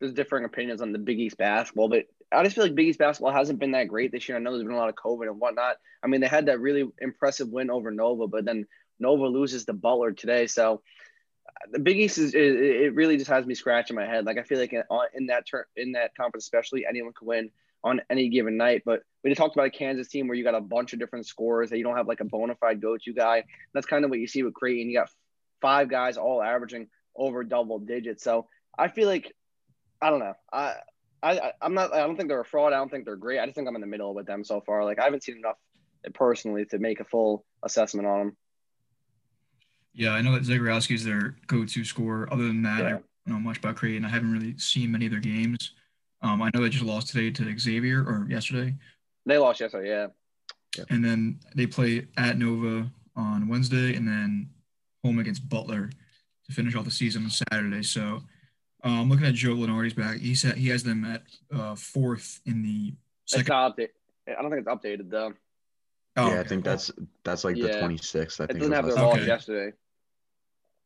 there's 0.00 0.12
differing 0.12 0.44
opinions 0.44 0.80
on 0.80 0.92
the 0.92 0.98
Big 0.98 1.18
East 1.18 1.36
basketball, 1.36 1.88
but 1.88 2.06
I 2.30 2.42
just 2.42 2.54
feel 2.54 2.64
like 2.64 2.74
Big 2.74 2.88
East 2.88 2.98
basketball 2.98 3.32
hasn't 3.32 3.58
been 3.58 3.72
that 3.72 3.88
great 3.88 4.12
this 4.12 4.28
year. 4.28 4.36
I 4.36 4.40
know 4.40 4.52
there's 4.52 4.64
been 4.64 4.74
a 4.74 4.78
lot 4.78 4.90
of 4.90 4.94
COVID 4.96 5.28
and 5.28 5.40
whatnot. 5.40 5.76
I 6.02 6.08
mean, 6.08 6.20
they 6.20 6.26
had 6.26 6.46
that 6.46 6.60
really 6.60 6.88
impressive 6.98 7.48
win 7.48 7.70
over 7.70 7.90
Nova, 7.90 8.26
but 8.26 8.44
then 8.44 8.66
Nova 8.98 9.26
loses 9.26 9.64
to 9.64 9.72
Butler 9.72 10.12
today. 10.12 10.46
So 10.46 10.82
uh, 11.48 11.68
the 11.72 11.78
Big 11.78 11.98
East 11.98 12.18
is 12.18 12.34
it 12.34 12.94
really 12.94 13.16
just 13.16 13.30
has 13.30 13.46
me 13.46 13.54
scratching 13.54 13.96
my 13.96 14.06
head. 14.06 14.26
Like 14.26 14.38
I 14.38 14.42
feel 14.42 14.58
like 14.58 14.72
in, 14.72 14.82
in 15.14 15.26
that 15.26 15.46
turn 15.46 15.64
in 15.76 15.92
that 15.92 16.14
conference, 16.16 16.44
especially 16.44 16.84
anyone 16.86 17.12
can 17.12 17.26
win 17.26 17.50
on 17.82 18.00
any 18.10 18.28
given 18.28 18.56
night. 18.56 18.82
But 18.84 19.02
we 19.22 19.30
just 19.30 19.38
talked 19.38 19.56
about 19.56 19.66
a 19.66 19.70
Kansas 19.70 20.08
team 20.08 20.28
where 20.28 20.36
you 20.36 20.44
got 20.44 20.54
a 20.54 20.60
bunch 20.60 20.92
of 20.92 20.98
different 20.98 21.26
scores 21.26 21.70
that 21.70 21.78
you 21.78 21.84
don't 21.84 21.96
have 21.96 22.08
like 22.08 22.20
a 22.20 22.24
bona 22.24 22.56
fide 22.56 22.80
go-to 22.80 23.12
guy. 23.12 23.44
That's 23.72 23.86
kind 23.86 24.04
of 24.04 24.10
what 24.10 24.18
you 24.18 24.26
see 24.26 24.42
with 24.42 24.54
Creighton. 24.54 24.90
You 24.90 24.98
got 24.98 25.10
five 25.60 25.88
guys 25.88 26.16
all 26.16 26.42
averaging 26.42 26.88
over 27.16 27.44
double 27.44 27.78
digits. 27.78 28.22
So 28.22 28.46
I 28.76 28.88
feel 28.88 29.08
like 29.08 29.34
I 30.00 30.10
don't 30.10 30.20
know. 30.20 30.34
I 30.52 30.74
I 31.22 31.52
I'm 31.60 31.74
not. 31.74 31.92
I 31.92 31.98
don't 31.98 32.16
think 32.16 32.28
they're 32.28 32.40
a 32.40 32.44
fraud. 32.44 32.72
I 32.72 32.76
don't 32.76 32.90
think 32.90 33.04
they're 33.04 33.16
great. 33.16 33.40
I 33.40 33.46
just 33.46 33.56
think 33.56 33.68
I'm 33.68 33.74
in 33.74 33.80
the 33.80 33.86
middle 33.86 34.14
with 34.14 34.26
them 34.26 34.44
so 34.44 34.60
far. 34.60 34.84
Like 34.84 34.98
I 34.98 35.04
haven't 35.04 35.22
seen 35.22 35.36
enough 35.36 35.56
personally 36.14 36.64
to 36.66 36.78
make 36.78 37.00
a 37.00 37.04
full 37.04 37.44
assessment 37.62 38.06
on 38.06 38.18
them. 38.18 38.36
Yeah, 39.94 40.10
I 40.10 40.22
know 40.22 40.32
that 40.32 40.44
Zegarowski 40.44 40.94
is 40.94 41.04
their 41.04 41.36
go-to 41.48 41.84
scorer. 41.84 42.32
Other 42.32 42.46
than 42.46 42.62
that, 42.62 42.80
yeah. 42.80 42.86
I 42.86 42.90
don't 42.90 43.04
know 43.26 43.38
much 43.40 43.58
about 43.58 43.76
Creighton. 43.76 44.04
I 44.04 44.08
haven't 44.08 44.32
really 44.32 44.56
seen 44.58 44.92
many 44.92 45.06
of 45.06 45.10
their 45.10 45.20
games. 45.20 45.72
Um, 46.22 46.40
I 46.40 46.50
know 46.54 46.62
they 46.62 46.68
just 46.68 46.84
lost 46.84 47.08
today 47.08 47.30
to 47.32 47.58
Xavier 47.58 48.02
or 48.02 48.26
yesterday. 48.28 48.74
They 49.26 49.38
lost 49.38 49.60
yesterday, 49.60 49.88
yeah. 49.88 50.06
yeah. 50.76 50.84
And 50.90 51.04
then 51.04 51.40
they 51.54 51.66
play 51.66 52.06
at 52.16 52.38
Nova 52.38 52.88
on 53.16 53.48
Wednesday, 53.48 53.94
and 53.94 54.06
then 54.06 54.50
home 55.04 55.18
against 55.18 55.48
Butler 55.48 55.90
to 56.46 56.52
finish 56.52 56.76
off 56.76 56.84
the 56.84 56.90
season 56.90 57.24
on 57.24 57.30
Saturday. 57.30 57.82
So, 57.82 58.22
um, 58.88 59.08
looking 59.08 59.26
at 59.26 59.34
Joe 59.34 59.54
Lunardi's 59.54 59.94
back, 59.94 60.18
he 60.18 60.34
said 60.34 60.56
he 60.56 60.68
has 60.68 60.82
them 60.82 61.04
at 61.04 61.22
uh, 61.54 61.74
fourth 61.74 62.40
in 62.46 62.62
the 62.62 62.94
second. 63.26 63.74
It's 63.78 63.92
I 64.28 64.42
don't 64.42 64.50
think 64.50 64.66
it's 64.66 64.68
updated 64.68 65.10
though. 65.10 65.32
Oh, 66.16 66.26
yeah, 66.26 66.32
okay. 66.32 66.40
I 66.40 66.44
think 66.44 66.64
that's 66.64 66.90
that's 67.24 67.44
like 67.44 67.56
yeah. 67.56 67.66
the 67.66 67.72
26th. 67.72 68.40
I 68.40 68.44
it 68.44 68.46
think 68.48 68.58
doesn't 68.58 68.72
have 68.72 68.86
their 68.86 68.96
loss 68.96 69.16
okay. 69.16 69.26
yesterday. 69.26 69.76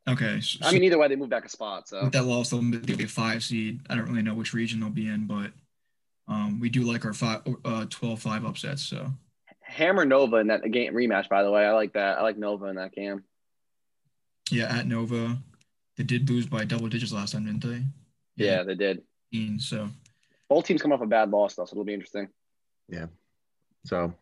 Okay. 0.09 0.41
So, 0.41 0.67
I 0.67 0.73
mean, 0.73 0.85
either 0.85 0.99
way, 0.99 1.09
they 1.09 1.17
moved 1.17 1.31
back 1.31 1.45
a 1.45 1.49
spot. 1.49 1.89
So 1.89 2.05
with 2.05 2.13
that 2.13 2.25
loss, 2.25 2.51
they'll 2.51 2.61
be 2.61 3.05
a 3.05 3.09
five 3.09 3.43
seed. 3.43 3.81
I 3.89 3.95
don't 3.95 4.09
really 4.09 4.23
know 4.23 4.35
which 4.35 4.53
region 4.53 4.81
they'll 4.81 4.91
be 4.91 5.07
in, 5.07 5.27
but 5.27 5.53
um, 6.29 6.61
we 6.61 6.69
do 6.69 6.83
like 6.83 7.05
our 7.05 7.13
five, 7.13 7.43
uh, 7.65 7.87
12-5 7.87 8.49
upsets. 8.49 8.83
So 8.83 9.11
hammer 9.61 10.05
Nova 10.05 10.37
in 10.37 10.49
that 10.49 10.69
game 10.71 10.93
rematch. 10.95 11.29
By 11.29 11.43
the 11.43 11.51
way, 11.51 11.65
I 11.65 11.73
like 11.73 11.93
that. 11.95 12.19
I 12.19 12.23
like 12.23 12.37
Nova 12.37 12.67
in 12.67 12.77
that 12.77 12.93
game. 12.93 13.25
Yeah, 14.51 14.77
at 14.77 14.87
Nova, 14.87 15.39
they 16.03 16.19
did 16.19 16.29
lose 16.29 16.47
by 16.47 16.65
double 16.65 16.89
digits 16.89 17.13
last 17.13 17.33
time, 17.33 17.45
didn't 17.45 17.63
they? 17.63 17.85
Yeah, 18.37 18.57
yeah 18.57 18.63
they 18.65 18.75
did. 18.75 19.03
So 19.59 19.89
both 20.49 20.67
teams 20.67 20.83
come 20.83 20.93
off 20.93 21.01
a 21.01 21.07
bad 21.07 21.31
loss, 21.31 21.55
though, 21.55 21.65
so 21.65 21.75
it'll 21.75 21.85
be 21.85 21.95
interesting. 21.95 22.29
Yeah. 22.89 23.07
So 23.85 24.13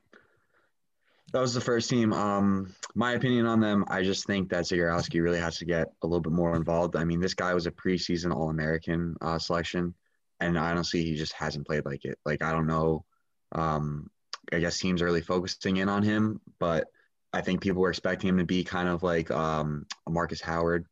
that 1.32 1.40
was 1.40 1.54
the 1.54 1.60
first 1.60 1.88
team. 1.88 2.12
Um, 2.12 2.74
my 2.94 3.12
opinion 3.12 3.46
on 3.46 3.60
them, 3.60 3.84
I 3.88 4.02
just 4.02 4.26
think 4.26 4.50
that 4.50 4.64
Zegarowski 4.64 5.22
really 5.22 5.38
has 5.38 5.58
to 5.58 5.64
get 5.64 5.88
a 6.02 6.06
little 6.06 6.20
bit 6.20 6.32
more 6.32 6.54
involved. 6.54 6.96
I 6.96 7.04
mean, 7.04 7.20
this 7.20 7.34
guy 7.34 7.54
was 7.54 7.66
a 7.66 7.70
preseason 7.70 8.34
All 8.34 8.50
American 8.50 9.16
uh, 9.20 9.38
selection, 9.38 9.94
and 10.38 10.58
honestly, 10.58 11.02
he 11.02 11.16
just 11.16 11.32
hasn't 11.32 11.66
played 11.66 11.86
like 11.86 12.04
it. 12.04 12.18
Like 12.24 12.42
I 12.42 12.52
don't 12.52 12.66
know. 12.66 13.04
Um, 13.52 14.10
I 14.52 14.58
guess 14.58 14.78
teams 14.78 15.00
are 15.00 15.06
really 15.06 15.20
focusing 15.22 15.78
in 15.78 15.88
on 15.88 16.02
him, 16.02 16.40
but 16.58 16.88
I 17.32 17.40
think 17.40 17.62
people 17.62 17.80
were 17.80 17.90
expecting 17.90 18.28
him 18.28 18.38
to 18.38 18.44
be 18.44 18.64
kind 18.64 18.88
of 18.88 19.02
like 19.02 19.30
um, 19.30 19.86
Marcus 20.08 20.40
Howard, 20.40 20.86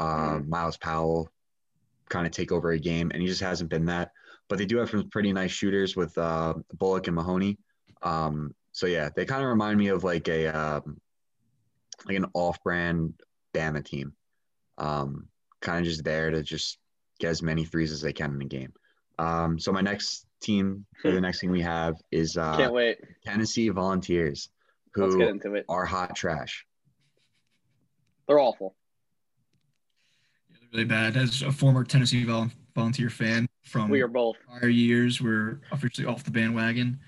uh, 0.00 0.38
mm. 0.38 0.48
Myles 0.48 0.78
Powell, 0.78 1.30
kind 2.08 2.26
of 2.26 2.32
take 2.32 2.50
over 2.50 2.72
a 2.72 2.78
game, 2.78 3.10
and 3.12 3.22
he 3.22 3.28
just 3.28 3.42
hasn't 3.42 3.70
been 3.70 3.86
that. 3.86 4.10
But 4.48 4.58
they 4.58 4.66
do 4.66 4.78
have 4.78 4.90
some 4.90 5.08
pretty 5.10 5.32
nice 5.32 5.52
shooters 5.52 5.94
with 5.94 6.16
uh, 6.18 6.54
Ballock 6.74 7.06
and 7.06 7.14
Mahoney. 7.14 7.58
Um, 8.02 8.54
so 8.72 8.86
yeah, 8.86 9.10
they 9.14 9.24
kind 9.24 9.42
of 9.42 9.48
remind 9.48 9.78
me 9.78 9.88
of 9.88 10.02
like 10.02 10.28
a 10.28 10.46
um, 10.48 10.98
like 12.06 12.16
an 12.16 12.26
off-brand 12.34 13.14
Bama 13.54 13.84
team, 13.84 14.14
um, 14.78 15.28
kind 15.60 15.78
of 15.78 15.84
just 15.84 16.02
there 16.02 16.30
to 16.30 16.42
just 16.42 16.78
get 17.20 17.28
as 17.28 17.42
many 17.42 17.64
threes 17.64 17.92
as 17.92 18.00
they 18.00 18.12
can 18.12 18.34
in 18.34 18.42
a 18.42 18.46
game. 18.46 18.72
Um, 19.18 19.58
so 19.58 19.70
my 19.70 19.82
next 19.82 20.26
team, 20.40 20.86
or 21.04 21.12
the 21.12 21.20
next 21.20 21.40
thing 21.40 21.50
we 21.50 21.60
have 21.60 21.96
is 22.10 22.36
uh, 22.36 22.56
can't 22.56 22.72
wait 22.72 22.98
Tennessee 23.24 23.68
Volunteers, 23.68 24.48
who 24.94 25.62
are 25.68 25.84
hot 25.84 26.16
trash. 26.16 26.64
They're 28.26 28.40
awful. 28.40 28.74
Yeah, 30.72 30.84
they're 30.84 30.86
really 30.86 31.12
bad. 31.12 31.16
As 31.16 31.42
a 31.42 31.52
former 31.52 31.84
Tennessee 31.84 32.24
Volunteer 32.74 33.10
fan 33.10 33.48
from 33.64 33.90
we 33.90 34.00
are 34.00 34.08
both 34.08 34.36
prior 34.46 34.68
years, 34.68 35.20
we're 35.20 35.60
officially 35.72 36.06
off 36.06 36.24
the 36.24 36.30
bandwagon. 36.30 36.98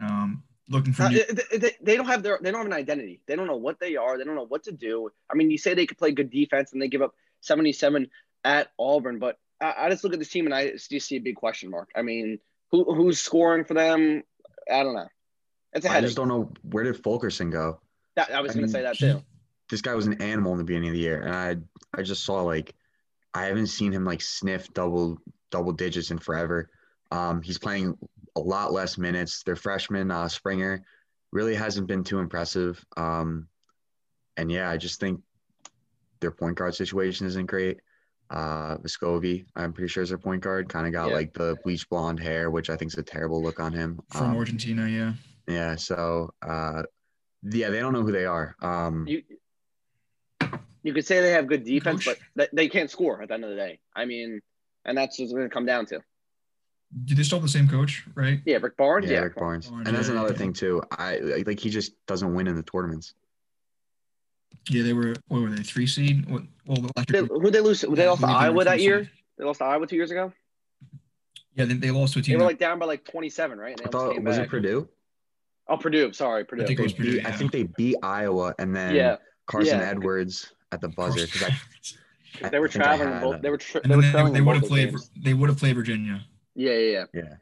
Um, 0.00 0.42
looking 0.68 0.92
for 0.92 1.04
Uh, 1.04 1.08
new, 1.10 1.24
they, 1.50 1.58
they- 1.58 1.76
they 1.80 1.96
don't 1.96 2.06
have 2.06 2.22
their 2.22 2.38
they 2.40 2.50
don't 2.50 2.58
have 2.60 2.66
an 2.66 2.72
identity. 2.72 3.20
They 3.26 3.36
don't 3.36 3.46
know 3.46 3.56
what 3.56 3.80
they 3.80 3.96
are. 3.96 4.18
They 4.18 4.24
don't 4.24 4.34
know 4.34 4.46
what 4.46 4.64
to 4.64 4.72
do. 4.72 5.10
I 5.30 5.34
mean, 5.34 5.50
you 5.50 5.58
say 5.58 5.74
they 5.74 5.86
could 5.86 5.98
play 5.98 6.12
good 6.12 6.30
defense 6.30 6.72
and 6.72 6.80
they 6.82 6.88
give 6.88 7.02
up 7.02 7.14
77 7.40 8.08
at 8.44 8.68
Auburn, 8.78 9.18
but 9.18 9.38
I, 9.60 9.74
I 9.78 9.90
just 9.90 10.04
look 10.04 10.12
at 10.12 10.18
this 10.18 10.28
team 10.30 10.44
and 10.46 10.54
I 10.54 10.72
just 10.72 11.06
see 11.08 11.16
a 11.16 11.20
big 11.20 11.36
question 11.36 11.70
mark. 11.70 11.90
I 11.96 12.02
mean, 12.02 12.38
who 12.70 12.84
who's 12.94 13.20
scoring 13.20 13.64
for 13.64 13.74
them? 13.74 14.22
I 14.70 14.82
don't 14.82 14.94
know. 14.94 15.08
It's 15.72 15.86
a 15.86 15.88
I 15.88 15.92
headache. 15.94 16.04
I 16.04 16.06
just 16.08 16.16
don't 16.16 16.28
know 16.28 16.50
where 16.70 16.84
did 16.84 17.02
Fulkerson 17.02 17.50
go. 17.50 17.80
That, 18.16 18.30
I 18.32 18.40
was 18.40 18.52
I 18.52 18.54
going 18.54 18.66
to 18.66 18.66
mean, 18.66 18.72
say 18.72 18.82
that 18.82 18.96
too. 18.98 19.22
This 19.68 19.82
guy 19.82 19.94
was 19.94 20.06
an 20.06 20.20
animal 20.22 20.52
in 20.52 20.58
the 20.58 20.64
beginning 20.64 20.90
of 20.90 20.94
the 20.94 21.00
year, 21.00 21.20
and 21.22 21.34
I 21.34 21.56
I 21.98 22.02
just 22.02 22.24
saw 22.24 22.42
like 22.42 22.74
I 23.36 23.44
haven't 23.44 23.66
seen 23.66 23.92
him 23.92 24.04
like 24.04 24.22
sniff 24.22 24.72
double 24.72 25.18
double 25.50 25.72
digits 25.72 26.10
in 26.10 26.18
forever. 26.18 26.70
Um, 27.12 27.42
he's 27.42 27.58
playing 27.58 27.96
a 28.34 28.40
lot 28.40 28.72
less 28.72 28.96
minutes. 28.96 29.42
Their 29.42 29.56
freshman 29.56 30.10
uh, 30.10 30.26
Springer 30.28 30.82
really 31.32 31.54
hasn't 31.54 31.86
been 31.86 32.02
too 32.02 32.18
impressive. 32.18 32.82
Um, 32.96 33.48
and 34.38 34.50
yeah, 34.50 34.70
I 34.70 34.78
just 34.78 35.00
think 35.00 35.20
their 36.20 36.30
point 36.30 36.56
guard 36.56 36.74
situation 36.74 37.26
isn't 37.26 37.46
great. 37.46 37.80
Uh, 38.30 38.78
Vescovi, 38.78 39.44
I'm 39.54 39.72
pretty 39.74 39.88
sure 39.88 40.02
is 40.02 40.08
their 40.08 40.18
point 40.18 40.42
guard. 40.42 40.68
Kind 40.70 40.86
of 40.86 40.92
got 40.94 41.08
Yeah. 41.10 41.14
like 41.14 41.34
the 41.34 41.56
bleach 41.62 41.88
blonde 41.90 42.18
hair, 42.18 42.50
which 42.50 42.70
I 42.70 42.76
think 42.76 42.90
is 42.92 42.98
a 42.98 43.02
terrible 43.02 43.42
look 43.42 43.60
on 43.60 43.72
him. 43.72 44.00
from 44.10 44.30
Um, 44.30 44.36
Argentina. 44.36 44.88
Yeah, 44.88 45.12
Yeah, 45.46 45.76
so 45.76 46.30
uh, 46.42 46.82
yeah, 47.42 47.68
they 47.68 47.80
don't 47.80 47.92
know 47.92 48.02
who 48.02 48.12
they 48.12 48.24
are. 48.26 48.56
Um, 48.62 49.06
You 49.06 49.22
you 50.86 50.94
could 50.94 51.06
say 51.06 51.20
they 51.20 51.32
have 51.32 51.46
good 51.46 51.64
defense, 51.64 52.04
Coach? 52.04 52.18
but 52.36 52.48
they, 52.52 52.64
they 52.64 52.68
can't 52.68 52.90
score 52.90 53.20
at 53.22 53.28
the 53.28 53.34
end 53.34 53.44
of 53.44 53.50
the 53.50 53.56
day. 53.56 53.78
I 53.94 54.04
mean, 54.04 54.40
and 54.84 54.96
that's 54.96 55.16
just 55.16 55.32
going 55.34 55.48
to 55.48 55.52
come 55.52 55.66
down 55.66 55.86
to 55.86 56.00
do 57.04 57.16
they 57.16 57.24
still 57.24 57.38
have 57.38 57.42
the 57.42 57.48
same 57.48 57.68
coach? 57.68 58.06
Right? 58.14 58.40
yeah, 58.46 58.58
Rick 58.58 58.76
Barnes. 58.76 59.06
yeah, 59.06 59.14
Yeah, 59.14 59.20
Rick 59.24 59.36
Barnes, 59.36 59.68
Barnes, 59.68 59.88
and 59.88 59.96
that's 59.96 60.08
another 60.08 60.30
yeah. 60.32 60.38
thing 60.38 60.52
too. 60.52 60.82
I 60.92 61.18
like, 61.18 61.46
like 61.46 61.60
he 61.60 61.68
just 61.68 61.92
doesn't 62.06 62.32
win 62.32 62.46
in 62.46 62.54
the 62.54 62.62
tournaments. 62.62 63.14
Yeah, 64.70 64.84
they 64.84 64.92
were. 64.92 65.14
What 65.28 65.42
were 65.42 65.50
they? 65.50 65.62
Three 65.64 65.86
seed. 65.88 66.30
What? 66.30 66.42
Well, 66.64 66.78
the 66.82 67.04
They, 67.08 67.18
year- 67.18 67.26
who 67.26 67.50
they 67.50 67.60
lose? 67.60 67.80
They 67.82 67.88
Yeah, 67.88 68.04
I 68.04 68.06
lost 68.10 68.20
to 68.20 68.26
they 68.28 68.32
Iowa 68.32 68.64
that 68.64 68.80
year. 68.80 69.00
seed. 69.04 69.10
They 69.38 69.44
lost 69.44 69.58
to 69.58 69.64
Iowa 69.64 69.86
two 69.86 69.96
years 69.96 70.10
ago. 70.12 70.32
Yeah, 71.54 71.64
they, 71.64 71.74
they 71.74 71.90
lost 71.90 72.12
to 72.14 72.20
a 72.20 72.22
They 72.22 72.26
team. 72.28 72.38
were 72.38 72.44
like 72.44 72.58
down 72.58 72.78
by 72.78 72.86
like 72.86 73.04
27, 73.04 73.58
right? 73.58 73.76
They 73.76 73.84
I 73.84 73.88
thought 73.88 74.22
was 74.22 74.36
back. 74.36 74.46
it 74.46 74.50
Purdue? 74.50 74.88
Oh, 75.68 75.76
Purdue. 75.76 76.12
Sorry, 76.12 76.44
Purdue. 76.44 76.66
think 76.66 76.78
it 76.78 76.82
They 76.82 76.84
was 76.84 76.92
Purdue, 76.92 77.12
beat, 77.16 77.26
I 77.26 77.32
think 77.32 77.50
they 77.52 77.64
beat 77.64 77.96
Iowa, 78.02 78.54
and 78.58 78.74
then 78.74 78.94
yeah, 78.94 79.16
Carson 79.46 79.80
yeah. 79.80 79.88
Edwards 79.90 80.52
at 80.76 80.80
the 80.80 80.88
buzzer. 80.88 81.26
'cause 81.26 81.42
I- 81.42 81.58
I 82.46 82.48
they 82.50 82.58
were 82.58 82.68
traveling. 82.68 83.20
both, 83.20 83.40
they 83.42 83.48
were. 83.50 83.56
Tra- 83.56 83.80
they 83.86 83.96
were 83.96 84.02
traveling. 84.02 84.32
they, 84.34 84.38
in 84.40 84.44
would 84.44 84.56
have 84.56 84.64
played. 84.68 84.90
games. 84.90 85.10
They 85.16 85.32
would 85.34 85.48
have 85.48 85.58
played 85.58 85.74
Virginia. 85.74 86.22
Yeah, 86.54 86.72
yeah, 86.72 86.90
yeah. 86.90 87.04
Yeah, 87.14 87.34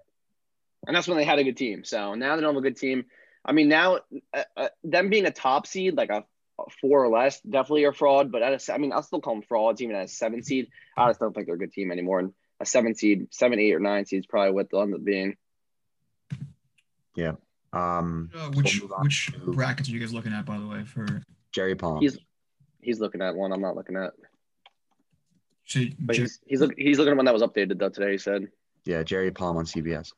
And 0.86 0.94
that's 0.96 1.08
when 1.08 1.16
they 1.18 1.24
had 1.24 1.38
a 1.40 1.44
good 1.44 1.56
team. 1.56 1.84
So 1.84 2.14
now 2.14 2.36
they 2.36 2.42
don't 2.42 2.54
have 2.54 2.62
a 2.62 2.66
good 2.68 2.76
team. 2.76 3.04
I 3.44 3.52
mean, 3.52 3.68
now 3.68 3.98
uh, 4.32 4.42
uh, 4.56 4.68
them 4.84 5.10
being 5.10 5.26
a 5.26 5.30
top 5.32 5.66
seed, 5.66 5.96
like 5.96 6.10
a, 6.10 6.24
a 6.58 6.64
four 6.80 7.04
or 7.04 7.08
less, 7.08 7.40
definitely 7.40 7.84
are 7.84 7.92
fraud. 7.92 8.30
But 8.32 8.42
at 8.42 8.52
a, 8.54 8.58
se- 8.60 8.72
I 8.72 8.78
mean, 8.78 8.92
I'll 8.92 9.02
still 9.02 9.20
call 9.20 9.34
them 9.34 9.42
frauds, 9.42 9.82
even 9.82 9.96
at 9.96 10.04
a 10.04 10.08
seven 10.08 10.42
seed. 10.44 10.68
I 10.96 11.08
just 11.08 11.18
don't 11.20 11.32
think 11.34 11.46
they're 11.46 11.56
a 11.56 11.58
good 11.58 11.72
team 11.72 11.90
anymore. 11.90 12.20
And 12.20 12.32
a 12.60 12.64
seven 12.66 12.94
seed, 12.94 13.26
seven, 13.32 13.58
eight, 13.58 13.74
or 13.74 13.80
nine 13.80 14.06
seed 14.06 14.20
is 14.20 14.26
probably 14.26 14.52
what 14.52 14.70
they'll 14.70 14.82
end 14.82 14.94
up 14.94 15.02
being. 15.04 15.36
Yeah. 17.16 17.32
Um, 17.72 18.30
Uh, 18.34 18.50
which 18.50 18.80
move 18.80 18.92
on 18.92 19.02
which 19.04 19.32
brackets 19.44 19.88
are 19.88 19.92
you 19.92 19.98
guys 20.00 20.14
looking 20.14 20.32
at, 20.32 20.44
by 20.46 20.58
the 20.58 20.66
way? 20.66 20.84
For 20.84 21.22
Jerry 21.52 21.74
Palm. 21.74 22.00
He's 22.00 22.16
he's 22.84 23.00
looking 23.00 23.22
at 23.22 23.34
one. 23.34 23.52
I'm 23.52 23.60
not 23.60 23.76
looking 23.76 23.96
at. 23.96 24.12
say, 25.66 25.92
But 25.98 26.16
Jer- 26.16 26.22
he's 26.22 26.40
he's, 26.46 26.60
look, 26.60 26.72
he's 26.76 26.98
looking 26.98 27.12
at 27.12 27.16
one 27.16 27.24
that 27.26 27.34
was 27.34 27.42
updated 27.42 27.78
though 27.78 27.88
today. 27.88 28.12
He 28.12 28.18
said. 28.18 28.48
Yeah, 28.84 29.02
Jerry 29.02 29.30
Palm 29.30 29.56
on 29.56 29.64
CBS. 29.64 30.12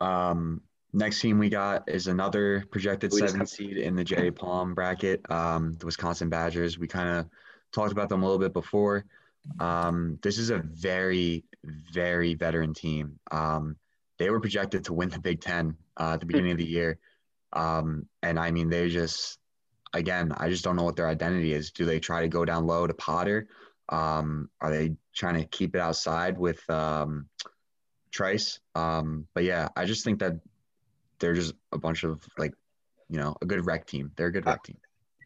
Um, 0.00 0.60
next 0.92 1.20
team 1.20 1.38
we 1.38 1.48
got 1.48 1.88
is 1.88 2.06
another 2.06 2.64
projected 2.70 3.12
We 3.12 3.20
seven 3.20 3.40
have- 3.40 3.48
seed 3.48 3.76
in 3.78 3.96
the 3.96 4.04
Jerry 4.04 4.30
Palm 4.30 4.74
bracket. 4.74 5.20
Um, 5.30 5.74
the 5.74 5.86
Wisconsin 5.86 6.28
Badgers. 6.28 6.78
We 6.78 6.86
kind 6.86 7.08
of 7.18 7.26
talked 7.72 7.92
about 7.92 8.08
them 8.08 8.22
a 8.22 8.26
little 8.26 8.38
bit 8.38 8.52
before. 8.52 9.04
Um, 9.60 10.18
this 10.22 10.36
is 10.38 10.50
a 10.50 10.58
very, 10.58 11.44
very 11.92 12.34
veteran 12.34 12.74
team. 12.74 13.18
Um, 13.30 13.76
they 14.18 14.30
were 14.30 14.40
projected 14.40 14.84
to 14.84 14.92
win 14.92 15.08
the 15.08 15.18
Big 15.20 15.40
Ten 15.40 15.76
uh, 15.98 16.12
at 16.14 16.20
the 16.20 16.26
beginning 16.26 16.52
of 16.52 16.58
the 16.58 16.66
year, 16.66 16.98
um, 17.52 18.06
and 18.22 18.38
I 18.38 18.50
mean 18.50 18.68
they 18.68 18.88
just, 18.88 19.38
again, 19.92 20.32
I 20.36 20.48
just 20.48 20.64
don't 20.64 20.76
know 20.76 20.84
what 20.84 20.96
their 20.96 21.08
identity 21.08 21.52
is. 21.52 21.70
Do 21.70 21.84
they 21.84 22.00
try 22.00 22.22
to 22.22 22.28
go 22.28 22.44
down 22.44 22.66
low 22.66 22.86
to 22.86 22.94
Potter? 22.94 23.48
Um, 23.88 24.50
are 24.60 24.70
they 24.70 24.96
trying 25.14 25.40
to 25.40 25.46
keep 25.46 25.74
it 25.74 25.80
outside 25.80 26.38
with 26.38 26.68
um, 26.68 27.28
Trice? 28.10 28.60
Um, 28.74 29.26
but 29.34 29.44
yeah, 29.44 29.68
I 29.76 29.84
just 29.84 30.04
think 30.04 30.20
that 30.20 30.40
they're 31.18 31.34
just 31.34 31.54
a 31.72 31.78
bunch 31.78 32.04
of 32.04 32.22
like, 32.36 32.54
you 33.08 33.18
know, 33.18 33.36
a 33.40 33.46
good 33.46 33.64
rec 33.64 33.86
team. 33.86 34.12
They're 34.16 34.26
a 34.26 34.32
good 34.32 34.46
rec 34.46 34.62
team. 34.62 34.76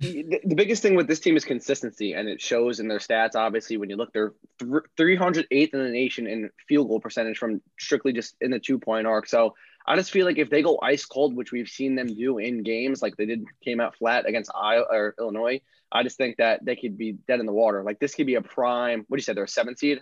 the, 0.01 0.41
the 0.45 0.55
biggest 0.55 0.83
thing 0.83 0.95
with 0.95 1.07
this 1.07 1.21
team 1.21 1.37
is 1.37 1.45
consistency, 1.45 2.13
and 2.15 2.29
it 2.29 2.41
shows 2.41 2.81
in 2.81 2.89
their 2.89 2.99
stats. 2.99 3.35
Obviously, 3.35 3.77
when 3.77 3.91
you 3.91 3.97
look, 3.97 4.13
they're 4.13 4.33
th- 4.59 4.83
308th 4.99 5.75
in 5.75 5.83
the 5.83 5.91
nation 5.91 6.27
in 6.27 6.51
field 6.69 6.89
goal 6.89 7.01
percentage 7.01 7.39
from 7.39 7.61
strictly 7.79 8.13
just 8.13 8.37
in 8.41 8.51
the 8.51 8.59
two 8.59 8.79
point 8.79 9.07
arc. 9.07 9.29
So 9.29 9.55
I 9.87 9.97
just 9.97 10.11
feel 10.11 10.27
like 10.27 10.39
if 10.39 10.51
they 10.51 10.63
go 10.63 10.79
ice 10.83 11.05
cold, 11.05 11.35
which 11.35 11.53
we've 11.53 11.69
seen 11.69 11.95
them 11.95 12.07
do 12.07 12.39
in 12.39 12.63
games, 12.63 13.03
like 13.03 13.17
they 13.17 13.27
did, 13.27 13.45
came 13.65 13.81
out 13.81 13.97
flat 13.97 14.27
against 14.27 14.51
Iowa 14.55 14.87
or 14.91 15.15
Illinois. 15.19 15.61
I 15.91 16.03
just 16.03 16.17
think 16.17 16.37
that 16.37 16.65
they 16.65 16.77
could 16.77 16.97
be 16.97 17.13
dead 17.13 17.41
in 17.41 17.47
the 17.47 17.53
water. 17.53 17.83
Like 17.83 17.99
this 17.99 18.15
could 18.15 18.27
be 18.27 18.37
a 18.37 18.43
prime. 18.43 19.05
What 19.09 19.17
do 19.17 19.21
you 19.21 19.25
say? 19.25 19.35
They're 19.35 19.45
a 19.45 19.49
seven 19.49 19.77
seed. 19.77 20.01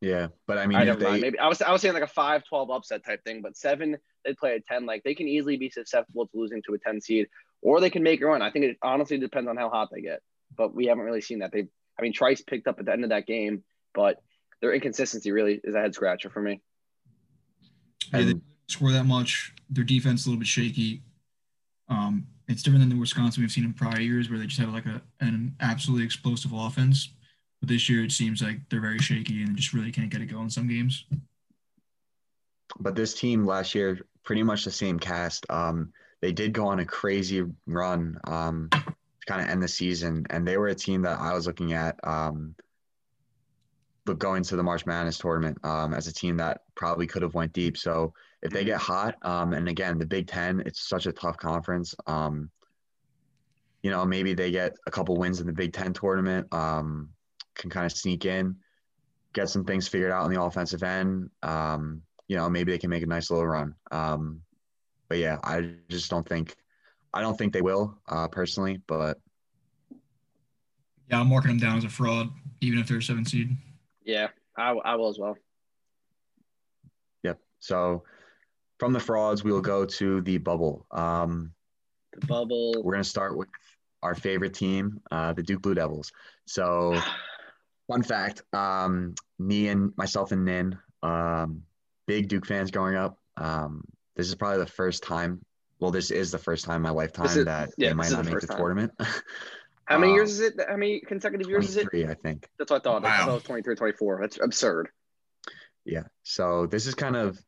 Yeah, 0.00 0.28
but 0.46 0.58
I 0.58 0.66
mean, 0.66 0.78
I 0.78 0.82
if 0.82 0.86
never 0.86 1.00
mind. 1.00 1.22
Maybe 1.22 1.38
I 1.38 1.48
was 1.48 1.60
I 1.62 1.72
was 1.72 1.82
saying 1.82 1.94
like 1.94 2.02
a 2.02 2.06
5-12 2.06 2.74
upset 2.74 3.04
type 3.04 3.22
thing, 3.22 3.42
but 3.42 3.56
seven 3.56 3.98
they 4.24 4.34
play 4.34 4.56
a 4.56 4.60
ten. 4.60 4.86
Like 4.86 5.02
they 5.02 5.14
can 5.14 5.28
easily 5.28 5.56
be 5.56 5.70
susceptible 5.70 6.26
to 6.26 6.38
losing 6.38 6.62
to 6.66 6.74
a 6.74 6.78
ten 6.78 7.00
seed, 7.00 7.28
or 7.62 7.80
they 7.80 7.90
can 7.90 8.02
make 8.02 8.20
a 8.22 8.26
run. 8.26 8.42
I 8.42 8.50
think 8.50 8.64
it 8.64 8.78
honestly 8.82 9.18
depends 9.18 9.48
on 9.48 9.56
how 9.56 9.68
hot 9.70 9.88
they 9.92 10.00
get. 10.00 10.20
But 10.56 10.74
we 10.74 10.86
haven't 10.86 11.04
really 11.04 11.20
seen 11.20 11.40
that. 11.40 11.52
They, 11.52 11.66
I 11.98 12.02
mean, 12.02 12.12
Trice 12.12 12.42
picked 12.42 12.66
up 12.66 12.80
at 12.80 12.86
the 12.86 12.92
end 12.92 13.04
of 13.04 13.10
that 13.10 13.26
game, 13.26 13.62
but 13.94 14.20
their 14.60 14.72
inconsistency 14.72 15.30
really 15.32 15.60
is 15.62 15.74
a 15.74 15.80
head 15.80 15.94
scratcher 15.94 16.30
for 16.30 16.40
me. 16.40 16.60
yeah, 18.12 18.18
they 18.18 18.18
and 18.18 18.28
didn't 18.28 18.42
score 18.70 18.92
that 18.92 19.04
much. 19.04 19.52
Their 19.68 19.84
defense 19.84 20.24
a 20.24 20.28
little 20.28 20.40
bit 20.40 20.48
shaky. 20.48 21.02
Um, 21.88 22.26
it's 22.48 22.62
different 22.62 22.82
than 22.82 22.90
the 22.90 23.00
Wisconsin 23.00 23.42
we've 23.42 23.50
seen 23.50 23.64
in 23.64 23.72
prior 23.72 24.00
years, 24.00 24.28
where 24.28 24.38
they 24.38 24.46
just 24.46 24.60
have 24.60 24.72
like 24.72 24.86
a 24.86 25.00
an 25.20 25.54
absolutely 25.60 26.04
explosive 26.04 26.52
offense. 26.52 27.10
But 27.60 27.68
this 27.68 27.88
year, 27.88 28.04
it 28.04 28.12
seems 28.12 28.42
like 28.42 28.58
they're 28.68 28.80
very 28.80 28.98
shaky 28.98 29.42
and 29.42 29.56
just 29.56 29.72
really 29.72 29.92
can't 29.92 30.10
get 30.10 30.22
it 30.22 30.26
going 30.26 30.44
in 30.44 30.50
some 30.50 30.68
games. 30.68 31.04
but 32.78 32.94
this 32.96 33.14
team 33.14 33.44
last 33.44 33.74
year, 33.74 34.00
pretty 34.24 34.42
much 34.42 34.64
the 34.64 34.70
same 34.70 34.98
cast. 34.98 35.46
Um, 35.50 35.92
they 36.20 36.32
did 36.32 36.52
go 36.52 36.66
on 36.66 36.80
a 36.80 36.84
crazy 36.84 37.44
run 37.66 38.18
um, 38.24 38.68
to 38.70 38.94
kind 39.26 39.42
of 39.42 39.48
end 39.48 39.62
the 39.62 39.68
season, 39.68 40.26
and 40.30 40.46
they 40.46 40.56
were 40.56 40.68
a 40.68 40.74
team 40.74 41.02
that 41.02 41.20
I 41.20 41.34
was 41.34 41.46
looking 41.46 41.72
at. 41.72 41.96
Um, 42.02 42.54
going 44.18 44.42
to 44.42 44.56
the 44.56 44.62
March 44.62 44.86
Madness 44.86 45.18
tournament 45.18 45.58
um, 45.64 45.94
as 45.94 46.06
a 46.06 46.12
team 46.12 46.36
that 46.36 46.62
probably 46.74 47.06
could 47.06 47.22
have 47.22 47.34
went 47.34 47.52
deep. 47.52 47.76
So 47.76 48.12
if 48.42 48.52
they 48.52 48.64
get 48.64 48.78
hot, 48.80 49.16
um, 49.22 49.52
and 49.52 49.68
again 49.68 49.98
the 49.98 50.06
Big 50.06 50.26
Ten, 50.26 50.60
it's 50.64 50.88
such 50.88 51.06
a 51.06 51.12
tough 51.12 51.36
conference. 51.36 51.94
Um, 52.06 52.50
you 53.82 53.90
know, 53.90 54.04
maybe 54.04 54.34
they 54.34 54.50
get 54.50 54.76
a 54.86 54.90
couple 54.90 55.16
wins 55.16 55.40
in 55.40 55.46
the 55.46 55.52
Big 55.52 55.72
Ten 55.72 55.92
tournament, 55.92 56.52
um, 56.52 57.10
can 57.54 57.70
kind 57.70 57.86
of 57.86 57.92
sneak 57.92 58.24
in, 58.24 58.56
get 59.32 59.48
some 59.48 59.64
things 59.64 59.88
figured 59.88 60.12
out 60.12 60.24
on 60.24 60.32
the 60.32 60.42
offensive 60.42 60.82
end. 60.82 61.30
Um, 61.42 62.02
you 62.28 62.36
know, 62.36 62.48
maybe 62.48 62.72
they 62.72 62.78
can 62.78 62.90
make 62.90 63.02
a 63.02 63.06
nice 63.06 63.30
little 63.30 63.46
run. 63.46 63.74
Um, 63.90 64.42
but 65.08 65.18
yeah, 65.18 65.38
I 65.42 65.74
just 65.88 66.10
don't 66.10 66.28
think, 66.28 66.54
I 67.12 67.22
don't 67.22 67.36
think 67.36 67.52
they 67.52 67.62
will 67.62 67.98
uh, 68.08 68.28
personally. 68.28 68.80
But 68.86 69.18
Yeah, 71.10 71.20
I'm 71.20 71.28
marking 71.28 71.50
them 71.50 71.58
down 71.58 71.78
as 71.78 71.84
a 71.84 71.88
fraud, 71.88 72.28
even 72.60 72.78
if 72.78 72.86
they're 72.86 72.98
a 72.98 73.02
seven 73.02 73.24
seed. 73.24 73.56
Yeah, 74.04 74.28
I, 74.56 74.70
I 74.72 74.94
will 74.96 75.08
as 75.08 75.18
well. 75.18 75.36
yep. 77.22 77.38
So 77.58 78.04
from 78.80 78.92
the 78.92 78.98
frauds, 79.00 79.44
we 79.44 79.52
will 79.52 79.60
go 79.60 79.84
to 79.84 80.20
the 80.22 80.38
bubble. 80.38 80.86
Um, 80.90 81.52
The 82.18 82.26
bubble. 82.26 82.82
we're 82.82 82.94
gonna 82.94 83.04
start 83.04 83.36
with 83.36 83.48
our 84.02 84.14
favorite 84.14 84.54
team, 84.54 85.00
uh, 85.10 85.34
the 85.34 85.42
Duke 85.42 85.62
Blue 85.62 85.74
Devils. 85.74 86.10
So 86.46 86.98
fun 87.88 88.02
fact, 88.02 88.42
um, 88.52 89.14
me 89.38 89.68
and 89.68 89.92
myself 89.96 90.32
and 90.32 90.44
Nin, 90.44 90.78
um, 91.02 91.62
big 92.06 92.28
Duke 92.28 92.46
fans 92.46 92.70
growing 92.70 92.96
up. 92.96 93.18
Um, 93.36 93.84
this 94.16 94.26
is 94.28 94.34
probably 94.34 94.58
the 94.58 94.66
first 94.70 95.02
time. 95.02 95.44
Well, 95.78 95.90
this 95.90 96.10
is 96.10 96.30
the 96.30 96.38
first 96.38 96.64
time 96.64 96.76
in 96.76 96.82
my 96.82 96.90
lifetime 96.90 97.26
is- 97.26 97.44
that 97.44 97.70
yeah, 97.76 97.88
they 97.90 97.94
might 97.94 98.10
not 98.10 98.24
the 98.24 98.30
make 98.30 98.40
the 98.40 98.46
time. 98.46 98.56
tournament. 98.58 98.92
How 99.86 99.98
many 99.98 100.12
Um, 100.12 100.16
years 100.16 100.30
is 100.32 100.40
it? 100.40 100.54
How 100.68 100.76
many 100.76 101.00
consecutive 101.00 101.48
years 101.48 101.68
is 101.68 101.76
it? 101.76 101.90
23, 101.90 102.06
I 102.10 102.14
think. 102.14 102.48
That's 102.58 102.70
what 102.70 102.80
I 102.80 102.84
thought. 102.84 103.04
I 103.04 103.18
thought 103.18 103.26
Wow. 103.26 103.32
it 103.32 103.34
was 103.34 103.42
23, 103.42 103.74
24. 103.76 104.18
That's 104.20 104.38
absurd. 104.40 104.88
Yeah. 105.84 106.04
So 106.22 106.66
this 106.66 106.86
is 106.86 106.94
kind 106.94 107.16
of 107.16 107.38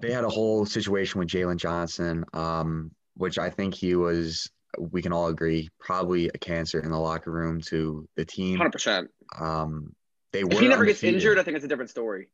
they 0.00 0.12
had 0.12 0.24
a 0.24 0.28
whole 0.28 0.64
situation 0.66 1.18
with 1.18 1.28
Jalen 1.28 1.56
Johnson, 1.56 2.24
um, 2.32 2.90
which 3.14 3.38
I 3.38 3.50
think 3.50 3.74
he 3.74 3.94
was. 3.94 4.50
We 4.78 5.02
can 5.02 5.12
all 5.12 5.26
agree, 5.26 5.68
probably 5.80 6.28
a 6.28 6.38
cancer 6.38 6.78
in 6.80 6.90
the 6.90 6.98
locker 6.98 7.32
room 7.32 7.60
to 7.62 8.08
the 8.16 8.24
team. 8.24 8.58
100%. 8.58 9.08
Um, 9.38 9.94
they 10.32 10.44
were 10.44 10.52
If 10.52 10.60
he 10.60 10.68
never 10.68 10.84
gets 10.84 11.02
injured, 11.02 11.38
I 11.38 11.42
think 11.42 11.56
it's 11.56 11.64
a 11.64 11.68
different 11.68 11.90
story. 11.90 12.28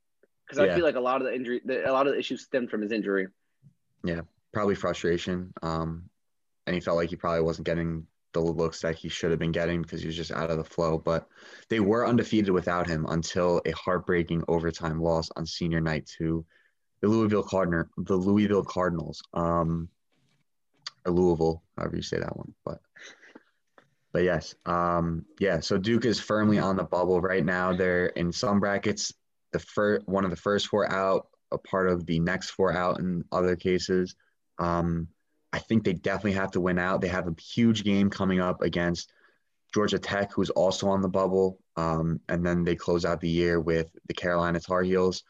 Because 0.47 0.59
I 0.59 0.67
Yeah. 0.67 0.75
feel 0.75 0.85
like 0.85 0.97
a 0.97 1.01
lot 1.01 1.23
of 1.23 1.27
the 1.27 1.35
injury, 1.35 1.63
the, 1.65 1.91
a 1.91 1.93
lot 1.93 2.07
of 2.07 2.13
the 2.13 2.19
issues 2.19 2.43
stemmed 2.43 2.71
from 2.71 2.83
his 2.83 2.93
injury. 2.93 3.29
Yeah, 4.05 4.21
probably 4.53 4.75
frustration. 4.75 5.53
Um, 5.63 6.11
and 6.67 6.75
he 6.75 6.81
felt 6.81 6.97
like 6.99 7.11
he 7.11 7.17
probably 7.17 7.41
wasn't 7.41 7.67
getting 7.67 8.07
the 8.33 8.41
looks 8.41 8.83
that 8.83 8.97
he 8.97 9.09
should 9.09 9.31
have 9.31 9.41
been 9.41 9.51
getting 9.53 9.81
because 9.81 10.03
he 10.03 10.07
was 10.07 10.17
just 10.17 10.31
out 10.31 10.51
of 10.51 10.59
the 10.59 10.65
flow. 10.65 10.99
But 10.99 11.27
they 11.71 11.81
were 11.81 12.07
undefeated 12.07 12.51
without 12.51 12.87
him 12.87 13.07
until 13.09 13.63
a 13.65 13.71
heartbreaking 13.73 14.45
overtime 14.47 15.01
loss 15.01 15.31
on 15.37 15.47
senior 15.47 15.81
night 15.81 16.07
to 16.19 16.45
the 17.07 17.13
Louisville 17.13 17.45
Cardinal, 17.45 17.85
the 17.99 18.17
Louisville 18.17 18.65
Cardinals, 18.65 19.23
um, 19.33 19.89
or 21.05 21.13
Louisville, 21.13 21.63
however 21.77 21.95
you 21.95 22.03
say 22.03 22.19
that 22.19 22.37
one. 22.37 22.53
But 22.65 22.81
but 24.13 24.25
yes, 24.25 24.57
um, 24.67 25.25
yeah. 25.39 25.61
So 25.61 25.79
Duke 25.79 26.05
is 26.05 26.19
firmly 26.19 26.59
on 26.59 26.75
the 26.75 26.83
bubble 26.83 27.21
right 27.21 27.45
now. 27.45 27.73
They're 27.73 28.07
in 28.07 28.33
some 28.33 28.59
brackets, 28.59 29.13
the 29.53 29.61
first 29.61 30.09
one 30.09 30.25
of 30.25 30.31
the 30.31 30.37
first 30.37 30.67
four 30.67 30.91
out, 30.91 31.29
a 31.53 31.59
part 31.59 31.89
of 31.89 32.07
the 32.07 32.19
next 32.19 32.51
four 32.51 32.73
out 32.73 32.99
in 32.99 33.23
other 33.31 33.55
cases. 33.55 34.17
Um, 34.59 35.07
I 35.53 35.61
think 35.61 35.85
they 35.85 35.93
definitely 35.93 36.33
have 36.33 36.51
to 36.53 36.61
win 36.61 36.81
out. 36.81 37.03
They 37.03 37.09
have 37.09 37.29
a 37.29 37.41
huge 37.41 37.85
game 37.85 38.11
coming 38.11 38.41
up 38.41 38.63
against 38.63 39.13
Georgia 39.73 40.01
Tech, 40.01 40.33
who's 40.33 40.51
also 40.51 40.89
on 40.89 41.03
the 41.03 41.09
bubble. 41.09 41.61
Um, 41.77 42.19
and 42.29 42.45
then 42.45 42.65
they 42.65 42.75
close 42.75 43.05
out 43.05 43.21
the 43.21 43.29
year 43.29 43.61
with 43.61 43.95
the 44.09 44.15
Carolina 44.15 44.59
Tar 44.59 44.83
Heels. 44.83 45.23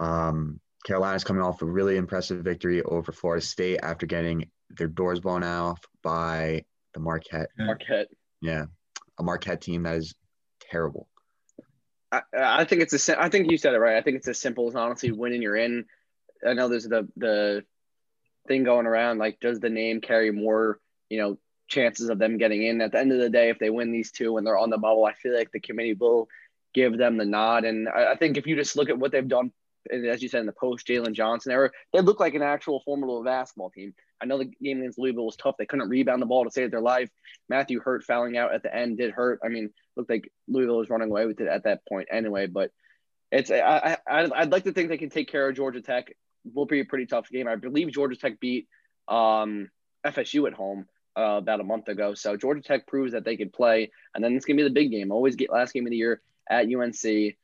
Um, 0.00 0.60
Carolina's 0.84 1.24
coming 1.24 1.42
off 1.42 1.62
a 1.62 1.66
really 1.66 1.96
impressive 1.96 2.44
victory 2.44 2.82
over 2.82 3.12
Florida 3.12 3.44
State 3.44 3.80
after 3.82 4.06
getting 4.06 4.50
their 4.70 4.88
doors 4.88 5.20
blown 5.20 5.42
off 5.42 5.80
by 6.02 6.64
the 6.94 7.00
Marquette. 7.00 7.50
Marquette. 7.58 8.08
Yeah, 8.40 8.66
a 9.18 9.22
Marquette 9.22 9.60
team 9.60 9.82
that 9.82 9.96
is 9.96 10.14
terrible. 10.60 11.08
I, 12.10 12.22
I 12.36 12.64
think 12.64 12.82
it's 12.82 12.92
a. 12.92 12.98
sim- 12.98 13.18
I 13.18 13.28
think 13.28 13.50
you 13.50 13.58
said 13.58 13.74
it 13.74 13.78
right. 13.78 13.96
I 13.96 14.02
think 14.02 14.16
it's 14.16 14.28
as 14.28 14.38
simple 14.38 14.68
as 14.68 14.74
honestly 14.74 15.10
winning. 15.10 15.42
You're 15.42 15.56
in. 15.56 15.84
I 16.46 16.54
know 16.54 16.68
there's 16.68 16.88
the 16.88 17.08
the 17.16 17.64
thing 18.46 18.64
going 18.64 18.86
around. 18.86 19.18
Like, 19.18 19.40
does 19.40 19.60
the 19.60 19.70
name 19.70 20.00
carry 20.00 20.30
more? 20.30 20.80
You 21.10 21.18
know, 21.18 21.38
chances 21.68 22.08
of 22.08 22.18
them 22.18 22.38
getting 22.38 22.62
in. 22.62 22.80
At 22.80 22.92
the 22.92 22.98
end 22.98 23.12
of 23.12 23.18
the 23.18 23.30
day, 23.30 23.50
if 23.50 23.58
they 23.58 23.70
win 23.70 23.92
these 23.92 24.10
two 24.10 24.36
and 24.36 24.46
they're 24.46 24.58
on 24.58 24.70
the 24.70 24.78
bubble, 24.78 25.04
I 25.04 25.12
feel 25.14 25.34
like 25.34 25.52
the 25.52 25.60
committee 25.60 25.94
will 25.94 26.28
give 26.74 26.96
them 26.96 27.16
the 27.16 27.24
nod. 27.24 27.64
And 27.64 27.88
I, 27.88 28.12
I 28.12 28.16
think 28.16 28.36
if 28.36 28.46
you 28.46 28.56
just 28.56 28.76
look 28.76 28.88
at 28.88 28.98
what 28.98 29.12
they've 29.12 29.26
done, 29.26 29.52
and 29.90 30.06
as 30.06 30.22
you 30.22 30.28
said 30.28 30.40
in 30.40 30.46
the 30.46 30.52
post 30.52 30.86
Jalen 30.86 31.12
Johnson 31.12 31.52
era, 31.52 31.70
they 31.92 32.00
look 32.00 32.20
like 32.20 32.34
an 32.34 32.42
actual 32.42 32.80
formidable 32.84 33.22
basketball 33.24 33.70
team. 33.70 33.94
I 34.20 34.26
know 34.26 34.38
the 34.38 34.46
game 34.62 34.78
against 34.78 34.98
Louisville 34.98 35.26
was 35.26 35.36
tough. 35.36 35.56
They 35.58 35.66
couldn't 35.66 35.88
rebound 35.88 36.20
the 36.20 36.26
ball 36.26 36.44
to 36.44 36.50
save 36.50 36.70
their 36.70 36.80
life. 36.80 37.10
Matthew 37.48 37.80
Hurt 37.80 38.04
fouling 38.04 38.36
out 38.36 38.54
at 38.54 38.62
the 38.62 38.74
end 38.74 38.98
did 38.98 39.12
hurt. 39.12 39.40
I 39.44 39.48
mean, 39.48 39.70
looked 39.96 40.10
like 40.10 40.30
Louisville 40.48 40.78
was 40.78 40.90
running 40.90 41.10
away 41.10 41.26
with 41.26 41.40
it 41.40 41.48
at 41.48 41.64
that 41.64 41.86
point 41.86 42.08
anyway. 42.10 42.46
But 42.46 42.70
it's 43.30 43.50
I, 43.50 43.98
I 44.06 44.28
I'd 44.34 44.52
like 44.52 44.64
to 44.64 44.72
think 44.72 44.88
they 44.88 44.98
can 44.98 45.10
take 45.10 45.30
care 45.30 45.48
of 45.48 45.56
Georgia 45.56 45.82
Tech. 45.82 46.12
Will 46.52 46.66
be 46.66 46.80
a 46.80 46.84
pretty 46.84 47.06
tough 47.06 47.28
game. 47.28 47.46
I 47.46 47.56
believe 47.56 47.92
Georgia 47.92 48.16
Tech 48.16 48.40
beat 48.40 48.68
um, 49.06 49.70
FSU 50.04 50.46
at 50.46 50.54
home 50.54 50.86
uh, 51.16 51.36
about 51.38 51.60
a 51.60 51.64
month 51.64 51.88
ago. 51.88 52.14
So 52.14 52.36
Georgia 52.36 52.62
Tech 52.62 52.86
proves 52.86 53.12
that 53.12 53.24
they 53.24 53.36
could 53.36 53.52
play, 53.52 53.90
and 54.14 54.24
then 54.24 54.34
it's 54.34 54.44
gonna 54.44 54.56
be 54.56 54.62
the 54.62 54.70
big 54.70 54.90
game. 54.90 55.12
Always 55.12 55.36
get 55.36 55.50
last 55.50 55.72
game 55.72 55.86
of 55.86 55.90
the 55.90 55.96
year 55.96 56.20
at 56.48 56.66
UNC, 56.66 57.36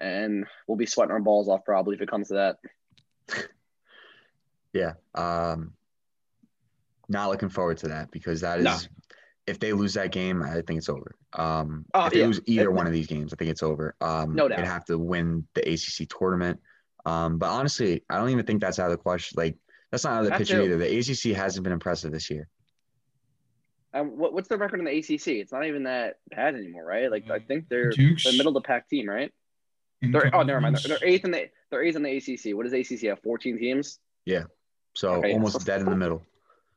and 0.00 0.46
we'll 0.66 0.76
be 0.78 0.86
sweating 0.86 1.12
our 1.12 1.20
balls 1.20 1.48
off 1.48 1.64
probably 1.64 1.94
if 1.96 2.00
it 2.02 2.10
comes 2.10 2.28
to 2.28 2.34
that. 2.34 2.56
Yeah. 4.74 4.92
Um, 5.14 5.72
not 7.08 7.30
looking 7.30 7.48
forward 7.48 7.78
to 7.78 7.88
that 7.88 8.10
because 8.10 8.42
that 8.42 8.58
is 8.58 8.64
No. 8.64 8.76
if 9.46 9.58
they 9.58 9.72
lose 9.72 9.94
that 9.94 10.12
game, 10.12 10.42
I 10.42 10.60
think 10.60 10.76
it's 10.78 10.90
over. 10.90 11.14
Um, 11.32 11.86
Oh, 11.94 12.04
if 12.06 12.12
they 12.12 12.20
yeah. 12.20 12.26
lose 12.26 12.40
either 12.44 12.64
It- 12.68 12.72
one 12.74 12.86
of 12.86 12.92
these 12.92 13.06
games, 13.06 13.32
I 13.32 13.36
think 13.36 13.50
it's 13.50 13.62
over. 13.62 13.96
Um, 14.02 14.34
No 14.34 14.46
doubt. 14.46 14.58
They'd 14.58 14.66
have 14.66 14.84
to 14.86 14.98
win 14.98 15.48
the 15.54 15.62
ACC 15.62 16.06
tournament. 16.06 16.60
Um, 17.06 17.38
but 17.38 17.48
honestly, 17.48 18.04
I 18.10 18.18
don't 18.18 18.28
even 18.28 18.44
think 18.44 18.60
that's 18.60 18.78
out 18.78 18.86
of 18.90 18.98
the 18.98 19.02
question. 19.02 19.36
Like 19.38 19.56
that's 19.90 20.04
not 20.04 20.12
out 20.12 20.18
of 20.20 20.24
the 20.26 20.30
That 20.30 20.38
picture 20.38 20.58
too. 20.58 20.64
either. 20.64 20.76
The 20.76 20.98
ACC 20.98 21.34
hasn't 21.34 21.64
been 21.64 21.72
impressive 21.72 22.12
this 22.12 22.28
year. 22.28 22.46
Um, 23.94 24.18
what, 24.18 24.34
what's 24.34 24.48
the 24.48 24.58
record 24.58 24.80
in 24.80 24.84
the 24.84 24.98
ACC? 24.98 25.28
It's 25.40 25.50
not 25.50 25.64
even 25.64 25.84
that 25.84 26.16
bad 26.28 26.54
anymore, 26.54 26.84
right? 26.84 27.10
Like 27.10 27.30
I 27.30 27.38
think 27.38 27.70
they're 27.70 27.88
Duke's 27.90 28.24
the 28.24 28.32
middle 28.36 28.54
of 28.54 28.62
the 28.62 28.66
pack 28.66 28.86
team, 28.90 29.08
right? 29.08 29.32
In 30.02 30.12
They're, 30.12 30.26
oh, 30.26 30.30
conference. 30.30 30.46
never 30.46 30.60
mind. 30.60 30.76
They're, 30.76 30.98
they're 30.98 31.08
eighth 31.08 31.24
in 31.24 31.30
the 31.30 31.48
they're 31.70 31.82
eighth 31.82 31.96
in 31.96 32.02
the 32.02 32.16
ACC. 32.16 32.56
What 32.56 32.64
does 32.68 32.72
ACC 32.72 33.06
have? 33.08 33.20
Fourteen 33.20 33.58
teams. 33.58 33.98
Yeah, 34.24 34.44
so 34.94 35.14
Okay, 35.16 35.32
almost 35.32 35.64
dead 35.66 35.80
in 35.80 35.86
the 35.86 35.96
middle. 35.96 36.22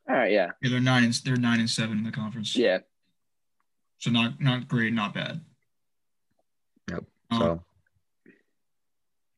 All 0.10 0.15
right, 0.15 0.31
yeah, 0.31 0.51
Yeah, 0.62 0.69
they're 0.71 0.79
nine 0.79 1.03
and 1.03 1.13
they're 1.13 1.36
nine 1.36 1.60
and 1.60 1.69
seven 1.69 1.97
in 1.97 2.03
the 2.03 2.12
conference. 2.12 2.55
yeah. 2.55 2.79
So 3.99 4.10
not 4.10 4.41
not 4.41 4.67
great, 4.67 4.93
not 4.93 5.13
bad. 5.13 5.41
Yep. 6.89 7.03
Um, 7.29 7.39
So 7.39 7.63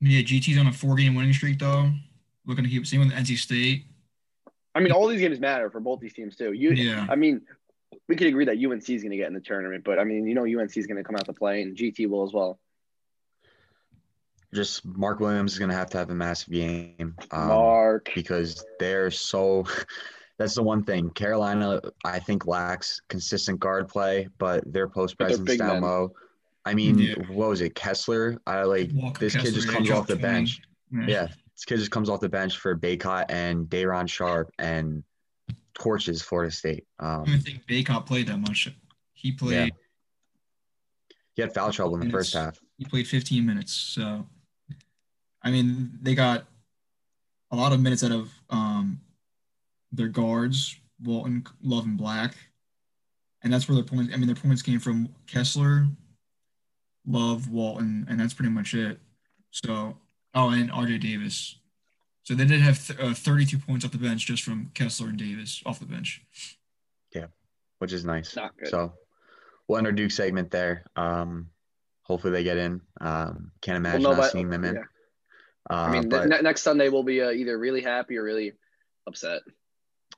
yeah, 0.01 0.21
GT's 0.21 0.57
on 0.57 0.67
a 0.67 0.71
four 0.71 0.95
game 0.95 1.15
winning 1.15 1.33
streak 1.33 1.59
though. 1.59 1.91
Looking 2.45 2.63
to 2.63 2.69
keep 2.69 2.85
same 2.85 2.99
with 3.01 3.11
NC 3.11 3.37
State. 3.37 3.85
I 4.75 4.79
mean, 4.79 4.91
all 4.91 5.07
these 5.07 5.19
games 5.19 5.39
matter 5.39 5.69
for 5.69 5.79
both 5.79 5.99
these 5.99 6.13
teams 6.13 6.35
too. 6.35 6.51
You, 6.53 6.71
Yeah. 6.71 7.05
I 7.09 7.15
mean, 7.15 7.41
we 8.09 8.15
could 8.15 8.27
agree 8.27 8.45
that 8.45 8.57
UNC 8.57 8.89
is 8.89 9.01
going 9.03 9.11
to 9.11 9.17
get 9.17 9.27
in 9.27 9.33
the 9.33 9.39
tournament, 9.39 9.83
but 9.85 9.99
I 9.99 10.03
mean, 10.03 10.27
you 10.27 10.33
know, 10.33 10.43
UNC 10.45 10.75
is 10.75 10.87
going 10.87 10.97
to 10.97 11.03
come 11.03 11.15
out 11.15 11.25
to 11.25 11.33
play, 11.33 11.61
and 11.61 11.77
GT 11.77 12.09
will 12.09 12.23
as 12.23 12.33
well. 12.33 12.59
Just 14.53 14.85
Mark 14.85 15.19
Williams 15.19 15.53
is 15.53 15.59
gonna 15.59 15.73
have 15.73 15.89
to 15.91 15.97
have 15.97 16.09
a 16.09 16.15
massive 16.15 16.53
game. 16.53 17.15
Um, 17.31 17.47
Mark, 17.47 18.09
because 18.13 18.63
they're 18.79 19.09
so 19.11 19.65
that's 20.37 20.55
the 20.55 20.63
one 20.63 20.83
thing. 20.83 21.09
Carolina, 21.11 21.81
I 22.05 22.19
think, 22.19 22.45
lacks 22.47 23.01
consistent 23.09 23.59
guard 23.59 23.87
play, 23.87 24.27
but 24.37 24.63
their 24.71 24.87
post 24.87 25.17
presence 25.17 25.41
big 25.47 25.59
down 25.59 25.81
men. 25.81 25.81
low. 25.81 26.13
I 26.65 26.73
mean, 26.73 26.97
Yeah. 26.97 27.15
what 27.29 27.49
was 27.49 27.61
it? 27.61 27.75
Kessler? 27.75 28.39
I 28.47 28.63
like 28.63 28.89
Walker 28.93 29.19
this 29.19 29.35
kid 29.35 29.53
just 29.53 29.67
comes 29.69 29.89
off 29.91 30.07
the 30.07 30.15
20. 30.15 30.21
bench. 30.21 30.61
Yeah, 31.07 31.27
this 31.55 31.65
kid 31.65 31.77
just 31.79 31.91
comes 31.91 32.09
off 32.09 32.19
the 32.21 32.29
bench 32.29 32.57
for 32.57 32.77
Bacot 32.77 33.25
and 33.29 33.69
Day'Ron 33.69 34.07
Sharpe 34.07 34.51
and 34.59 35.03
torches 35.73 36.21
Florida 36.21 36.51
State. 36.51 36.85
I 36.99 37.15
Um, 37.15 37.25
don't 37.25 37.39
think 37.39 37.65
Bacot 37.67 38.05
played 38.05 38.27
that 38.27 38.37
much. 38.37 38.69
He 39.13 39.31
played 39.31 39.55
Yeah. 39.55 41.15
he 41.35 41.41
had 41.41 41.53
foul 41.53 41.71
trouble 41.71 41.95
in 41.95 42.01
the 42.07 42.11
first 42.11 42.33
half. 42.33 42.59
he 42.77 42.85
played 42.85 43.07
15 43.07 43.45
minutes. 43.45 43.73
So 43.73 44.27
I 45.43 45.51
mean 45.51 45.91
they 46.01 46.15
got 46.15 46.45
a 47.51 47.55
lot 47.55 47.73
of 47.73 47.79
minutes 47.81 48.03
out 48.03 48.11
of 48.11 48.31
um 48.49 48.99
their 49.91 50.07
guards, 50.07 50.75
Walton, 51.03 51.45
Love, 51.61 51.85
and 51.85 51.97
Black. 51.97 52.35
And 53.43 53.51
that's 53.53 53.67
where 53.67 53.75
their 53.75 53.83
points 53.83 54.13
I 54.13 54.17
mean 54.17 54.27
their 54.27 54.35
points 54.35 54.61
came 54.61 54.79
from 54.79 55.09
Kessler, 55.27 55.87
Love, 57.05 57.49
Walton, 57.49 58.05
and 58.09 58.19
that's 58.19 58.33
pretty 58.33 58.51
much 58.51 58.73
it. 58.73 58.99
So 59.51 59.97
oh 60.33 60.49
and 60.49 60.71
RJ 60.71 60.99
Davis. 61.01 61.57
So 62.23 62.33
they 62.35 62.45
did 62.45 62.61
have 62.61 62.87
th- 62.87 62.97
uh, 62.99 63.13
32 63.13 63.57
points 63.57 63.83
off 63.83 63.91
the 63.91 63.97
bench 63.97 64.25
just 64.25 64.43
from 64.43 64.71
Kessler 64.73 65.09
and 65.09 65.17
Davis 65.17 65.61
off 65.65 65.79
the 65.79 65.85
bench. 65.85 66.21
Yeah, 67.13 67.25
which 67.79 67.91
is 67.91 68.05
nice. 68.05 68.33
Not 68.37 68.55
good. 68.57 68.69
So 68.69 68.93
we'll 69.67 69.77
end 69.77 69.87
our 69.87 69.91
Duke 69.93 70.09
segment 70.11 70.49
there. 70.49 70.85
Um, 70.95 71.49
hopefully 72.03 72.31
they 72.31 72.43
get 72.45 72.57
in. 72.57 72.79
Um, 73.01 73.51
can't 73.61 73.75
imagine 73.75 74.03
Well, 74.03 74.13
no, 74.13 74.21
us 74.21 74.27
but- 74.27 74.31
seeing 74.31 74.49
them 74.49 74.63
in. 74.63 74.75
yeah. 74.75 74.81
Uh, 75.69 75.73
I 75.73 75.91
mean, 75.91 76.09
but 76.09 76.27
ne- 76.27 76.41
next 76.41 76.63
Sunday 76.63 76.89
we'll 76.89 77.03
be 77.03 77.21
uh, 77.21 77.31
either 77.31 77.57
really 77.57 77.81
happy 77.81 78.17
or 78.17 78.23
really 78.23 78.53
upset. 79.07 79.41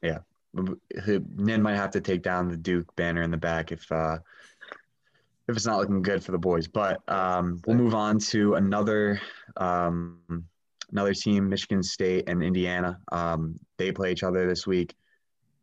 Yeah. 0.01 0.19
Nin 0.53 1.61
might 1.61 1.75
have 1.75 1.91
to 1.91 2.01
take 2.01 2.21
down 2.21 2.47
the 2.47 2.57
Duke 2.57 2.95
banner 2.95 3.21
in 3.21 3.31
the 3.31 3.37
back 3.37 3.71
if 3.71 3.91
uh, 3.91 4.17
if 5.47 5.55
it's 5.55 5.65
not 5.65 5.79
looking 5.79 6.01
good 6.01 6.23
for 6.23 6.31
the 6.31 6.37
boys. 6.37 6.67
But 6.67 7.01
um, 7.09 7.61
we'll 7.67 7.75
move 7.75 7.93
on 7.93 8.19
to 8.19 8.55
another 8.55 9.21
um, 9.57 10.45
another 10.91 11.13
team, 11.13 11.49
Michigan 11.49 11.83
State 11.83 12.29
and 12.29 12.41
Indiana. 12.41 12.99
Um, 13.11 13.59
they 13.77 13.91
play 13.91 14.11
each 14.11 14.23
other 14.23 14.47
this 14.47 14.65
week. 14.65 14.95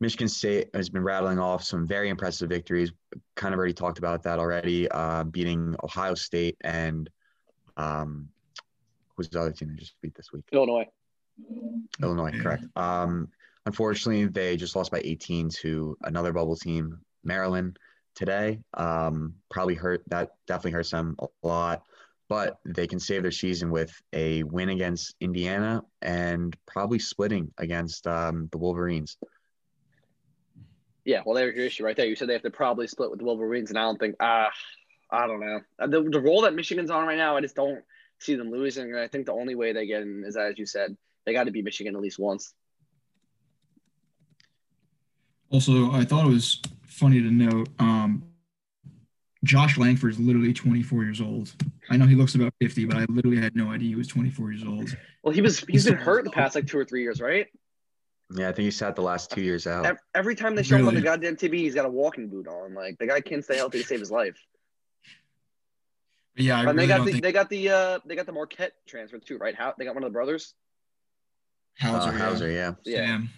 Michigan 0.00 0.28
State 0.28 0.68
has 0.74 0.90
been 0.90 1.02
rattling 1.02 1.38
off 1.38 1.62
some 1.62 1.86
very 1.86 2.08
impressive 2.08 2.48
victories. 2.48 2.92
Kind 3.36 3.54
of 3.54 3.58
already 3.58 3.72
talked 3.72 3.98
about 3.98 4.22
that 4.24 4.38
already, 4.38 4.90
uh, 4.90 5.24
beating 5.24 5.76
Ohio 5.82 6.14
State 6.14 6.56
and 6.62 7.08
um, 7.76 8.28
who's 9.16 9.28
the 9.28 9.40
other 9.40 9.52
team 9.52 9.68
they 9.70 9.74
just 9.76 9.94
beat 10.00 10.14
this 10.14 10.32
week? 10.32 10.44
Illinois. 10.52 10.86
Illinois, 12.02 12.30
Yeah. 12.34 12.42
correct. 12.42 12.64
Um, 12.76 13.28
unfortunately, 13.66 14.26
they 14.26 14.56
just 14.56 14.76
lost 14.76 14.90
by 14.90 15.00
18 15.04 15.48
to 15.60 15.96
another 16.02 16.32
bubble 16.32 16.56
team, 16.56 17.00
Maryland, 17.24 17.78
today. 18.14 18.60
Um, 18.74 19.34
probably 19.50 19.74
hurt 19.74 20.02
that 20.08 20.32
definitely 20.46 20.72
hurts 20.72 20.90
them 20.90 21.16
a 21.18 21.26
lot, 21.46 21.82
but 22.28 22.58
they 22.64 22.86
can 22.86 23.00
save 23.00 23.22
their 23.22 23.30
season 23.30 23.70
with 23.70 23.92
a 24.12 24.42
win 24.42 24.68
against 24.68 25.14
Indiana 25.20 25.82
and 26.02 26.56
probably 26.66 26.98
splitting 26.98 27.52
against 27.58 28.06
um, 28.06 28.48
the 28.52 28.58
Wolverines. 28.58 29.16
Yeah, 31.04 31.22
well, 31.26 31.34
there's 31.34 31.56
your 31.56 31.66
issue 31.66 31.84
right 31.84 31.96
there. 31.96 32.06
You 32.06 32.14
said 32.14 32.28
they 32.28 32.34
have 32.34 32.42
to 32.42 32.50
probably 32.50 32.86
split 32.86 33.10
with 33.10 33.18
the 33.18 33.24
Wolverines, 33.24 33.70
and 33.70 33.78
I 33.78 33.82
don't 33.82 33.98
think. 33.98 34.14
Ah, 34.20 34.50
I 35.10 35.26
don't 35.26 35.40
know. 35.40 35.60
Uh, 35.78 35.86
The, 35.88 36.02
the 36.02 36.20
role 36.20 36.42
that 36.42 36.54
Michigan's 36.54 36.90
on 36.92 37.06
right 37.06 37.18
now, 37.18 37.36
I 37.36 37.40
just 37.40 37.56
don't 37.56 37.82
see 38.22 38.34
them 38.34 38.50
losing. 38.50 38.90
And 38.90 38.98
I 38.98 39.08
think 39.08 39.26
the 39.26 39.32
only 39.32 39.54
way 39.54 39.72
they 39.72 39.86
get 39.86 40.02
in 40.02 40.24
is, 40.26 40.36
as 40.36 40.58
you 40.58 40.66
said, 40.66 40.96
they 41.24 41.32
got 41.32 41.44
to 41.44 41.50
beat 41.50 41.64
Michigan 41.64 41.94
at 41.94 42.02
least 42.02 42.18
once. 42.18 42.54
Also, 45.50 45.92
I 45.92 46.04
thought 46.04 46.24
it 46.24 46.30
was 46.30 46.60
funny 46.86 47.20
to 47.20 47.30
note 47.30 47.68
um, 47.78 48.24
Josh 49.44 49.76
Langford 49.76 50.12
is 50.12 50.18
literally 50.18 50.52
24 50.52 51.04
years 51.04 51.20
old. 51.20 51.52
I 51.90 51.96
know 51.96 52.06
he 52.06 52.14
looks 52.14 52.34
about 52.34 52.54
50, 52.60 52.86
but 52.86 52.96
I 52.96 53.04
literally 53.08 53.38
had 53.38 53.56
no 53.56 53.70
idea 53.70 53.88
he 53.88 53.94
was 53.94 54.08
24 54.08 54.52
years 54.52 54.64
old. 54.64 54.96
Well, 55.22 55.34
he 55.34 55.42
was 55.42 55.60
he's 55.60 55.84
been 55.84 55.94
hurt 55.94 56.24
the 56.24 56.30
past 56.30 56.54
like 56.54 56.66
two 56.66 56.78
or 56.78 56.84
three 56.84 57.02
years, 57.02 57.20
right? 57.20 57.46
Yeah, 58.34 58.48
I 58.48 58.52
think 58.52 58.64
he 58.64 58.70
sat 58.70 58.96
the 58.96 59.02
last 59.02 59.30
two 59.30 59.42
years 59.42 59.66
out. 59.66 59.98
Every 60.14 60.34
time 60.34 60.54
they 60.54 60.62
show 60.62 60.76
him 60.76 60.88
on 60.88 60.94
the 60.94 61.02
goddamn 61.02 61.36
TV, 61.36 61.56
he's 61.56 61.74
got 61.74 61.84
a 61.84 61.90
walking 61.90 62.28
boot 62.28 62.46
on. 62.46 62.72
Like 62.72 62.98
the 62.98 63.06
guy 63.06 63.20
can't 63.20 63.44
stay 63.44 63.56
healthy 63.56 63.82
to 63.82 63.86
save 63.86 64.00
his 64.00 64.10
life. 64.10 64.38
But 66.34 66.44
yeah, 66.44 66.56
I 66.56 66.60
and 66.60 66.68
really 66.68 66.78
they 66.78 66.86
got 66.88 67.04
the 67.04 67.10
think 67.12 67.22
they 67.22 67.32
got 67.32 67.48
the 67.50 67.68
uh 67.68 67.98
they 68.06 68.16
got 68.16 68.26
the 68.26 68.32
Marquette 68.32 68.72
transfer 68.86 69.18
too, 69.18 69.38
right? 69.38 69.54
How 69.54 69.74
they 69.76 69.84
got 69.84 69.94
one 69.94 70.02
of 70.04 70.10
the 70.10 70.12
brothers? 70.14 70.54
Hauser. 71.78 72.10
Uh, 72.10 72.12
Hauser, 72.18 72.50
yeah. 72.50 72.72
Yeah. 72.84 73.06
Sam. 73.06 73.30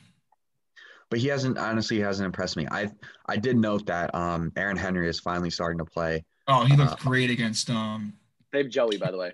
But 1.10 1.18
he 1.18 1.28
hasn't 1.28 1.58
honestly 1.58 1.98
hasn't 2.00 2.26
impressed 2.26 2.56
me. 2.56 2.66
I 2.70 2.90
I 3.26 3.36
did 3.36 3.56
note 3.56 3.86
that 3.86 4.14
um 4.14 4.52
Aaron 4.56 4.76
Henry 4.76 5.08
is 5.08 5.20
finally 5.20 5.50
starting 5.50 5.78
to 5.78 5.84
play. 5.84 6.24
Oh, 6.46 6.64
he 6.64 6.76
looked 6.76 6.92
Uh, 6.92 6.96
great 6.96 7.30
against 7.30 7.68
um 7.70 8.12
They 8.52 8.58
have 8.58 8.68
Joey, 8.70 8.96
by 8.96 9.10
the 9.10 9.18
way. 9.18 9.32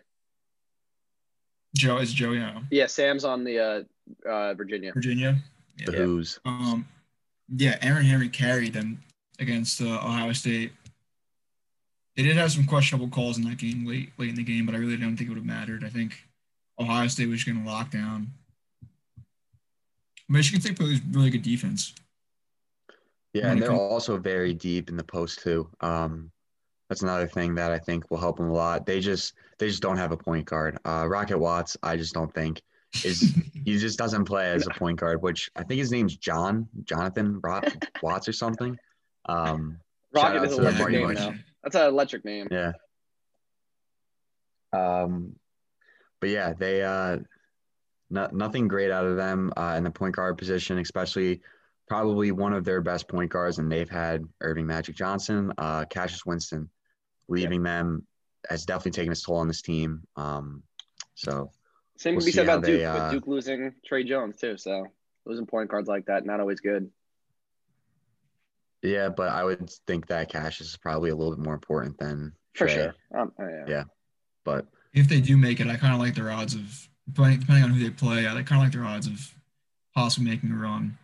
Joe. 1.77 1.99
Is 1.99 2.12
Joe? 2.12 2.33
Yeah, 2.33 2.61
Yeah, 2.70 2.87
Sam's 2.87 3.25
on 3.25 3.44
the 3.44 3.59
uh 3.59 4.29
uh 4.29 4.55
Virginia. 4.55 4.92
Virginia. 4.92 5.37
The 5.85 5.92
Yeah. 5.92 5.99
Who's. 5.99 6.40
Um, 6.44 6.87
yeah, 7.57 7.79
Aaron 7.83 8.05
Henry 8.05 8.29
carried 8.29 8.73
them 8.73 9.03
against 9.38 9.81
uh, 9.81 9.87
Ohio 9.87 10.33
State. 10.33 10.73
They 12.21 12.27
did 12.27 12.37
have 12.37 12.53
some 12.53 12.67
questionable 12.67 13.09
calls 13.09 13.39
in 13.39 13.45
that 13.45 13.57
game 13.57 13.87
late 13.87 14.13
late 14.19 14.29
in 14.29 14.35
the 14.35 14.43
game, 14.43 14.67
but 14.67 14.75
I 14.75 14.79
really 14.79 14.99
don't 14.99 15.17
think 15.17 15.31
it 15.31 15.33
would 15.33 15.39
have 15.39 15.47
mattered. 15.47 15.83
I 15.83 15.89
think 15.89 16.13
Ohio 16.79 17.09
State 17.09 17.31
was 17.31 17.45
going 17.45 17.65
to 17.65 17.67
lock 17.67 17.91
down. 17.91 18.27
Michigan 20.29 20.61
State 20.61 20.79
plays 20.79 21.01
really 21.13 21.31
good 21.31 21.41
defense. 21.41 21.95
Yeah, 23.33 23.51
and 23.51 23.63
they're 23.63 23.73
also 23.73 24.19
very 24.19 24.53
deep 24.53 24.91
in 24.91 24.99
the 24.99 25.03
post 25.03 25.43
too. 25.43 25.67
Um, 25.81 26.31
that's 26.91 27.01
another 27.01 27.27
thing 27.27 27.55
that 27.55 27.73
I 27.73 27.79
think 27.79 28.11
will 28.11 28.19
help 28.19 28.37
them 28.37 28.51
a 28.51 28.53
lot. 28.53 28.85
They 28.85 29.01
just 29.01 29.33
they 29.59 29.69
just 29.69 29.81
don't 29.81 29.97
have 29.97 30.13
a 30.13 30.17
point 30.19 30.45
guard. 30.45 30.77
Uh, 30.85 31.07
Rocket 31.09 31.39
Watts, 31.39 31.79
I 31.83 31.97
just 31.97 32.13
don't 32.13 32.35
think 32.35 32.61
is 33.03 33.35
he 33.65 33.79
just 33.79 33.99
doesn't 33.99 34.27
play 34.27 34.51
as 34.51 34.67
a 34.67 34.79
point 34.79 35.01
guard. 35.01 35.23
Which 35.23 35.51
I 35.57 35.63
think 35.63 35.79
his 35.79 35.91
name's 35.91 36.19
John 36.19 36.69
Jonathan 36.85 37.41
Ro- 37.43 37.63
Watts 38.03 38.29
or 38.29 38.35
something. 38.35 38.79
Um, 39.25 39.79
Shout 40.15 40.35
Rocket 40.35 40.51
is 40.51 40.57
to 40.57 40.59
an 40.59 40.65
the 40.65 40.69
electric 40.69 40.93
name 40.93 41.15
now. 41.15 41.35
That's 41.62 41.77
an 41.77 41.87
electric 41.87 42.25
name. 42.25 42.49
yeah. 42.51 42.73
Um, 44.73 45.37
but 46.20 46.31
yeah, 46.31 46.53
they 46.59 46.83
uh, 46.83 47.18
no, 48.11 48.29
nothing 48.33 48.68
great 48.68 48.90
out 48.90 49.07
of 49.07 49.16
them 49.16 49.53
uh, 49.57 49.75
in 49.77 49.85
the 49.85 49.90
point 49.90 50.14
guard 50.14 50.38
position, 50.38 50.79
especially 50.79 51.40
probably 51.88 52.31
one 52.31 52.53
of 52.53 52.64
their 52.64 52.81
best 52.81 53.09
point 53.09 53.31
guards, 53.31 53.59
and 53.59 53.70
they've 53.70 53.90
had 53.90 54.25
Earvin 54.40 54.66
Magic 54.66 54.94
Johnson, 54.94 55.53
uh, 55.59 55.85
Cassius 55.87 56.25
Winston, 56.25 56.68
leaving 57.29 57.62
them 57.62 58.07
has 58.49 58.64
definitely 58.64 58.92
taken 58.92 59.12
its 59.12 59.23
toll 59.23 59.37
on 59.37 59.49
this 59.49 59.62
team. 59.62 60.03
Um, 60.16 60.62
so 61.14 61.51
Same 61.96 62.14
We'll 62.14 62.20
can 62.20 62.27
be 62.27 62.33
said 62.33 62.44
about 62.44 62.62
they, 62.62 62.79
Duke, 62.79 62.87
uh, 62.87 62.94
with 63.03 63.12
Duke 63.12 63.27
losing 63.27 63.75
Tre 63.85 64.05
Jones 64.05 64.37
too. 64.37 64.57
So 64.57 64.87
losing 65.27 65.46
point 65.46 65.68
guards 65.68 65.88
like 65.88 66.07
that, 66.07 66.25
not 66.25 66.40
always 66.40 66.61
good. 66.61 66.90
Yeah, 68.83 69.09
but 69.11 69.29
I 69.31 69.45
would 69.45 69.69
think 69.87 70.07
that 70.09 70.31
Cash 70.31 70.61
is 70.61 70.77
probably 70.81 71.11
a 71.11 71.14
little 71.16 71.35
bit 71.35 71.45
more 71.45 71.55
important 71.55 71.99
than 71.99 72.33
For 72.55 72.66
Tre, 72.66 72.75
sure. 72.75 72.95
Um, 73.14 73.33
oh, 73.38 73.47
yeah. 73.49 73.64
Yeah. 73.69 73.83
But 74.45 74.66
If 74.95 75.09
they 75.09 75.21
do 75.21 75.37
make 75.37 75.61
it, 75.61 75.66
I 75.66 75.77
kind 75.77 75.93
of 75.95 76.01
like 76.01 76.14
their 76.14 76.31
odds 76.31 76.55
of 76.55 76.88
depending, 77.12 77.40
depending 77.40 77.64
on 77.64 77.71
who 77.71 77.83
they 77.85 77.90
play. 77.90 78.27
I 78.27 78.31
kind 78.43 78.53
of 78.53 78.59
like 78.59 78.73
their 78.73 78.85
odds 78.85 79.07
of 79.07 79.35
possibly 79.95 80.31
making 80.31 80.51
a 80.51 80.57
run. 80.57 80.97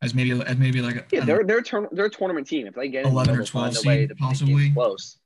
As 0.00 0.14
maybe 0.14 0.32
as 0.32 0.56
maybe 0.56 0.80
like 0.82 0.96
a, 0.96 1.04
Yeah, 1.12 1.24
they're 1.24 1.44
they're 1.44 1.58
a 1.58 1.62
tourna- 1.62 1.88
they're 1.92 2.06
a 2.06 2.10
tournament 2.10 2.46
team. 2.48 2.66
If 2.66 2.74
they 2.74 2.88
get 2.88 3.04
11 3.06 3.38
or 3.38 3.44
12 3.44 3.66
a 3.66 3.68
way 3.68 3.74
seed, 3.74 3.84
to 3.84 3.90
make 3.90 4.08
games 4.08 4.18
possibly. 4.20 4.70
close. 4.72 5.18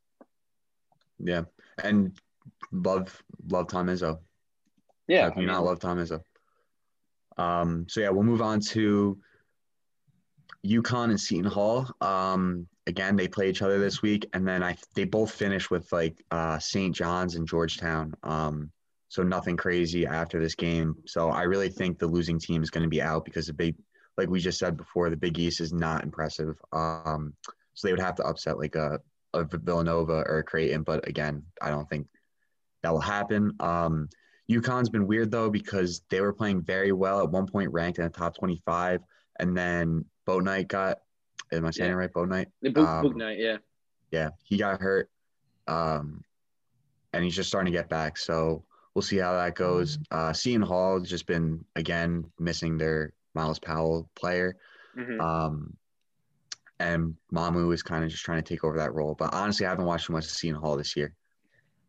yeah, 1.19 1.43
and 1.83 2.13
love 2.73 3.23
love 3.49 3.69
Tom 3.69 3.87
Izzo. 3.87 4.19
Yeah, 5.09 5.23
How 5.25 5.31
can 5.31 5.43
you 5.43 5.47
not 5.47 5.65
love 5.65 5.79
Tom 5.79 5.97
Izzo? 5.99 6.21
Um, 7.39 7.87
so 7.89 8.01
yeah, 8.01 8.11
we'll 8.11 8.25
move 8.25 8.43
on 8.43 8.61
to 8.73 9.19
UConn 10.67 11.11
and 11.11 11.21
Seton 11.21 11.51
Hall. 11.51 11.89
Um, 12.01 12.67
again, 12.87 13.17
they 13.17 13.29
play 13.29 13.49
each 13.49 13.63
other 13.63 13.79
this 13.79 14.03
week, 14.03 14.29
and 14.33 14.47
then 14.47 14.63
I 14.63 14.77
they 14.95 15.05
both 15.05 15.33
finish 15.33 15.71
with 15.71 15.91
like 15.93 16.23
uh, 16.31 16.59
St. 16.59 16.95
John's 16.95 17.35
and 17.35 17.47
Georgetown. 17.47 18.15
Um, 18.23 18.71
so 19.09 19.23
nothing 19.23 19.57
crazy 19.57 20.07
after 20.07 20.41
this 20.41 20.55
game. 20.55 20.97
So 21.07 21.31
I 21.31 21.43
really 21.43 21.69
think 21.69 21.99
the 21.99 22.07
losing 22.07 22.39
team 22.39 22.63
is 22.63 22.71
going 22.71 22.83
to 22.83 22.89
be 22.89 23.01
out 23.01 23.25
because 23.25 23.47
the 23.47 23.53
big, 23.53 23.77
like 24.19 24.29
we 24.29 24.41
just 24.41 24.59
said 24.59 24.77
before, 24.77 25.11
the 25.11 25.17
Big 25.17 25.39
East 25.39 25.61
is 25.61 25.73
not 25.73 26.03
impressive. 26.03 26.59
Um, 26.73 27.33
so 27.75 27.87
they 27.87 27.93
would 27.93 28.01
have 28.01 28.17
to 28.17 28.27
upset 28.27 28.59
like 28.59 28.75
a, 28.75 28.99
a 29.33 29.45
Villanova 29.45 30.25
or 30.27 30.39
a 30.39 30.43
Creighton, 30.43 30.83
but 30.83 31.07
again, 31.07 31.43
I 31.63 31.71
don't 31.71 31.89
think 31.89 32.09
that 32.83 32.93
will 32.93 33.01
happen. 33.01 33.53
Um, 33.61 34.09
UConn's 34.51 34.89
been 34.89 35.07
weird 35.07 35.31
though 35.31 35.51
because 35.51 36.03
they 36.09 36.21
were 36.21 36.33
playing 36.33 36.63
very 36.63 36.93
well 36.93 37.21
at 37.21 37.31
one 37.31 37.47
point, 37.47 37.73
ranked 37.73 37.99
in 37.99 38.05
the 38.05 38.11
top 38.11 38.37
25, 38.37 39.01
and 39.39 39.57
then 39.57 40.05
Bouknight 40.27 40.69
got. 40.69 40.99
Am 41.53 41.65
I 41.65 41.71
saying 41.71 41.91
Yeah. 41.91 41.95
it 41.95 41.99
right? 41.99 42.13
Bouknight. 42.13 42.47
the 42.63 42.71
book, 42.71 42.89
um, 42.89 43.05
Bouknight. 43.05 43.39
Yeah, 43.39 43.59
Yeah, 44.11 44.31
he 44.43 44.57
got 44.57 44.81
hurt, 44.81 45.11
um, 45.69 46.25
and 47.13 47.23
he's 47.25 47.37
just 47.37 47.49
starting 47.49 47.73
to 47.73 47.77
get 47.79 47.89
back. 47.89 48.17
So 48.19 48.65
we'll 48.95 49.03
see 49.03 49.19
how 49.19 49.33
that 49.35 49.55
goes. 49.55 49.99
Uh, 50.11 50.33
Seton 50.33 50.63
Hall 50.63 50.99
has 50.99 51.09
just 51.09 51.27
been 51.27 51.65
again 51.77 52.25
missing 52.39 52.79
their 52.79 53.13
Myles 53.35 53.59
Powell 53.59 54.09
player, 54.17 54.57
Mhm. 54.97 55.21
um, 55.21 55.77
and 56.81 57.15
Mamu 57.33 57.73
is 57.73 57.83
kind 57.83 58.05
of 58.05 58.11
just 58.11 58.25
trying 58.25 58.43
to 58.43 58.49
take 58.49 58.65
over 58.65 58.77
that 58.79 58.93
role. 58.95 59.15
But 59.15 59.33
honestly, 59.33 59.67
I 59.67 59.71
haven't 59.71 59.87
watched 59.87 60.11
much 60.11 60.25
of 60.25 60.31
Seton 60.31 60.61
Hall 60.61 60.77
this 60.77 60.97
year. 60.97 61.15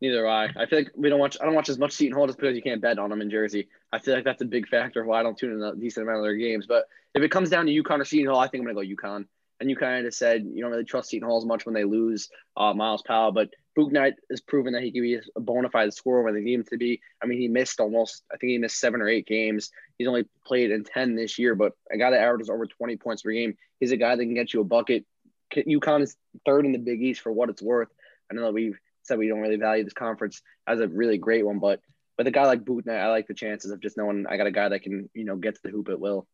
neither 0.00 0.18
do 0.22 0.26
I. 0.28 0.44
I 0.54 0.66
feel 0.66 0.78
like 0.78 0.92
we 0.94 1.08
don't 1.08 1.18
watch. 1.18 1.36
I 1.40 1.44
don't 1.44 1.56
watch 1.56 1.68
as 1.68 1.76
much 1.76 1.90
Seton 1.90 2.16
Hall 2.16 2.26
just 2.28 2.38
because 2.38 2.54
you 2.54 2.62
can't 2.62 2.80
bet 2.80 3.00
on 3.00 3.10
them 3.10 3.20
in 3.20 3.28
Jersey. 3.28 3.68
I 3.92 3.98
feel 3.98 4.14
like 4.14 4.22
that's 4.22 4.40
a 4.42 4.44
big 4.44 4.68
factor 4.68 5.04
why 5.04 5.18
I 5.18 5.22
don't 5.24 5.36
tune 5.36 5.50
in 5.54 5.60
a 5.60 5.74
decent 5.74 6.04
amount 6.06 6.18
of 6.18 6.24
their 6.24 6.36
games. 6.36 6.66
But 6.68 6.84
if 7.18 7.24
it 7.24 7.30
comes 7.32 7.50
down 7.50 7.66
to 7.66 7.72
UConn 7.72 8.00
or 8.00 8.04
Seton 8.04 8.28
Hall, 8.28 8.38
I 8.38 8.46
think 8.46 8.62
I'm 8.62 8.72
gonna 8.72 8.86
go 8.86 8.94
UConn. 8.94 9.26
And 9.60 9.68
you 9.68 9.74
kind 9.74 10.06
of 10.06 10.14
said 10.14 10.44
you 10.44 10.62
don't 10.62 10.70
really 10.70 10.84
trust 10.84 11.10
Seton 11.10 11.28
Hall 11.28 11.38
as 11.38 11.44
much 11.44 11.66
when 11.66 11.74
they 11.74 11.82
lose 11.82 12.28
uh, 12.56 12.72
Myles 12.72 13.02
Powell, 13.02 13.32
but 13.32 13.50
Bouknight 13.76 14.12
has 14.30 14.40
proven 14.40 14.72
that 14.74 14.84
he 14.84 14.92
can 14.92 15.02
be 15.02 15.18
a 15.36 15.40
bona 15.40 15.68
fide 15.68 15.92
scorer 15.92 16.22
when 16.22 16.34
they 16.34 16.40
need 16.40 16.54
him 16.54 16.64
to 16.64 16.76
be. 16.76 17.00
I 17.20 17.26
mean, 17.26 17.40
he 17.40 17.48
missed 17.48 17.80
almost, 17.80 18.22
I 18.32 18.36
think 18.36 18.50
he 18.50 18.58
missed 18.58 18.78
seven 18.78 19.02
or 19.02 19.08
eight 19.08 19.26
games. 19.26 19.70
He's 19.98 20.06
only 20.06 20.26
played 20.46 20.70
in 20.70 20.84
10 20.84 21.16
this 21.16 21.40
year, 21.40 21.56
but 21.56 21.72
a 21.90 21.98
guy 21.98 22.10
that 22.12 22.20
averages 22.20 22.50
over 22.50 22.66
20 22.66 22.96
points 22.98 23.22
per 23.22 23.32
game. 23.32 23.56
He's 23.80 23.90
a 23.90 23.96
guy 23.96 24.14
that 24.14 24.22
can 24.22 24.34
get 24.34 24.54
you 24.54 24.60
a 24.60 24.64
bucket. 24.64 25.04
UConn 25.52 26.02
is 26.02 26.16
third 26.46 26.64
in 26.64 26.72
the 26.72 26.78
Big 26.78 27.02
East 27.02 27.20
for 27.20 27.32
what 27.32 27.50
it's 27.50 27.62
worth. 27.62 27.88
I 28.30 28.34
know 28.34 28.42
that 28.42 28.54
we've 28.54 28.78
said 29.02 29.18
we 29.18 29.26
don't 29.26 29.40
really 29.40 29.56
value 29.56 29.82
this 29.82 29.92
conference 29.92 30.40
as 30.68 30.78
a 30.78 30.86
really 30.86 31.18
great 31.18 31.44
one, 31.44 31.58
but 31.58 31.80
with 32.16 32.28
a 32.28 32.32
guy 32.32 32.46
like 32.46 32.64
Bouknight, 32.64 33.00
I 33.00 33.08
like 33.08 33.26
the 33.26 33.34
chances 33.34 33.72
of 33.72 33.80
just 33.80 33.96
knowing 33.96 34.26
I 34.28 34.36
got 34.36 34.46
a 34.46 34.52
guy 34.52 34.68
that 34.68 34.82
can, 34.82 35.10
you 35.14 35.24
know, 35.24 35.36
get 35.36 35.56
to 35.56 35.60
the 35.64 35.70
hoop 35.70 35.88
at 35.88 35.98
will. 35.98 36.26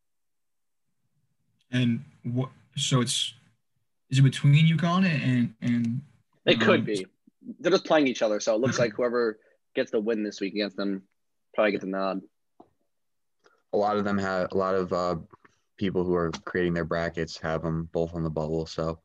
And 1.75 2.03
what? 2.23 2.49
So 2.77 3.03
it's 3.03 3.35
is 4.09 4.21
it 4.21 4.23
between 4.23 4.67
UConn 4.67 5.05
and 5.05 5.55
and 5.61 6.01
It 6.47 6.61
could 6.61 6.81
um, 6.81 6.85
be. 6.87 7.07
They're 7.61 7.73
just 7.73 7.85
playing 7.85 8.07
each 8.07 8.23
other, 8.23 8.41
so 8.41 8.55
it 8.55 8.61
looks 8.61 8.79
like 8.79 8.95
whoever 8.95 9.39
gets 9.75 9.91
the 9.91 10.01
win 10.01 10.23
this 10.23 10.41
week 10.41 10.55
against 10.55 10.77
them 10.77 11.03
probably 11.53 11.73
gets 11.73 11.85
a 11.85 11.89
nod. 11.89 12.23
a 13.75 13.77
lot 13.77 13.99
of 13.99 14.05
them 14.05 14.17
have 14.17 14.49
a 14.53 14.57
lot 14.57 14.75
of 14.75 14.93
uh, 14.93 15.17
people 15.77 16.05
who 16.05 16.15
are 16.15 16.31
creating 16.31 16.73
their 16.73 16.85
brackets 16.85 17.37
have 17.39 17.61
them 17.63 17.89
both 17.93 18.15
on 18.15 18.23
the 18.23 18.31
bubble. 18.31 18.65
So 18.67 18.99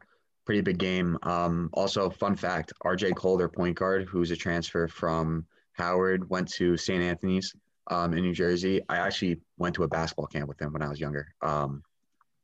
pretty 0.46 0.62
big 0.62 0.78
game. 0.78 1.18
Um, 1.24 1.70
also, 1.74 2.10
fun 2.10 2.36
fact: 2.36 2.72
R.J. 2.82 3.12
Cole, 3.14 3.38
their 3.38 3.50
point 3.50 3.76
guard, 3.76 4.08
who's 4.08 4.32
a 4.32 4.36
transfer 4.36 4.88
from 4.88 5.46
Howard, 5.74 6.30
went 6.30 6.48
to 6.54 6.78
St. 6.78 7.04
Anthony's 7.04 7.56
um, 7.88 8.14
in 8.14 8.22
New 8.22 8.34
Jersey. 8.34 8.82
I 8.90 8.98
actually 8.98 9.42
went 9.58 9.76
to 9.76 9.84
a 9.84 9.88
basketball 9.88 10.28
camp 10.28 10.48
with 10.48 10.62
him 10.62 10.72
when 10.72 10.82
I 10.82 10.88
was 10.88 11.00
younger. 11.00 11.34
Um, 11.42 11.84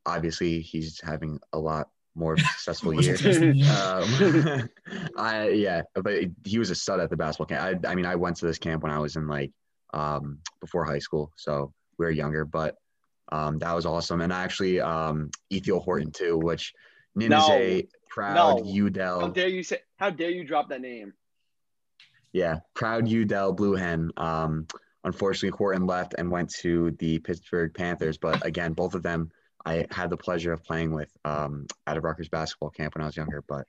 obviously, 0.06 0.60
he's 0.60 1.00
having 1.02 1.38
a 1.52 1.58
lot 1.58 1.88
more 2.14 2.36
successful 2.56 2.92
More 2.92 3.02
year. 3.02 3.16
yeah. 3.52 3.72
Um, 3.74 4.70
I 5.16 5.48
yeah, 5.50 5.82
but 5.94 6.24
he 6.44 6.58
was 6.58 6.70
a 6.70 6.74
stud 6.74 7.00
at 7.00 7.10
the 7.10 7.16
basketball 7.16 7.46
camp. 7.46 7.84
I, 7.84 7.90
I 7.90 7.94
mean, 7.94 8.06
I 8.06 8.14
went 8.14 8.36
to 8.38 8.46
this 8.46 8.58
camp 8.58 8.82
when 8.82 8.92
I 8.92 8.98
was 8.98 9.16
in 9.16 9.26
like 9.28 9.52
um, 9.92 10.38
before 10.60 10.84
high 10.84 10.98
school, 10.98 11.32
so 11.36 11.72
we 11.98 12.06
were 12.06 12.10
younger, 12.10 12.44
but 12.44 12.76
um, 13.32 13.58
that 13.58 13.72
was 13.74 13.86
awesome. 13.86 14.20
And 14.20 14.32
actually, 14.32 14.80
um, 14.80 15.30
Ithiel 15.50 15.80
Horton 15.80 16.10
too, 16.12 16.38
which 16.38 16.72
Nin 17.14 17.32
is 17.32 17.48
a 17.50 17.86
proud 18.08 18.64
No. 18.64 19.20
How 19.20 19.28
dare 19.28 19.48
you 19.48 19.62
say? 19.62 19.80
How 19.96 20.10
dare 20.10 20.30
you 20.30 20.44
drop 20.44 20.68
that 20.70 20.80
name? 20.80 21.12
yeah, 22.32 22.60
proud 22.74 23.08
Udell 23.08 23.52
Blue 23.52 23.74
Hen. 23.74 24.10
Um, 24.18 24.66
unfortunately, 25.04 25.56
Horton 25.56 25.86
left 25.86 26.14
and 26.18 26.30
went 26.30 26.50
to 26.56 26.90
the 26.98 27.18
Pittsburgh 27.20 27.72
Panthers, 27.72 28.18
but 28.18 28.44
again, 28.44 28.74
both 28.74 28.94
of 28.94 29.02
them 29.02 29.30
I 29.66 29.84
had 29.90 30.10
the 30.10 30.16
pleasure 30.16 30.52
of 30.52 30.62
playing 30.64 30.92
with 30.92 31.10
um, 31.24 31.66
at 31.86 31.96
a 31.96 32.00
Rutgers 32.00 32.28
basketball 32.28 32.70
camp 32.70 32.94
when 32.94 33.02
I 33.02 33.06
was 33.06 33.16
younger. 33.16 33.42
But 33.46 33.66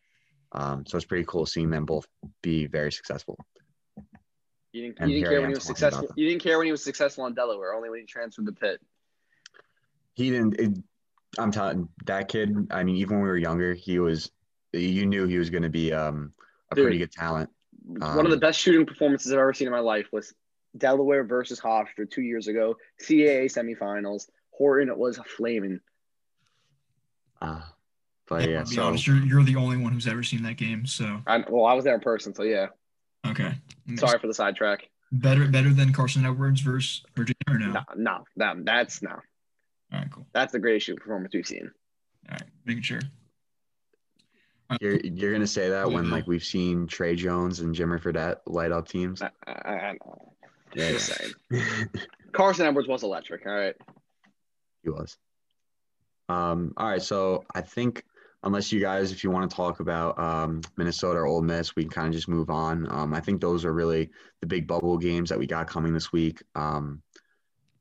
um, 0.52 0.86
so 0.86 0.95
it's 0.98 1.06
pretty 1.06 1.26
cool 1.28 1.45
seeing 1.45 1.70
them 1.72 1.86
both 1.86 2.08
be 2.41 2.68
very 2.68 2.91
successful. 2.91 3.38
You 4.72 4.84
didn't, 4.84 5.00
And 5.00 5.10
you 5.12 5.18
didn't 5.18 5.30
care 5.32 5.41
when 5.41 5.50
he 5.50 5.56
was 5.56 5.64
successful. 5.64 6.08
You 6.16 6.30
didn't 6.30 6.43
care 6.43 6.58
when 6.58 6.66
he 6.68 6.72
was 6.72 6.84
successful 6.84 7.26
in 7.26 7.34
Delaware, 7.34 7.74
only 7.74 7.89
when 7.89 8.00
he 8.00 8.06
transferred 8.06 8.45
to 8.45 8.52
Pitt. 8.52 8.80
he 10.14 10.30
didn't 10.32 10.60
it, 10.60 10.72
i'm 11.39 11.52
telling 11.52 11.88
that 12.06 12.28
kid 12.28 12.56
i 12.72 12.84
mean 12.84 12.95
even 12.95 13.18
when 13.18 13.24
we 13.24 13.30
were 13.30 13.38
younger 13.38 13.74
he 13.76 14.00
was 14.00 14.32
you 14.74 15.06
knew 15.06 15.28
he 15.28 15.38
was 15.38 15.50
going 15.50 15.62
to 15.64 15.70
be 15.70 15.91
um 15.93 16.34
a 16.72 16.76
Dude. 16.76 16.86
pretty 16.86 16.98
good 17.00 17.12
talent 17.12 17.50
One 17.86 18.26
of 18.26 18.30
the 18.32 18.34
Um, 18.34 18.39
best 18.39 18.60
shooting 18.60 18.86
performances 18.86 19.32
I've 19.32 19.39
ever 19.39 19.54
seen 19.54 19.68
in 19.68 19.72
my 19.74 19.80
life 19.80 20.08
was 20.12 20.34
Delaware 20.78 21.24
versus 21.24 21.60
Hofstra 21.60 22.10
two 22.10 22.22
years 22.24 22.48
ago, 22.48 22.76
CAA 23.02 23.45
semifinals. 23.45 24.30
Horton 24.52 24.95
was 24.98 25.18
flaming. 25.38 25.80
Uh, 27.42 27.62
but 28.28 28.50
yeah, 28.50 28.60
I'll 28.60 28.66
be 28.66 28.76
so 28.76 28.84
honest, 28.84 29.08
you're, 29.08 29.18
you're 29.18 29.44
the 29.44 29.56
only 29.56 29.78
one 29.78 29.94
who's 29.94 30.08
ever 30.08 30.24
seen 30.24 30.44
that 30.44 30.58
game. 30.58 30.86
So 30.86 31.22
I, 31.26 31.44
well, 31.48 31.66
I 31.66 31.74
was 31.74 31.86
there 31.86 31.96
in 31.96 32.02
person, 32.02 32.34
so 32.34 32.44
yeah. 32.44 32.68
okay. 33.26 33.54
Sorry 33.96 34.20
for 34.20 34.28
the 34.28 34.34
sidetrack. 34.34 34.90
Better 35.12 35.48
better 35.48 35.70
than 35.70 35.94
Carson 35.94 36.26
Edwards 36.26 36.60
versus 36.62 37.04
Virginia 37.16 37.38
or 37.48 37.58
no? 37.60 37.72
No, 37.72 37.82
no, 37.96 38.24
no, 38.36 38.64
that's 38.66 39.02
no. 39.02 39.12
All 39.12 39.20
right, 39.94 40.12
cool. 40.12 40.28
That's 40.34 40.52
the 40.52 40.60
greatest 40.60 40.86
shooting 40.86 41.00
performance 41.00 41.34
we've 41.34 41.48
seen. 41.48 41.72
All 42.30 42.34
right, 42.34 42.44
making 42.66 42.84
sure. 42.84 43.00
you're 44.82 44.98
you're 44.98 45.32
gonna 45.32 45.48
say 45.48 45.70
that 45.70 45.90
when 45.90 46.10
like 46.10 46.28
we've 46.28 46.44
seen 46.44 46.88
Tre 46.88 47.16
Jones 47.16 47.62
and 47.62 47.74
Jimmer 47.74 48.02
Fredette 48.02 48.40
light 48.46 48.74
up 48.74 48.90
teams. 48.90 49.22
I, 49.22 49.30
I, 49.46 49.72
I 49.72 49.92
know. 49.94 50.34
Yeah, 50.76 50.92
Just 50.92 51.14
saying. 51.14 51.32
Carson 52.34 52.66
Edwards 52.66 52.90
was 52.90 53.04
electric. 53.04 53.46
All 53.46 53.54
right. 53.54 53.76
he 54.84 54.90
was. 54.90 55.18
Um, 56.30 56.73
all 56.78 56.88
right, 56.89 57.01
so 57.01 57.43
I 57.55 57.61
think 57.61 58.03
unless 58.43 58.71
you 58.71 58.80
guys, 58.80 59.11
if 59.11 59.23
you 59.23 59.32
want 59.32 59.49
to 59.49 59.55
talk 59.55 59.80
about 59.80 60.17
um, 60.19 60.61
Minnesota 60.78 61.19
or 61.19 61.25
Ole 61.25 61.41
Miss, 61.41 61.75
we 61.75 61.84
can 61.84 61.91
kind 61.91 62.07
of 62.07 62.13
just 62.13 62.28
move 62.28 62.49
on. 62.49 62.88
Um, 62.91 63.13
I 63.13 63.19
think 63.19 63.41
those 63.41 63.65
are 63.65 63.73
really 63.73 64.09
the 64.41 64.47
big 64.47 64.67
bubble 64.67 64.97
games 64.97 65.30
that 65.30 65.39
we 65.39 65.47
got 65.47 65.67
coming 65.67 65.93
this 65.93 66.11
week. 66.11 66.41
Um, 66.55 67.01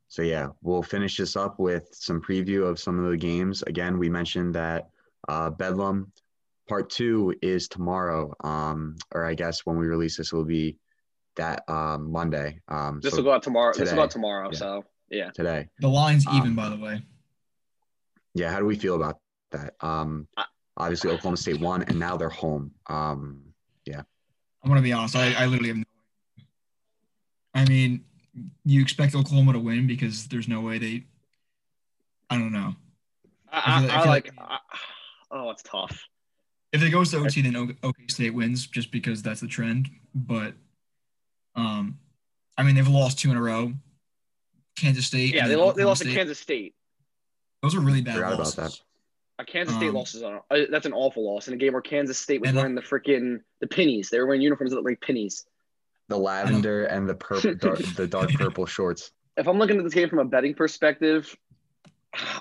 so 0.09 0.23
yeah, 0.23 0.49
we'll 0.63 0.83
finish 0.83 1.17
this 1.17 1.37
up 1.37 1.59
with 1.59 1.89
some 1.93 2.21
preview 2.21 2.67
of 2.67 2.79
some 2.79 3.03
of 3.03 3.11
the 3.11 3.17
games. 3.17 3.63
Again, 3.63 3.99
we 3.99 4.09
mentioned 4.09 4.55
that 4.55 4.89
uh, 5.29 5.51
Bedlam 5.51 6.13
Part 6.69 6.91
Two 6.91 7.35
is 7.43 7.69
tomorrow, 7.69 8.33
um, 8.43 8.97
or 9.13 9.25
I 9.25 9.35
guess 9.35 9.67
when 9.67 9.77
we 9.77 9.87
release 9.87 10.17
this, 10.17 10.33
it 10.33 10.37
will 10.37 10.45
be 10.45 10.79
that 11.37 11.65
um, 11.69 12.11
Monday. 12.11 12.61
Um, 12.69 13.01
This 13.03 13.13
so 13.13 13.19
will 13.19 13.25
go 13.25 13.33
out 13.33 13.43
tomorrow. 13.43 13.73
This 13.73 13.81
will 13.81 13.87
today. 13.87 13.97
go 13.97 14.03
out 14.03 14.11
tomorrow. 14.11 14.49
Yeah. 14.53 14.59
So 14.59 14.85
yeah. 15.11 15.31
today. 15.35 15.69
The 15.81 15.89
line's 15.89 16.27
Um, 16.27 16.37
even, 16.37 16.55
by 16.55 16.69
the 16.69 16.77
way. 16.79 17.03
Yeah, 18.37 18.51
how 18.51 18.59
do 18.59 18.67
we 18.67 18.77
feel 18.77 18.97
about 18.97 19.19
that? 19.53 19.75
Um, 19.81 20.29
obviously 20.77 21.11
Oklahoma 21.11 21.39
State 21.39 21.59
won, 21.59 21.83
and 21.85 21.99
now 21.99 22.19
they're 22.19 22.29
home. 22.29 22.71
Um, 22.87 23.43
yeah. 23.87 24.03
I'm 24.63 24.69
gonna 24.69 24.83
be 24.83 24.93
honest. 24.93 25.17
I, 25.17 25.33
I 25.33 25.47
literally 25.47 25.69
have 25.69 25.79
no. 25.79 25.85
I 27.55 27.65
mean, 27.65 28.05
you 28.67 28.83
expect 28.83 29.15
Oklahoma 29.15 29.55
to 29.55 29.59
win 29.59 29.87
because 29.87 30.27
there's 30.29 30.49
no 30.49 30.61
way 30.61 30.79
they. 30.79 31.05
I 32.29 32.37
don't 32.37 32.53
know. 32.53 32.75
I, 33.51 33.59
I 33.59 33.61
I, 33.61 33.87
I 33.97 33.99
I 34.01 34.03
feel 34.03 34.11
like. 34.11 34.27
like- 34.27 34.35
I, 34.39 34.59
oh, 35.31 35.51
it's 35.51 35.63
tough. 35.63 36.05
If 36.73 36.83
it 36.83 36.91
goes 36.91 37.11
to 37.13 37.19
OT, 37.25 37.41
then 37.41 37.57
O- 37.57 37.89
OK 37.89 38.03
State 38.09 38.35
wins 38.35 38.67
just 38.67 38.91
because 38.91 39.23
that's 39.23 39.41
the 39.41 39.47
trend. 39.47 39.89
But, 40.15 40.53
um, 41.55 41.97
I 42.59 42.65
mean, 42.65 42.75
they've 42.75 42.87
lost 42.87 43.19
two 43.19 43.31
in 43.31 43.37
a 43.39 43.41
row. 43.43 43.73
Kansas 44.77 45.07
State. 45.07 45.33
Yeah, 45.33 45.45
they, 45.45 45.51
then 45.55 45.59
lo- 45.61 45.73
they 45.73 45.85
lost 45.85 46.03
to 46.03 46.13
Kansas 46.13 46.39
State. 46.39 46.75
Those 47.63 47.75
are 47.75 47.81
really 47.81 48.03
bad 48.03 48.15
Forgot 48.15 48.35
about 48.35 48.39
losses. 48.39 48.55
that. 48.57 48.81
A 49.39 49.45
Kansas 49.45 49.77
State 49.77 49.89
Um, 49.89 49.95
loss 49.97 50.15
is 50.15 50.23
on. 50.23 50.41
Uh, 50.51 50.61
that's 50.71 50.87
an 50.87 50.93
awful 50.95 51.25
loss 51.27 51.49
in 51.49 51.55
a 51.55 51.57
game 51.57 51.73
where 51.75 51.83
Kansas 51.83 52.19
State 52.19 52.41
was 52.41 52.53
uh, 52.53 52.55
wearing 52.55 52.75
the 52.75 52.81
freaking 52.81 53.41
the 53.61 53.67
pennies. 53.67 54.09
They 54.09 54.19
were 54.19 54.27
wearing 54.27 54.41
uniforms 54.41 54.71
that 54.71 54.77
looked 54.77 54.89
like 54.89 55.01
pennies. 55.01 55.45
The 56.09 56.17
lavender 56.17 56.85
and 56.85 57.09
the 57.09 57.15
purple, 57.15 57.55
dark, 57.61 57.79
the 57.97 58.07
dark 58.07 58.31
purple 58.33 58.65
shorts. 58.65 59.11
If 59.37 59.47
I'm 59.49 59.59
looking 59.59 59.77
at 59.77 59.85
this 59.85 59.93
game 59.93 60.09
from 60.09 60.21
a 60.21 60.25
betting 60.25 60.55
perspective, 60.55 61.37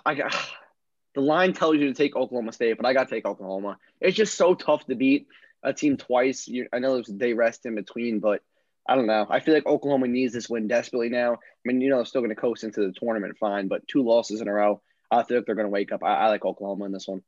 I 0.06 0.16
got 0.16 0.34
the 1.16 1.22
line 1.22 1.54
tells 1.54 1.76
you 1.76 1.88
to 1.88 1.94
take 1.94 2.16
Oklahoma 2.16 2.54
State, 2.54 2.78
but 2.78 2.86
I 2.86 2.94
got 2.94 3.10
to 3.10 3.16
take 3.16 3.26
Oklahoma. 3.26 3.78
It's 4.00 4.16
just 4.16 4.36
so 4.36 4.54
tough 4.54 4.86
to 4.86 4.96
beat 4.96 5.28
a 5.64 5.74
team 5.74 5.98
twice. 5.98 6.48
You, 6.48 6.68
I 6.72 6.80
know 6.80 6.94
there's 6.94 7.10
a 7.10 7.14
day 7.14 7.34
rest 7.34 7.66
in 7.66 7.76
between, 7.76 8.20
but 8.20 8.42
I 8.88 8.96
don't 8.96 9.08
know. 9.08 9.26
I 9.30 9.40
feel 9.40 9.54
like 9.54 9.66
Oklahoma 9.66 10.08
needs 10.08 10.34
this 10.34 10.48
win 10.48 10.68
desperately 10.68 11.10
now. 11.10 11.34
I 11.34 11.38
mean, 11.66 11.82
you 11.82 11.90
know, 11.90 11.98
they're 11.98 12.06
still 12.06 12.22
going 12.22 12.30
to 12.30 12.40
coast 12.40 12.64
into 12.64 12.82
the 12.82 12.94
tournament 12.94 13.36
fine, 13.38 13.68
but 13.68 13.86
two 13.88 14.04
losses 14.04 14.42
in 14.42 14.48
a 14.48 14.54
row, 14.54 14.82
I 15.12 15.24
think 15.24 15.46
they're 15.46 15.56
going 15.56 15.66
to 15.68 15.72
wake 15.72 15.92
up. 15.92 16.04
I, 16.04 16.16
I 16.16 16.28
like 16.28 16.44
Oklahoma 16.46 16.86
in 16.86 16.92
this 16.92 17.08
one. 17.08 17.22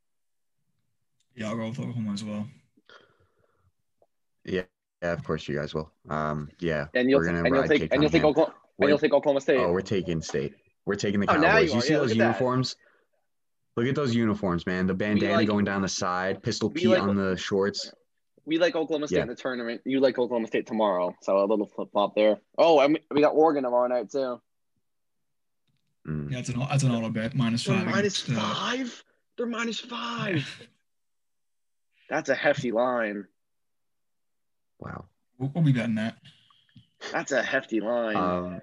Yeah, 1.36 1.50
I'll 1.50 1.56
go 1.56 1.70
with 1.70 1.80
Oklahoma 1.80 2.14
as 2.14 2.24
well. 2.24 2.48
Yeah, 4.46 4.64
yeah, 5.02 5.14
of 5.14 5.24
course 5.24 5.48
you 5.48 5.56
guys 5.56 5.74
will. 5.74 5.92
Um, 6.10 6.50
yeah, 6.60 6.88
And 6.94 7.10
you'll 7.10 7.20
we're 7.20 7.26
gonna 7.28 7.40
and 7.40 7.48
you'll 7.48 7.60
ride 7.62 7.70
take 7.70 7.94
and 7.94 8.02
you'll 8.02 8.10
take 8.10 8.22
Cunningham. 8.22 8.30
Oklahoma 8.44 8.56
and 8.80 8.90
you'll 8.90 8.98
take 8.98 9.14
Oklahoma 9.14 9.42
State. 9.42 9.60
Oh, 9.60 9.72
we're 9.72 9.82
taking 9.82 10.22
state. 10.22 10.54
We're 10.86 10.96
taking 10.96 11.20
the 11.20 11.30
Oh, 11.30 11.36
Cowboys. 11.36 11.70
you 11.70 11.76
you 11.76 11.82
see 11.82 11.94
Yeah, 11.94 12.00
those 12.00 12.10
look 12.10 12.18
at 12.18 12.20
that. 12.20 12.24
uniforms? 12.26 12.76
Look 13.76 13.88
at 13.88 13.96
those 13.96 14.16
uniforms, 14.16 14.66
man. 14.66 14.88
The 14.88 14.94
bandana 14.94 15.36
like- 15.36 15.48
going 15.48 15.66
down 15.66 15.82
the 15.82 15.90
side, 15.90 16.42
Pistol 16.42 16.70
we 16.70 16.76
Pete 16.82 16.88
like- 16.90 17.02
on 17.02 17.16
the 17.16 17.36
shorts. 17.38 17.92
We 18.46 18.58
like 18.58 18.76
Oklahoma 18.76 19.08
State 19.08 19.18
Yeah. 19.18 19.24
in 19.24 19.28
the 19.28 19.36
tournament. 19.36 19.82
You 19.84 20.00
like 20.00 20.18
Oklahoma 20.18 20.48
State 20.48 20.66
tomorrow. 20.66 21.14
So 21.22 21.38
a 21.38 21.46
little 21.46 21.66
flip 21.68 21.90
flop 21.92 22.16
there. 22.16 22.40
Oh, 22.58 22.80
I 22.80 22.88
mean, 22.88 23.04
we 23.12 23.20
got 23.22 23.34
Oregon 23.36 23.64
tomorrow 23.64 23.88
night 23.90 24.10
too. 24.10 24.42
Mm. 26.08 26.32
Yeah, 26.32 26.38
that's 26.38 26.50
an 26.50 26.60
that's 26.60 26.84
an 26.84 26.92
auto 26.92 27.10
bet 27.10 27.36
minus 27.36 27.64
They're 27.66 27.78
five. 27.78 27.88
minus 27.88 28.28
against, 28.28 28.42
uh. 28.42 28.86
They're 29.38 29.46
minus 29.46 29.80
five. 29.80 30.68
That's 32.10 32.30
a 32.30 32.36
hefty 32.36 32.72
line. 32.72 33.26
Wow. 34.80 35.06
We'll, 35.38 35.52
we'll 35.54 35.64
be 35.64 35.74
betting 35.74 35.96
that. 35.96 36.18
That's 37.12 37.32
a 37.32 37.44
hefty 37.44 37.80
line. 37.82 38.16
Um, 38.16 38.62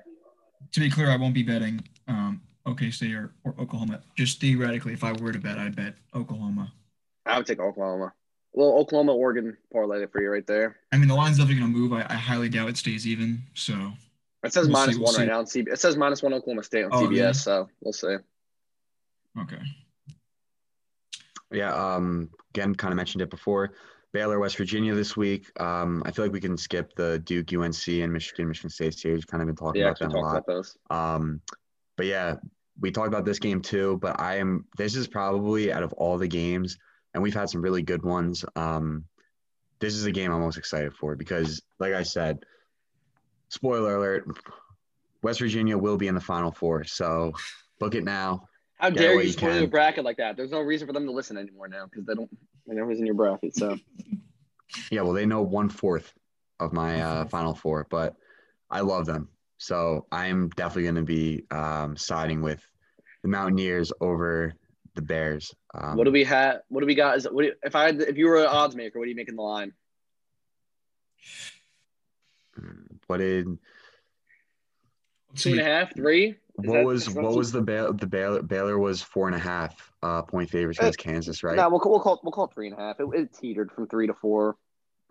To 0.73 0.81
be 0.81 0.91
clear, 0.91 1.11
I 1.11 1.17
won't 1.17 1.35
be 1.35 1.43
betting 1.43 1.87
um, 2.09 2.41
OK 2.67 2.91
State 2.91 3.15
or, 3.15 3.33
or 3.45 3.55
Oklahoma. 3.61 4.01
Just 4.17 4.41
theoretically, 4.41 4.93
if 4.95 5.05
I 5.05 5.13
were 5.13 5.33
to 5.33 5.39
bet, 5.39 5.59
I'd 5.59 5.77
bet 5.77 5.95
Oklahoma. 6.15 6.73
I 7.27 7.37
would 7.37 7.47
take 7.47 7.61
Oklahoma. 7.61 8.13
Well, 8.53 8.71
Oklahoma, 8.79 9.13
Oregon 9.13 9.57
parlay 9.73 10.03
it 10.03 10.13
for 10.13 10.23
you 10.23 10.31
right 10.31 10.47
there. 10.47 10.77
I 10.93 10.97
mean, 10.97 11.09
the 11.09 11.15
line's 11.15 11.39
definitely 11.39 11.61
going 11.61 11.73
to 11.73 11.79
move. 11.79 11.93
I, 11.93 12.07
I 12.09 12.15
highly 12.15 12.49
doubt 12.49 12.69
it 12.69 12.77
stays 12.77 13.07
even. 13.07 13.43
So 13.55 13.93
It 14.45 14.53
says 14.53 14.67
We'll 14.67 14.73
minus 14.75 14.95
see, 14.95 14.99
we'll 15.01 15.05
one 15.07 15.15
see. 15.15 15.21
right 15.23 15.29
now 15.29 15.39
on 15.39 15.45
CBS. 15.47 15.73
It 15.73 15.81
says 15.81 15.97
minus 15.97 16.23
one 16.23 16.35
Oklahoma 16.35 16.63
State 16.63 16.85
on 16.85 16.91
Oh, 16.93 17.03
CBS. 17.03 17.09
really? 17.11 17.33
So 17.35 17.69
we'll 17.81 17.93
see. 17.93 18.17
okay. 19.41 19.59
yeah. 21.51 21.73
Um, 21.75 22.31
again, 22.55 22.75
kind 22.75 22.93
of 22.93 22.97
mentioned 22.97 23.23
it 23.23 23.31
before. 23.31 23.73
Baylor, 24.13 24.39
West 24.39 24.57
Virginia 24.57 24.95
this 24.95 25.17
week. 25.17 25.51
Um, 25.61 26.03
I 26.07 26.13
feel 26.13 26.25
like 26.25 26.33
we 26.33 26.41
can 26.41 26.57
skip 26.57 26.95
the 26.95 27.19
Duke, 27.21 27.53
UNC, 27.53 27.89
and 27.89 28.13
Michigan, 28.13 28.47
Michigan 28.47 28.71
State 28.71 28.95
series. 28.95 29.25
Kind 29.25 29.43
of 29.43 29.49
been 29.49 29.57
talking 29.57 29.81
Yeah, 29.81 29.89
about 29.89 30.01
we 30.01 30.07
them 30.07 30.11
a 30.11 30.15
talked 30.15 30.25
lot. 30.25 30.37
about 30.37 30.47
those. 30.47 30.77
Um, 30.91 31.41
but 31.97 32.07
yeah, 32.07 32.37
we 32.81 32.91
talked 32.93 33.09
about 33.09 33.25
this 33.25 33.39
game 33.41 33.61
too. 33.61 33.99
But 34.01 34.21
I 34.21 34.37
am. 34.37 34.67
This 34.77 34.95
is 34.95 35.09
probably 35.09 35.73
out 35.73 35.83
of 35.83 35.93
all 35.95 36.17
the 36.19 36.29
games, 36.29 36.79
and 37.13 37.23
we've 37.23 37.35
had 37.35 37.49
some 37.51 37.61
really 37.63 37.83
good 37.83 38.03
ones. 38.05 38.45
Um, 38.55 39.05
this 39.81 39.95
is 39.95 40.05
the 40.05 40.13
game 40.13 40.31
I'm 40.33 40.41
most 40.41 40.59
excited 40.59 40.93
for 40.95 41.17
because, 41.17 41.61
like 41.81 41.95
I 41.95 42.05
said, 42.05 42.39
spoiler 43.55 43.97
alert: 43.97 44.27
West 45.23 45.41
Virginia 45.41 45.79
will 45.79 45.97
be 45.97 46.09
in 46.09 46.15
the 46.15 46.21
Final 46.21 46.51
Four. 46.53 46.85
So 46.85 47.33
book 47.79 47.95
it 47.95 48.05
now. 48.05 48.49
How 48.79 48.91
Get 48.91 48.99
dare 48.99 49.23
you 49.23 49.33
spoil 49.33 49.57
your 49.57 49.69
bracket 49.69 50.05
like 50.05 50.17
that? 50.19 50.37
There's 50.37 50.51
no 50.51 50.61
reason 50.61 50.87
for 50.87 50.93
them 50.93 51.07
to 51.07 51.13
listen 51.13 51.37
anymore 51.39 51.69
now 51.69 51.87
because 51.87 52.05
they 52.05 52.15
don't. 52.15 52.31
They 52.67 52.75
know 52.75 52.85
who's 52.85 52.99
in 52.99 53.07
your 53.07 53.15
bracket. 53.15 53.57
So 53.57 53.79
Yeah, 54.91 55.03
well, 55.03 55.13
they 55.13 55.27
know 55.27 55.43
one 55.43 55.69
fourth 55.69 56.13
of 56.61 56.73
my 56.73 57.01
uh, 57.01 57.25
Final 57.27 57.55
Four, 57.55 57.87
but 57.89 58.17
I 58.71 58.81
love 58.81 59.07
them. 59.07 59.29
So 59.59 60.07
I'm 60.11 60.49
definitely 60.51 60.83
going 60.85 60.95
to 60.97 61.03
be 61.03 61.45
um, 61.51 61.97
siding 61.97 62.43
with 62.43 62.61
the 63.23 63.29
Mountaineers 63.29 63.93
over 64.01 64.55
the 64.95 65.03
Bears. 65.03 65.55
Um, 65.75 65.97
what 65.97 66.05
do 66.05 66.11
we 66.13 66.25
have? 66.25 66.61
What 66.69 66.81
do 66.81 66.87
we 66.87 66.95
got? 66.95 67.17
Is 67.17 67.25
what 67.31 67.43
do 67.43 67.49
you- 67.49 67.55
if 67.63 67.75
I 67.77 67.89
if 67.89 68.17
you 68.17 68.27
were 68.27 68.41
an 68.41 68.47
odds 68.47 68.75
maker, 68.77 68.99
what 68.99 69.05
are 69.07 69.09
you 69.09 69.17
making 69.17 69.37
the 69.37 69.43
line? 69.43 69.73
What 73.07 73.19
did 73.19 73.47
Let's 75.31 75.43
Two 75.43 75.51
and 75.51 75.59
see. 75.59 75.63
a 75.63 75.65
half, 75.65 75.95
three. 75.95 76.27
Is 76.29 76.37
what 76.57 76.75
that- 76.75 76.85
was 76.85 77.11
what 77.11 77.35
was 77.35 77.51
the 77.53 77.61
Baylor 77.63 77.93
the 77.93 78.07
Baylor, 78.07 78.43
Baylor 78.43 78.79
was 78.79 79.03
four 79.03 79.27
and 79.27 79.35
a 79.35 79.39
half 79.41 79.93
uh, 80.03 80.23
point 80.23 80.49
favorites 80.51 80.79
against 80.79 80.99
Kansas, 80.99 81.43
right? 81.43 81.57
No, 81.57 81.69
we'll, 81.69 81.81
we'll 81.85 82.01
call 82.01 82.15
it, 82.15 82.21
we'll 82.23 82.31
call 82.33 82.45
it 82.45 82.55
three 82.55 82.69
and 82.69 82.79
a 82.79 82.81
half. 82.81 83.01
It, 83.01 83.09
it 83.15 83.35
teetered 83.35 83.73
from 83.73 83.89
three 83.89 84.07
to 84.07 84.15
four. 84.15 84.57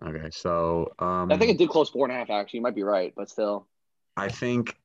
Okay, 0.01 0.29
so 0.31 0.93
um, 0.99 1.31
I 1.31 1.37
think 1.37 1.51
it 1.51 1.57
did 1.57 1.69
close 1.69 1.89
four 1.89 2.05
and 2.05 2.13
a 2.15 2.17
half. 2.17 2.29
Actually, 2.29 2.59
you 2.59 2.63
might 2.63 2.75
be 2.75 2.83
right, 2.83 3.13
but 3.15 3.29
still. 3.29 3.67
I 4.15 4.29
think 4.29 4.77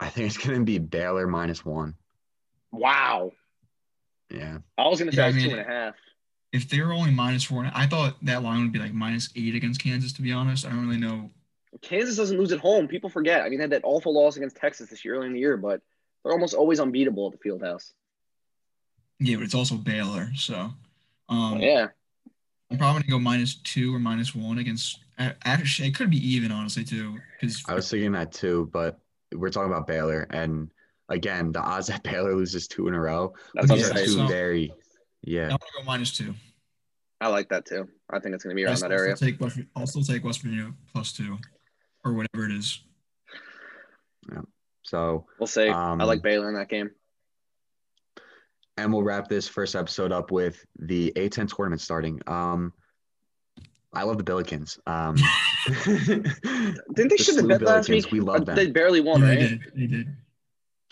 I 0.00 0.08
think 0.08 0.26
it's 0.26 0.36
going 0.44 0.58
to 0.58 0.64
be 0.64 0.78
Baylor 0.78 1.26
minus 1.28 1.64
one. 1.64 1.94
Wow. 2.72 3.32
Yeah, 4.32 4.58
I 4.78 4.88
was 4.88 4.98
gonna 4.98 5.12
say 5.12 5.18
Yeah, 5.18 5.24
I 5.24 5.26
was 5.28 5.36
mean- 5.36 5.50
two 5.50 5.56
and 5.56 5.60
a 5.60 5.70
half. 5.72 5.94
If 6.52 6.68
they 6.68 6.80
were 6.80 6.92
only 6.92 7.12
minus 7.12 7.44
four, 7.44 7.70
I 7.72 7.86
thought 7.86 8.16
that 8.22 8.42
line 8.42 8.62
would 8.62 8.72
be 8.72 8.80
like 8.80 8.92
minus 8.92 9.30
eight 9.36 9.54
against 9.54 9.80
Kansas. 9.80 10.12
To 10.14 10.22
be 10.22 10.32
honest, 10.32 10.66
I 10.66 10.70
don't 10.70 10.84
really 10.84 10.98
know. 11.00 11.30
Kansas 11.82 12.16
doesn't 12.16 12.36
lose 12.38 12.52
at 12.52 12.58
home. 12.60 12.88
People 12.88 13.10
forget. 13.10 13.42
I 13.42 13.48
mean, 13.48 13.58
they 13.58 13.64
had 13.64 13.70
that 13.70 13.82
awful 13.84 14.12
loss 14.12 14.36
against 14.36 14.56
Texas 14.56 14.90
this 14.90 15.04
year 15.04 15.14
early 15.16 15.26
in 15.28 15.32
the 15.32 15.38
year, 15.40 15.56
but 15.56 15.80
they're 16.24 16.32
almost 16.32 16.54
always 16.54 16.80
unbeatable 16.80 17.26
at 17.26 17.32
the 17.32 17.38
field 17.38 17.62
house. 17.62 17.92
Yeah, 19.20 19.36
but 19.36 19.44
it's 19.44 19.54
also 19.54 19.76
Baylor, 19.76 20.30
so 20.34 20.70
um, 21.28 21.58
yeah. 21.60 21.88
I'm 22.70 22.78
probably 22.78 23.02
gonna 23.02 23.10
go 23.12 23.18
minus 23.18 23.56
two 23.56 23.94
or 23.94 23.98
minus 23.98 24.34
one 24.34 24.58
against. 24.58 24.98
a- 25.18 25.34
Actually, 25.44 25.88
it 25.88 25.94
could 25.94 26.10
be 26.10 26.16
even, 26.34 26.50
honestly, 26.50 26.84
too, 26.84 27.18
because 27.38 27.62
I 27.68 27.74
was 27.74 27.90
thinking 27.90 28.12
that 28.12 28.32
too, 28.32 28.68
but 28.72 28.98
we're 29.34 29.50
talking 29.50 29.70
about 29.70 29.86
Baylor, 29.86 30.26
and 30.30 30.70
again, 31.08 31.52
the 31.52 31.60
odds 31.60 31.88
that 31.88 32.02
Baylor 32.04 32.34
loses 32.34 32.66
two 32.66 32.88
in 32.88 32.94
a 32.94 33.00
row, 33.00 33.34
That's 33.54 33.68
Yeah, 33.70 33.76
these 33.76 33.90
are 33.90 33.94
two 33.94 34.06
so- 34.12 34.26
very, 34.26 34.70
I'm 34.70 34.76
yeah. 35.22 35.48
gonna 35.48 35.58
go 35.78 35.84
minus 35.84 36.16
two. 36.16 36.34
I 37.20 37.28
like 37.28 37.50
that 37.50 37.66
too. 37.66 37.86
I 38.08 38.18
think 38.20 38.34
it's 38.34 38.42
gonna 38.44 38.54
be 38.54 38.64
around 38.64 38.76
still 38.78 38.88
that 38.88 38.94
area. 38.94 39.14
take 39.14 39.38
West, 39.40 39.58
I'll 39.76 39.86
still 39.86 40.02
take 40.02 40.24
West 40.24 40.40
Virginia 40.42 40.72
plus 40.94 41.12
two, 41.12 41.36
or 42.04 42.12
whatever 42.14 42.46
it 42.46 42.52
is. 42.52 42.80
Yeah. 44.32 44.40
So 44.82 45.26
We'll 45.38 45.46
say 45.46 45.68
Um, 45.68 46.00
I 46.00 46.04
like 46.04 46.22
Baylor 46.22 46.48
in 46.48 46.54
that 46.56 46.68
game. 46.68 46.90
and 48.76 48.92
we'll 48.92 49.02
wrap 49.02 49.28
this 49.28 49.46
first 49.48 49.74
episode 49.76 50.12
up 50.12 50.30
with 50.30 50.64
the 50.78 51.12
A10 51.16 51.54
tournament 51.54 51.80
starting. 51.80 52.20
Um, 52.26 52.72
I 53.92 54.04
love 54.04 54.18
the 54.18 54.24
Billikens. 54.24 54.78
Um, 54.86 55.16
Didn't 56.94 57.08
they 57.10 57.16
shit 57.16 57.36
the 57.36 57.44
bed 57.46 57.62
last 57.62 57.88
week? 57.88 58.10
We 58.12 58.20
love 58.20 58.46
them. 58.46 58.56
They 58.56 58.70
barely 58.70 59.00
won, 59.00 59.20
Yeah, 59.20 59.28
right? 59.28 59.38
they 59.38 59.46
did. 59.48 59.60
They 59.74 59.86
did. 59.86 60.06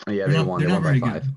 yeah, 0.07 0.13
They're 0.13 0.27
they 0.27 0.33
not- 0.37 0.47
won. 0.47 0.59
they're 0.59 0.67
They 0.69 0.73
not 0.75 0.83
won 0.83 0.83
by 0.83 0.99
very 0.99 1.13
five. 1.13 1.23
good. 1.23 1.35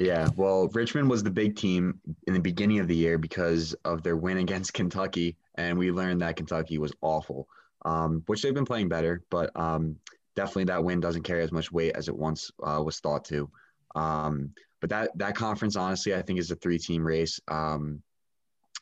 Yeah, 0.00 0.28
well, 0.36 0.68
Richmond 0.72 1.08
was 1.08 1.22
the 1.22 1.30
big 1.30 1.54
team 1.54 2.00
in 2.26 2.34
the 2.34 2.40
beginning 2.40 2.80
of 2.80 2.88
the 2.88 2.96
year 2.96 3.16
because 3.16 3.74
of 3.84 4.02
their 4.02 4.16
win 4.16 4.38
against 4.38 4.72
Kentucky, 4.74 5.36
and 5.54 5.78
we 5.78 5.92
learned 5.92 6.20
that 6.22 6.34
Kentucky 6.34 6.78
was 6.78 6.92
awful, 7.00 7.46
um, 7.84 8.22
which 8.26 8.42
they've 8.42 8.54
been 8.54 8.64
playing 8.64 8.88
better, 8.88 9.22
but 9.30 9.50
um, 9.56 9.96
definitely 10.36 10.64
that 10.64 10.84
win 10.84 11.00
doesn't 11.00 11.22
carry 11.22 11.42
as 11.42 11.52
much 11.52 11.70
weight 11.72 11.94
as 11.94 12.08
it 12.08 12.16
once 12.16 12.50
uh, 12.62 12.82
was 12.82 12.98
thought 13.00 13.24
to. 13.26 13.50
Um, 13.94 14.50
but 14.80 14.90
that 14.90 15.10
that 15.16 15.36
conference, 15.36 15.76
honestly, 15.76 16.14
I 16.14 16.22
think 16.22 16.38
is 16.38 16.50
a 16.50 16.56
three-team 16.56 17.06
race. 17.06 17.40
Um, 17.48 18.02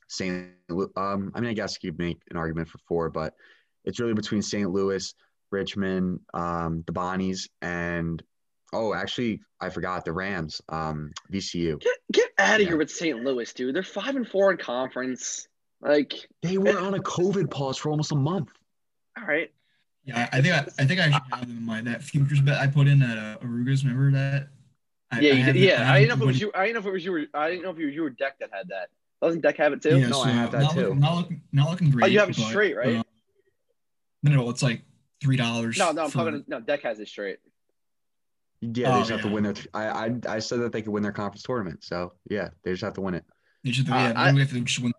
St. 0.09 0.49
Um, 0.97 1.33
I 1.35 1.41
mean, 1.41 1.51
I 1.51 1.55
guess 1.55 1.79
you 1.83 1.91
could 1.91 1.99
make 1.99 2.21
an 2.31 2.37
argument 2.37 2.69
for 2.69 2.79
four, 2.87 3.09
but 3.11 3.35
it's 3.85 3.99
really 4.01 4.15
between 4.15 4.43
St. 4.43 4.71
Louis, 4.71 5.15
Richmond, 5.51 6.21
um, 6.35 6.83
the 6.87 6.93
Bonnies, 6.93 7.49
and 7.63 8.23
oh, 8.75 8.95
actually, 8.95 9.41
I 9.61 9.69
forgot 9.71 10.05
the 10.05 10.13
Rams, 10.13 10.61
um, 10.69 11.13
VCU. 11.33 11.81
Get 11.81 11.97
get 12.11 12.31
out 12.39 12.57
of 12.57 12.61
Yeah. 12.63 12.69
here 12.69 12.77
with 12.79 12.91
St. 12.91 13.23
Louis, 13.23 13.53
dude. 13.53 13.75
They're 13.75 13.83
five 13.83 14.17
and 14.17 14.27
four 14.29 14.51
in 14.51 14.57
conference. 14.59 15.47
Like, 15.81 16.15
They 16.43 16.59
were 16.59 16.79
on 16.79 16.95
a 16.95 17.03
COVID 17.03 17.51
pause 17.51 17.77
for 17.77 17.91
almost 17.91 18.13
a 18.13 18.17
month. 18.17 18.49
All 19.19 19.27
right. 19.27 19.51
Yeah, 20.05 20.29
I 20.33 20.39
I 20.39 20.43
think 20.43 20.55
I, 20.55 20.59
I 20.83 20.87
think 20.87 21.01
I 21.01 21.05
should 21.11 21.23
have 21.31 21.41
them 21.43 21.57
in 21.59 21.65
my 21.67 21.81
that 21.83 22.03
futures 22.03 22.41
bet 22.41 22.59
I 22.59 22.67
put 22.67 22.89
in 22.89 23.03
at 23.03 23.19
uh, 23.19 23.39
Arugas. 23.47 23.85
Remember 23.85 24.11
that? 24.13 24.49
I, 25.13 25.21
Yeah, 25.21 25.33
I 25.33 25.37
you 25.37 25.43
have 25.43 25.55
did, 25.55 25.63
yeah. 25.63 25.79
have 25.85 25.95
I 25.95 25.99
didn't 26.01 26.09
know 26.09 26.15
if 26.15 26.23
it 26.23 26.27
was 26.27 26.41
you. 26.41 26.51
I 26.55 26.67
didn't 26.67 26.75
know 26.75 26.81
if 26.81 26.87
it 26.87 26.93
was 26.93 27.05
you. 27.05 27.13
Were, 27.13 27.25
I 27.35 27.51
didn't 27.51 27.63
know 27.63 27.71
if 27.71 27.79
you, 27.79 27.87
you 27.89 28.03
were 28.03 28.11
Deck 28.11 28.39
that 28.41 28.51
had 28.53 28.69
that. 28.69 28.89
Doesn't 29.21 29.41
Deck 29.43 29.57
have 29.59 29.73
it 29.73 29.81
too? 29.83 29.99
Yeah, 29.99 30.09
No, 30.09 30.23
so 30.23 30.29
I 30.29 30.31
have 30.31 30.51
that 30.53 30.63
not 30.63 30.73
too. 30.75 30.81
Looking, 30.81 31.01
not 31.01 31.17
looking, 31.17 31.43
not 31.53 31.71
looking 31.71 31.91
great. 31.91 32.05
Oh, 32.05 32.07
you 32.09 32.19
have 32.19 32.31
it 32.31 32.37
but, 32.37 32.47
straight, 32.47 32.77
right? 32.77 32.97
uh, 32.97 33.03
no, 34.25 34.33
no, 34.33 34.51
it's 34.51 34.63
like 34.63 34.83
three 35.23 35.37
dollars. 35.37 35.79
No, 35.79 35.93
no. 35.93 36.05
I'm 36.05 36.11
for- 36.11 36.19
talking. 36.25 36.45
No, 36.49 36.59
Deck 36.61 36.83
has 36.83 36.99
it 36.99 37.07
straight. 37.09 37.39
Yeah, 38.61 38.91
they 38.91 38.95
Oh, 38.97 38.99
just 39.01 39.11
have 39.11 39.23
to 39.23 39.29
win 39.29 39.45
their. 39.45 39.55
I, 39.75 39.87
I 39.89 40.17
I 40.29 40.39
said 40.39 40.61
that 40.61 40.73
they 40.73 40.83
could 40.83 40.93
win 40.93 41.03
their 41.03 41.13
conference 41.13 41.43
tournament. 41.45 41.85
So 41.85 42.13
yeah, 42.29 42.49
they 42.65 42.73
just 42.73 42.83
have 42.83 42.95
to 42.95 43.01
win 43.01 43.15
it. 43.15 43.25
They 43.65 43.71
should, 43.73 43.89
Uh, 43.89 43.95
yeah, 43.95 44.13
I- 44.17 44.33
we 44.33 44.41
have 44.41 44.51
to 44.51 44.61
just 44.61 44.81
win. 44.81 44.93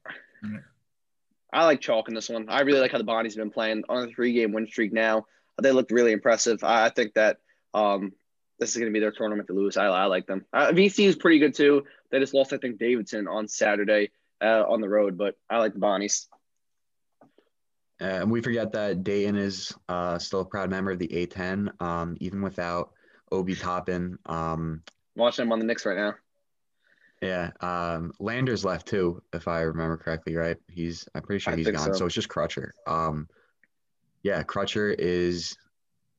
I 1.54 1.66
like 1.66 1.82
chalk 1.82 2.08
in 2.08 2.16
this 2.16 2.30
one. 2.30 2.50
I 2.50 2.62
really 2.62 2.80
like 2.80 2.92
how 2.92 2.98
the 2.98 3.04
Bonnies 3.04 3.36
have 3.36 3.44
been 3.44 3.52
playing 3.52 3.84
on 3.90 4.10
a 4.10 4.12
three-game 4.12 4.52
win 4.52 4.68
streak 4.68 4.92
now. 4.92 5.26
They 5.62 5.72
looked 5.72 5.92
really 5.92 6.12
impressive. 6.12 6.64
I, 6.64 6.86
I 6.86 6.90
think 6.90 7.14
that 7.14 7.38
um, 7.74 8.12
this 8.60 8.72
is 8.72 8.78
going 8.78 8.92
to 8.92 8.94
be 8.94 9.00
their 9.00 9.12
tournament 9.12 9.48
to 9.48 9.54
lose. 9.54 9.78
I, 9.78 9.86
I 9.86 10.06
like 10.06 10.26
them. 10.26 10.46
Uh, 10.52 10.72
VC 10.72 11.06
is 11.06 11.16
pretty 11.16 11.40
good 11.40 11.54
too. 11.54 11.84
They 12.12 12.20
just 12.20 12.34
lost, 12.34 12.54
I 12.54 12.58
think, 12.58 12.80
Davidson 12.80 13.28
on 13.28 13.48
Saturday 13.48 14.12
uh, 14.42 14.64
on 14.68 14.82
the 14.82 14.90
road, 14.90 15.18
but 15.18 15.36
I 15.50 15.60
like 15.60 15.74
the 15.74 15.80
Bonnies. 15.80 16.28
And 18.00 18.32
we 18.32 18.42
forget 18.42 18.74
that 18.74 19.04
Dayton 19.04 19.38
is 19.38 19.74
uh, 19.88 20.18
still 20.20 20.42
a 20.42 20.46
proud 20.46 20.70
member 20.70 20.92
of 20.92 21.00
the 21.00 21.08
A10, 21.08 21.82
um, 21.82 22.18
even 22.20 22.42
without 22.42 22.92
Obi 23.32 23.56
Toppin. 23.56 24.18
Um, 24.26 24.82
watching 25.16 25.46
them 25.46 25.52
on 25.54 25.60
the 25.60 25.66
Knicks 25.66 25.86
right 25.86 25.98
now. 25.98 26.16
Yeah, 27.24 27.52
um, 27.62 28.12
Landers 28.20 28.64
left 28.66 28.88
too, 28.88 29.22
if 29.34 29.48
I 29.48 29.62
remember 29.62 29.98
correctly, 29.98 30.36
right? 30.36 30.58
He's 30.70 31.08
I'm 31.16 31.22
pretty 31.24 31.40
sure 31.40 31.54
I 31.54 31.56
he's 31.58 31.68
gone. 31.70 31.80
so. 31.80 31.94
So. 31.94 32.06
it's 32.06 32.16
just 32.16 32.30
Crutcher. 32.30 32.72
Um, 32.88 33.28
yeah, 34.24 34.44
Crutcher 34.44 34.94
is 34.98 35.58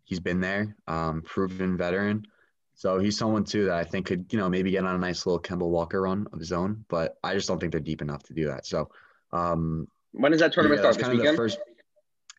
he's 0.05 0.21
been 0.21 0.41
there, 0.41 0.77
um, 0.87 1.23
proven 1.23 1.77
veteran. 1.77 2.27
So 2.77 2.99
he's 2.99 3.17
someone 3.17 3.45
too 3.45 3.67
that 3.67 3.77
I 3.77 3.85
think 3.85 4.07
could, 4.07 4.27
you 4.33 4.39
know, 4.39 4.49
maybe 4.49 4.71
get 4.71 4.85
on 4.85 4.95
a 4.95 4.99
nice 4.99 5.27
little 5.27 5.41
Kemba 5.41 5.67
Walker 5.69 6.03
run 6.03 6.27
of 6.33 6.41
his 6.41 6.53
own, 6.53 6.85
but 6.89 7.17
I 7.23 7.35
just 7.35 7.47
don't 7.47 7.61
think 7.61 7.71
they're 7.71 7.81
deep 7.81 8.03
enough 8.03 8.25
to 8.25 8.35
do 8.35 8.47
that. 8.49 8.67
So 8.67 8.91
um, 9.33 9.87
When 10.13 10.33
does 10.33 10.41
that 10.41 10.53
tournament 10.53 10.79
yeah, 10.79 10.91
start? 10.91 10.97
This 10.97 11.03
kind 11.03 11.13
of 11.13 11.19
the 11.19 11.23
weekend? 11.23 11.37
first. 11.37 11.59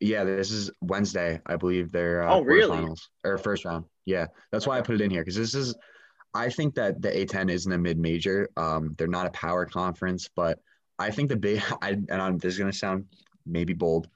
Yeah, 0.02 0.26
this 0.26 0.52
is 0.52 0.72
Wednesday, 0.82 1.40
I 1.46 1.56
believe. 1.56 1.92
They're 1.92 2.24
uh, 2.28 2.36
Oh, 2.36 2.42
really? 2.42 2.86
or 3.24 3.38
first 3.38 3.64
round. 3.64 3.86
Yeah, 4.04 4.28
that's 4.52 4.68
why 4.68 4.78
I 4.78 4.82
put 4.82 4.96
it 4.96 5.02
in 5.02 5.10
here 5.10 5.22
because 5.22 5.38
this 5.38 5.56
is. 5.56 5.74
I 6.36 6.50
think 6.50 6.76
that 6.76 7.02
the 7.02 7.10
A10 7.10 7.50
isn't 7.50 7.72
a 7.72 7.78
mid 7.78 7.98
major. 7.98 8.50
Um, 8.58 8.94
they're 8.98 9.08
not 9.08 9.26
a 9.26 9.32
power 9.32 9.66
conference, 9.66 10.30
but 10.36 10.60
I 11.00 11.10
think 11.10 11.30
the 11.30 11.36
big. 11.38 11.62
I 11.82 11.92
and 11.92 12.12
I'm, 12.22 12.38
this 12.38 12.54
is 12.54 12.60
gonna 12.60 12.74
sound 12.74 13.06
maybe 13.46 13.74
bold, 13.74 14.10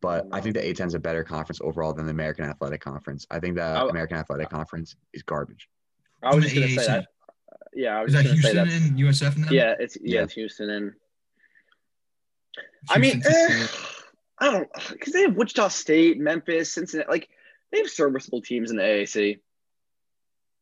but 0.00 0.26
I 0.32 0.40
think 0.40 0.54
the 0.54 0.62
A10 0.62 0.86
is 0.86 0.94
a 0.94 0.98
better 0.98 1.22
conference 1.22 1.60
overall 1.62 1.92
than 1.92 2.06
the 2.06 2.10
American 2.12 2.44
Athletic 2.46 2.80
Conference. 2.80 3.26
I 3.30 3.38
think 3.38 3.56
the 3.56 3.82
Oh. 3.82 3.88
American 3.88 4.16
Athletic 4.16 4.48
Conference 4.50 4.96
is 5.12 5.22
garbage. 5.22 5.68
I 6.22 6.34
was 6.34 6.44
Who's 6.44 6.52
just 6.52 6.56
going 6.56 6.68
to 6.78 6.80
say 6.80 6.86
that. 6.86 7.06
Yeah, 7.74 7.98
I 7.98 8.02
was 8.02 8.14
Is 8.14 8.22
that 8.24 8.30
just 8.30 8.42
going 8.42 8.54
to 8.66 8.70
say 8.70 8.76
Houston 8.76 8.94
that. 8.94 8.98
and 8.98 9.08
USF 9.08 9.34
and 9.36 9.44
them? 9.44 9.52
Yeah, 9.54 9.74
it's 9.78 9.96
yeah, 10.00 10.14
Yeah. 10.16 10.22
it's 10.24 10.32
Houston 10.32 10.70
and 10.70 10.92
I 12.90 12.98
mean, 12.98 13.22
eh, 13.24 13.66
I 14.38 14.50
don't 14.50 14.68
because 14.90 15.12
they 15.12 15.22
have 15.22 15.36
Wichita 15.36 15.68
State, 15.68 16.18
Memphis, 16.18 16.72
Cincinnati. 16.72 17.08
Like 17.10 17.28
they 17.72 17.78
have 17.78 17.90
serviceable 17.90 18.40
teams 18.40 18.70
in 18.70 18.76
the 18.76 18.82
AAC. 18.82 19.40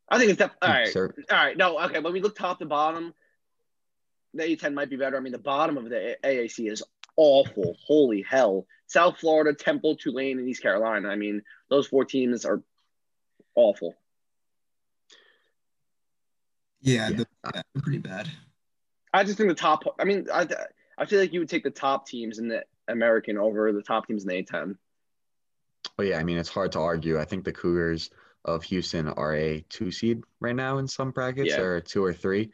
I 0.09 0.19
think 0.19 0.31
it's 0.31 0.39
def- 0.39 0.53
all 0.63 0.69
right. 0.71 0.89
Sir, 0.89 1.13
All 1.31 1.37
right, 1.37 1.57
no, 1.57 1.79
okay. 1.87 1.99
When 2.01 2.13
we 2.13 2.21
look 2.21 2.37
top 2.37 2.59
to 2.61 2.67
bottom, 2.67 3.13
the 4.35 4.45
A10 4.45 4.73
might 4.75 4.89
be 4.91 4.97
better. 4.97 5.17
I 5.17 5.21
mean, 5.21 5.33
the 5.33 5.39
bottom 5.39 5.77
of 5.77 5.89
the 5.89 6.17
AAC 6.23 6.71
is 6.71 6.83
awful. 7.17 7.77
Holy 7.87 8.23
hell! 8.23 8.67
South 8.87 9.19
Florida, 9.19 9.53
Temple, 9.55 9.97
Tulane, 9.97 10.39
and 10.39 10.49
East 10.49 10.63
Carolina. 10.63 11.09
I 11.09 11.17
mean, 11.17 11.43
those 11.71 11.87
four 11.89 12.05
teams 12.05 12.45
are 12.45 12.63
awful. 13.57 13.95
yeah, 16.81 17.09
Yeah. 17.09 17.17
the- 17.17 17.27
yeah, 17.55 17.63
they're 17.75 17.83
pretty 17.83 17.99
bad. 17.99 18.29
I 19.13 19.25
just 19.25 19.39
think 19.39 19.49
the 19.49 19.55
top. 19.55 19.83
I 19.99 20.05
mean, 20.05 20.27
I 20.33 20.47
I 20.99 21.07
feel 21.07 21.21
like 21.21 21.33
you 21.33 21.41
would 21.41 21.49
take 21.49 21.65
the 21.65 21.71
top 21.71 22.07
teams 22.07 22.39
in 22.39 22.49
the 22.49 22.65
American 22.89 23.39
over 23.39 23.73
the 23.73 23.83
top 23.83 24.07
teams 24.07 24.23
in 24.23 24.29
the 24.29 24.43
A10. 24.43 24.77
but 25.97 26.07
yeah, 26.07 26.19
I 26.19 26.25
mean, 26.25 26.37
it's 26.37 26.49
hard 26.49 26.73
to 26.73 26.79
argue. 26.81 27.19
I 27.19 27.25
think 27.25 27.45
the 27.45 27.53
Cougars 27.53 28.11
of 28.47 28.63
Houston 28.65 29.09
are 29.09 29.35
a 29.35 29.61
two 29.69 29.91
seed 29.91 30.23
right 30.41 30.55
now 30.57 30.79
in 30.79 30.89
some 30.89 31.11
brackets, 31.11 31.51
Yeah. 31.51 31.61
or 31.61 31.77
a 31.77 31.81
two 31.83 32.03
or 32.03 32.13
three. 32.15 32.51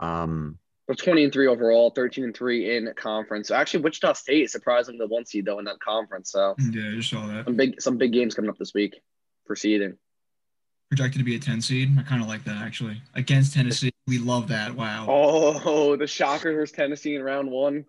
Um, 0.00 0.58
They're 0.86 0.96
20 0.96 1.24
and 1.24 1.32
3 1.32 1.46
overall, 1.46 1.90
13 1.90 2.24
and 2.24 2.36
3 2.36 2.76
in 2.76 2.92
conference. 2.96 3.48
So 3.48 3.54
actually, 3.54 3.82
Wichita 3.84 4.14
State 4.14 4.44
is 4.44 4.52
surprisingly 4.52 4.98
the 4.98 5.06
one 5.06 5.24
seed 5.26 5.44
though 5.44 5.58
in 5.58 5.64
that 5.66 5.80
conference. 5.80 6.32
So 6.32 6.54
Yeah, 6.58 6.88
I 6.88 6.94
just 6.94 7.10
saw 7.10 7.26
that. 7.26 7.44
some 7.44 7.56
big 7.56 7.80
some 7.80 7.98
big 7.98 8.12
games 8.12 8.34
coming 8.34 8.48
up 8.50 8.58
this 8.58 8.72
week 8.74 9.00
for 9.46 9.54
seeding. 9.56 9.96
Projected 10.90 11.18
to 11.20 11.24
be 11.24 11.36
a 11.36 11.38
10 11.38 11.60
seed. 11.60 11.90
I 11.98 12.02
kind 12.02 12.22
of 12.22 12.28
like 12.28 12.44
that 12.44 12.56
actually. 12.62 13.00
Against 13.14 13.54
Tennessee, 13.54 13.92
we 14.06 14.18
love 14.18 14.48
that. 14.48 14.74
Wow. 14.74 15.06
Oh, 15.08 15.96
the 15.96 16.06
Shockers 16.06 16.54
versus 16.54 16.74
Tennessee 16.76 17.14
in 17.14 17.22
round 17.22 17.50
one. 17.50 17.84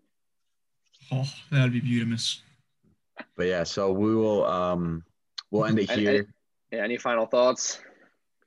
Oh, 1.12 1.26
that'd 1.52 1.74
be 1.74 1.82
beautiful. 1.82 2.18
But 3.36 3.48
yeah, 3.48 3.64
so 3.64 3.92
we 3.92 4.16
will 4.16 4.46
um 4.46 5.04
we'll 5.52 5.66
end 5.66 5.80
it 5.80 5.90
And- 5.90 6.00
here. 6.00 6.28
Yeah, 6.74 6.84
any 6.84 6.98
final 6.98 7.28
thoughts? 7.28 7.80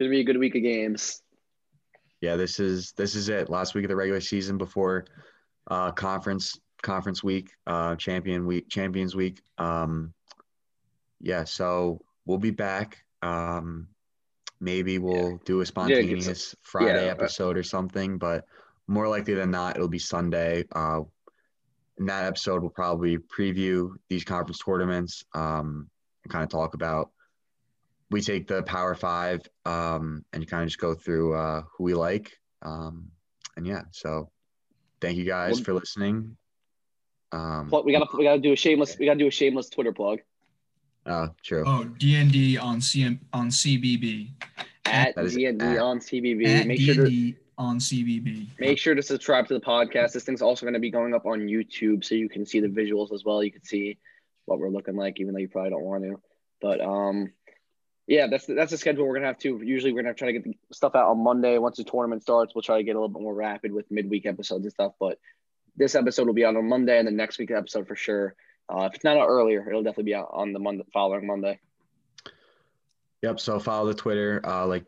Gonna 0.01 0.11
be 0.11 0.19
a 0.19 0.25
good 0.25 0.37
week 0.37 0.57
of 0.57 0.63
games. 0.63 1.23
Yeah, 2.21 2.35
this 2.35 2.59
is 2.59 2.91
this 2.97 3.15
is 3.15 3.29
it. 3.29 3.49
Last 3.49 3.77
week 3.77 3.85
of 3.85 3.89
the 3.89 3.95
regular 3.95 4.21
season 4.21 4.59
before 4.59 5.05
uh 5.71 5.93
conference 5.93 6.59
conference 6.83 7.23
week, 7.23 7.51
uh 7.69 7.95
champion 7.95 8.45
week, 8.45 8.69
champions 8.69 9.15
week. 9.15 9.41
Um 9.59 10.13
yeah, 11.21 11.45
so 11.45 12.01
we'll 12.25 12.39
be 12.39 12.51
back. 12.51 12.99
Um 13.23 13.87
maybe 14.59 14.99
we'll 14.99 15.39
do 15.45 15.61
a 15.61 15.65
get 15.65 15.69
some- 15.69 15.87
spontaneous 15.87 16.57
Friday 16.63 17.05
yeah, 17.05 17.13
uh, 17.13 17.15
episode 17.15 17.57
or 17.57 17.63
something, 17.63 18.19
but 18.19 18.45
more 18.89 19.07
likely 19.07 19.35
than 19.35 19.53
not 19.53 19.77
it'll 19.77 19.87
be 19.87 20.01
Sunday. 20.01 20.65
Uh 20.75 21.03
in 21.99 22.07
that 22.07 22.25
episode 22.25 22.61
we'll 22.61 22.71
probably 22.71 23.19
preview 23.19 23.91
these 24.09 24.25
conference 24.25 24.59
tournaments, 24.59 25.25
um 25.33 25.89
and 26.25 26.33
kind 26.33 26.43
of 26.43 26.51
talk 26.51 26.75
about 26.75 27.13
we 28.11 28.21
take 28.21 28.47
the 28.47 28.63
power 28.63 28.95
five 28.95 29.47
um, 29.65 30.25
and 30.33 30.49
kind 30.49 30.63
of 30.63 30.69
just 30.69 30.79
go 30.79 30.95
through 30.95 31.35
uh, 31.35 31.63
who 31.77 31.85
we 31.85 31.95
like. 31.95 32.39
Um, 32.63 33.11
and 33.57 33.67
yeah, 33.67 33.83
so 33.91 34.31
thank 35.01 35.17
you 35.17 35.25
guys 35.25 35.61
for 35.61 35.73
listening. 35.73 36.37
Um, 37.33 37.71
we 37.85 37.93
gotta 37.93 38.07
we 38.17 38.25
gotta 38.25 38.41
do 38.41 38.53
a 38.53 38.57
shameless 38.57 38.99
we 38.99 39.07
gotta 39.07 39.19
do 39.19 39.27
a 39.27 39.31
shameless 39.31 39.69
Twitter 39.69 39.93
plug 39.93 40.21
uh, 41.07 41.29
true. 41.43 41.65
Oh, 41.67 41.87
DND 41.99 42.61
on 42.61 42.81
CM 42.81 43.19
on 43.33 43.49
CBB. 43.49 44.31
at 44.85 45.15
DND 45.17 45.83
on 45.83 46.01
CBB. 46.01 46.47
At 46.47 46.67
Make 46.67 46.81
sure 46.81 46.95
to 46.95 47.03
DND 47.03 47.37
on 47.59 47.79
CBB. 47.79 48.49
Make 48.59 48.79
sure 48.79 48.95
to 48.95 49.03
subscribe 49.03 49.47
to 49.49 49.55
the 49.55 49.61
podcast. 49.61 50.13
This 50.13 50.25
thing's 50.25 50.43
also 50.43 50.67
going 50.67 50.75
to 50.75 50.81
be 50.81 50.91
going 50.91 51.15
up 51.15 51.25
on 51.25 51.41
YouTube, 51.41 52.05
so 52.05 52.15
you 52.15 52.29
can 52.29 52.45
see 52.45 52.61
the 52.61 52.69
visuals 52.69 53.13
as 53.13 53.25
well. 53.25 53.43
You 53.43 53.53
can 53.53 53.65
see 53.65 53.99
what 54.47 54.59
we're 54.59 54.69
looking 54.69 54.97
like, 54.97 55.21
even 55.21 55.33
though 55.33 55.41
you 55.41 55.49
probably 55.49 55.71
don't 55.71 55.85
want 55.85 56.05
to. 56.05 56.21
But 56.61 56.81
um, 56.81 57.33
yeah, 58.07 58.29
that's 58.29 58.47
that's 58.47 58.71
the 58.71 58.79
schedule 58.79 59.07
we're 59.07 59.15
gonna 59.15 59.27
have 59.27 59.39
too. 59.39 59.61
Usually, 59.65 59.93
we're 59.93 60.03
gonna 60.03 60.15
try 60.15 60.33
to 60.33 60.33
get 60.33 60.45
the 60.45 60.57
stuff 60.73 60.95
out 60.95 61.09
on 61.11 61.19
Monday. 61.19 61.59
Once 61.59 61.77
the 61.77 61.85
tournament 61.85 62.23
starts, 62.23 62.55
we'll 62.55 62.63
try 62.63 62.79
to 62.79 62.85
get 62.85 62.93
a 62.93 63.01
little 63.01 63.09
bit 63.09 63.23
more 63.23 63.35
rapid 63.35 63.73
with 63.73 63.91
midweek 63.91 64.27
episodes 64.27 64.65
and 64.65 64.73
stuff. 64.73 64.93
But 65.01 65.19
this 65.77 65.95
episode 65.95 66.27
will 66.27 66.35
be 66.35 66.45
out 66.45 66.57
on 66.57 66.69
Monday, 66.69 66.99
and 66.99 67.07
the 67.07 67.13
next 67.13 67.39
week 67.39 67.51
episode 67.51 67.89
for 67.89 67.97
sure. 67.97 68.35
Uh, 68.69 68.83
if 68.83 68.95
it's 68.95 69.05
not 69.05 69.17
out 69.17 69.29
earlier, 69.29 69.69
it'll 69.69 69.83
definitely 69.83 70.05
be 70.05 70.15
out 70.15 70.31
on 70.33 70.53
the 70.53 70.59
Monday 70.59 70.85
following 70.93 71.27
Monday. 71.27 71.59
Yep. 73.23 73.41
So 73.41 73.59
follow 73.59 73.87
the 73.87 73.95
Twitter, 73.95 74.41
uh, 74.45 74.67
like 74.67 74.85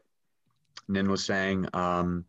Nin 0.89 1.11
was 1.11 1.25
saying. 1.25 1.69
Um, 1.75 2.25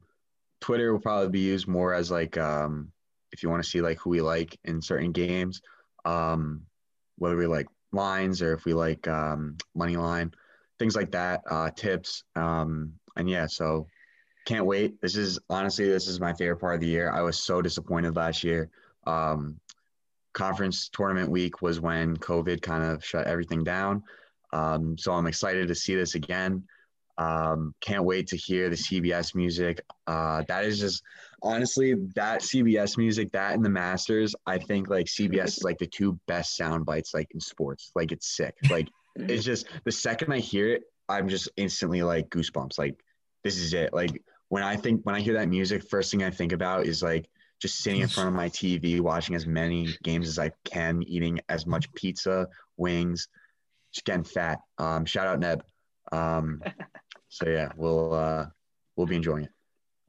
Twitter 0.60 0.92
will 0.92 1.00
probably 1.00 1.30
be 1.30 1.40
used 1.40 1.68
more 1.68 1.94
as 1.94 2.12
like 2.12 2.38
um, 2.38 2.92
if 3.32 3.44
you 3.44 3.50
want 3.50 3.64
to 3.64 3.70
see 3.70 3.82
like 3.82 4.00
who 4.00 4.10
we 4.10 4.22
like 4.22 4.58
in 4.64 4.82
certain 4.82 5.12
games, 5.12 5.62
um, 6.06 6.64
whether 7.18 7.38
we 7.38 7.48
like 7.48 7.68
lines 7.92 8.42
or 8.42 8.54
if 8.54 8.66
we 8.66 8.74
like 8.74 9.08
um, 9.08 9.58
money 9.76 9.98
line, 9.98 10.34
things 10.80 10.96
like 10.96 11.12
that, 11.12 11.42
uh, 11.50 11.70
tips, 11.76 12.24
um, 12.36 12.94
and 13.16 13.30
yeah. 13.30 13.46
So 13.48 13.88
can't 14.46 14.66
wait. 14.66 15.00
This 15.02 15.16
is 15.16 15.38
honestly 15.50 15.88
this 15.88 16.08
is 16.08 16.20
my 16.20 16.34
favorite 16.34 16.58
part 16.58 16.76
of 16.76 16.82
the 16.82 16.88
year. 16.88 17.12
I 17.12 17.22
was 17.22 17.38
so 17.38 17.62
disappointed 17.62 18.16
last 18.16 18.44
year. 18.44 18.70
Um, 19.06 19.60
conference 20.34 20.90
tournament 20.90 21.30
week 21.30 21.62
was 21.62 21.80
when 21.80 22.16
COVID 22.18 22.62
kind 22.62 22.84
of 22.84 23.04
shut 23.04 23.28
everything 23.28 23.64
down. 23.64 24.04
Um, 24.54 24.98
so 24.98 25.12
I'm 25.12 25.28
excited 25.28 25.68
to 25.68 25.76
see 25.76 25.96
this 25.96 26.16
again. 26.16 26.64
Um, 27.18 27.76
can't 27.82 28.06
wait 28.06 28.28
to 28.28 28.38
hear 28.38 28.70
the 28.70 28.78
CBS 28.78 29.36
music. 29.36 29.82
Uh, 30.08 30.44
that 30.48 30.64
is 30.64 30.80
just 30.80 31.04
honestly 31.44 31.94
that 32.16 32.42
CBS 32.42 32.98
music, 32.98 33.32
that 33.34 33.54
and 33.54 33.64
the 33.64 33.70
Masters. 33.70 34.36
I 34.46 34.58
think 34.58 34.90
like 34.90 35.08
CBS 35.08 35.58
is 35.58 35.64
like 35.64 35.78
the 35.78 35.88
two 35.88 36.18
best 36.28 36.56
sound 36.56 36.86
bites 36.86 37.14
like 37.14 37.28
in 37.34 37.42
sports. 37.42 37.92
Like 37.94 38.14
it's 38.14 38.36
sick. 38.36 38.56
Like 38.70 38.88
it's 39.28 39.43
just 39.43 39.67
the 39.84 39.91
second 39.91 40.32
I 40.32 40.39
hear 40.39 40.70
it, 40.70 40.84
I'm 41.07 41.28
just 41.28 41.49
instantly 41.57 42.03
like 42.03 42.30
goosebumps. 42.30 42.78
Like 42.78 42.99
this 43.43 43.57
is 43.57 43.74
it. 43.74 43.93
Like 43.93 44.22
when 44.49 44.63
I 44.63 44.76
think 44.76 45.05
when 45.05 45.15
I 45.15 45.22
hear 45.22 45.34
that 45.36 45.49
music, 45.49 45.89
first 45.89 46.11
thing 46.11 46.24
I 46.24 46.30
think 46.30 46.51
about 46.51 46.86
is 46.86 47.01
like 47.01 47.28
just 47.59 47.80
sitting 47.80 48.01
in 48.01 48.07
front 48.07 48.30
of 48.30 48.36
my 48.36 48.49
TV, 48.49 48.99
watching 48.99 49.36
as 49.36 49.45
many 49.45 49.89
games 50.03 50.28
as 50.28 50.39
I 50.39 50.51
can, 50.65 51.03
eating 51.03 51.39
as 51.49 51.65
much 51.65 51.91
pizza, 51.93 52.47
wings, 52.78 53.28
just 53.93 54.05
getting 54.05 54.24
fat. 54.24 54.59
Um, 54.78 55.05
shout 55.05 55.28
out 55.28 55.39
Neb. 55.39 55.63
Um, 56.11 56.61
so 57.30 57.47
yeah, 57.47 57.72
we'll 57.76 58.13
uh, 58.13 58.45
we'll 58.95 59.07
be 59.07 59.15
enjoying 59.15 59.45
it. 59.45 59.51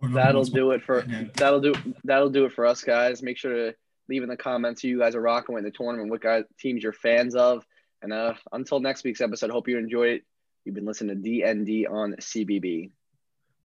That'll 0.02 0.44
do 0.44 0.70
it 0.70 0.82
for 0.82 1.04
that'll 1.36 1.60
do 1.60 1.74
that'll 2.04 2.30
do 2.30 2.46
it 2.46 2.52
for 2.52 2.66
us 2.66 2.82
guys. 2.82 3.22
Make 3.22 3.36
sure 3.36 3.54
to 3.54 3.76
leave 4.08 4.22
in 4.22 4.28
the 4.28 4.36
comments 4.36 4.82
who 4.82 4.88
you 4.88 4.98
guys 4.98 5.14
are 5.14 5.20
rocking 5.20 5.54
with 5.54 5.64
in 5.64 5.70
the 5.70 5.76
tournament, 5.76 6.10
what 6.10 6.22
guys 6.22 6.44
teams 6.58 6.82
you're 6.82 6.92
fans 6.92 7.34
of. 7.34 7.64
And 8.02 8.12
uh, 8.12 8.34
until 8.52 8.80
next 8.80 9.04
week's 9.04 9.20
episode, 9.20 9.50
hope 9.50 9.68
you 9.68 9.78
enjoyed 9.78 10.08
it. 10.10 10.22
You've 10.64 10.74
been 10.74 10.86
listening 10.86 11.22
to 11.22 11.28
DND 11.28 11.90
on 11.90 12.14
CBB. 12.20 12.90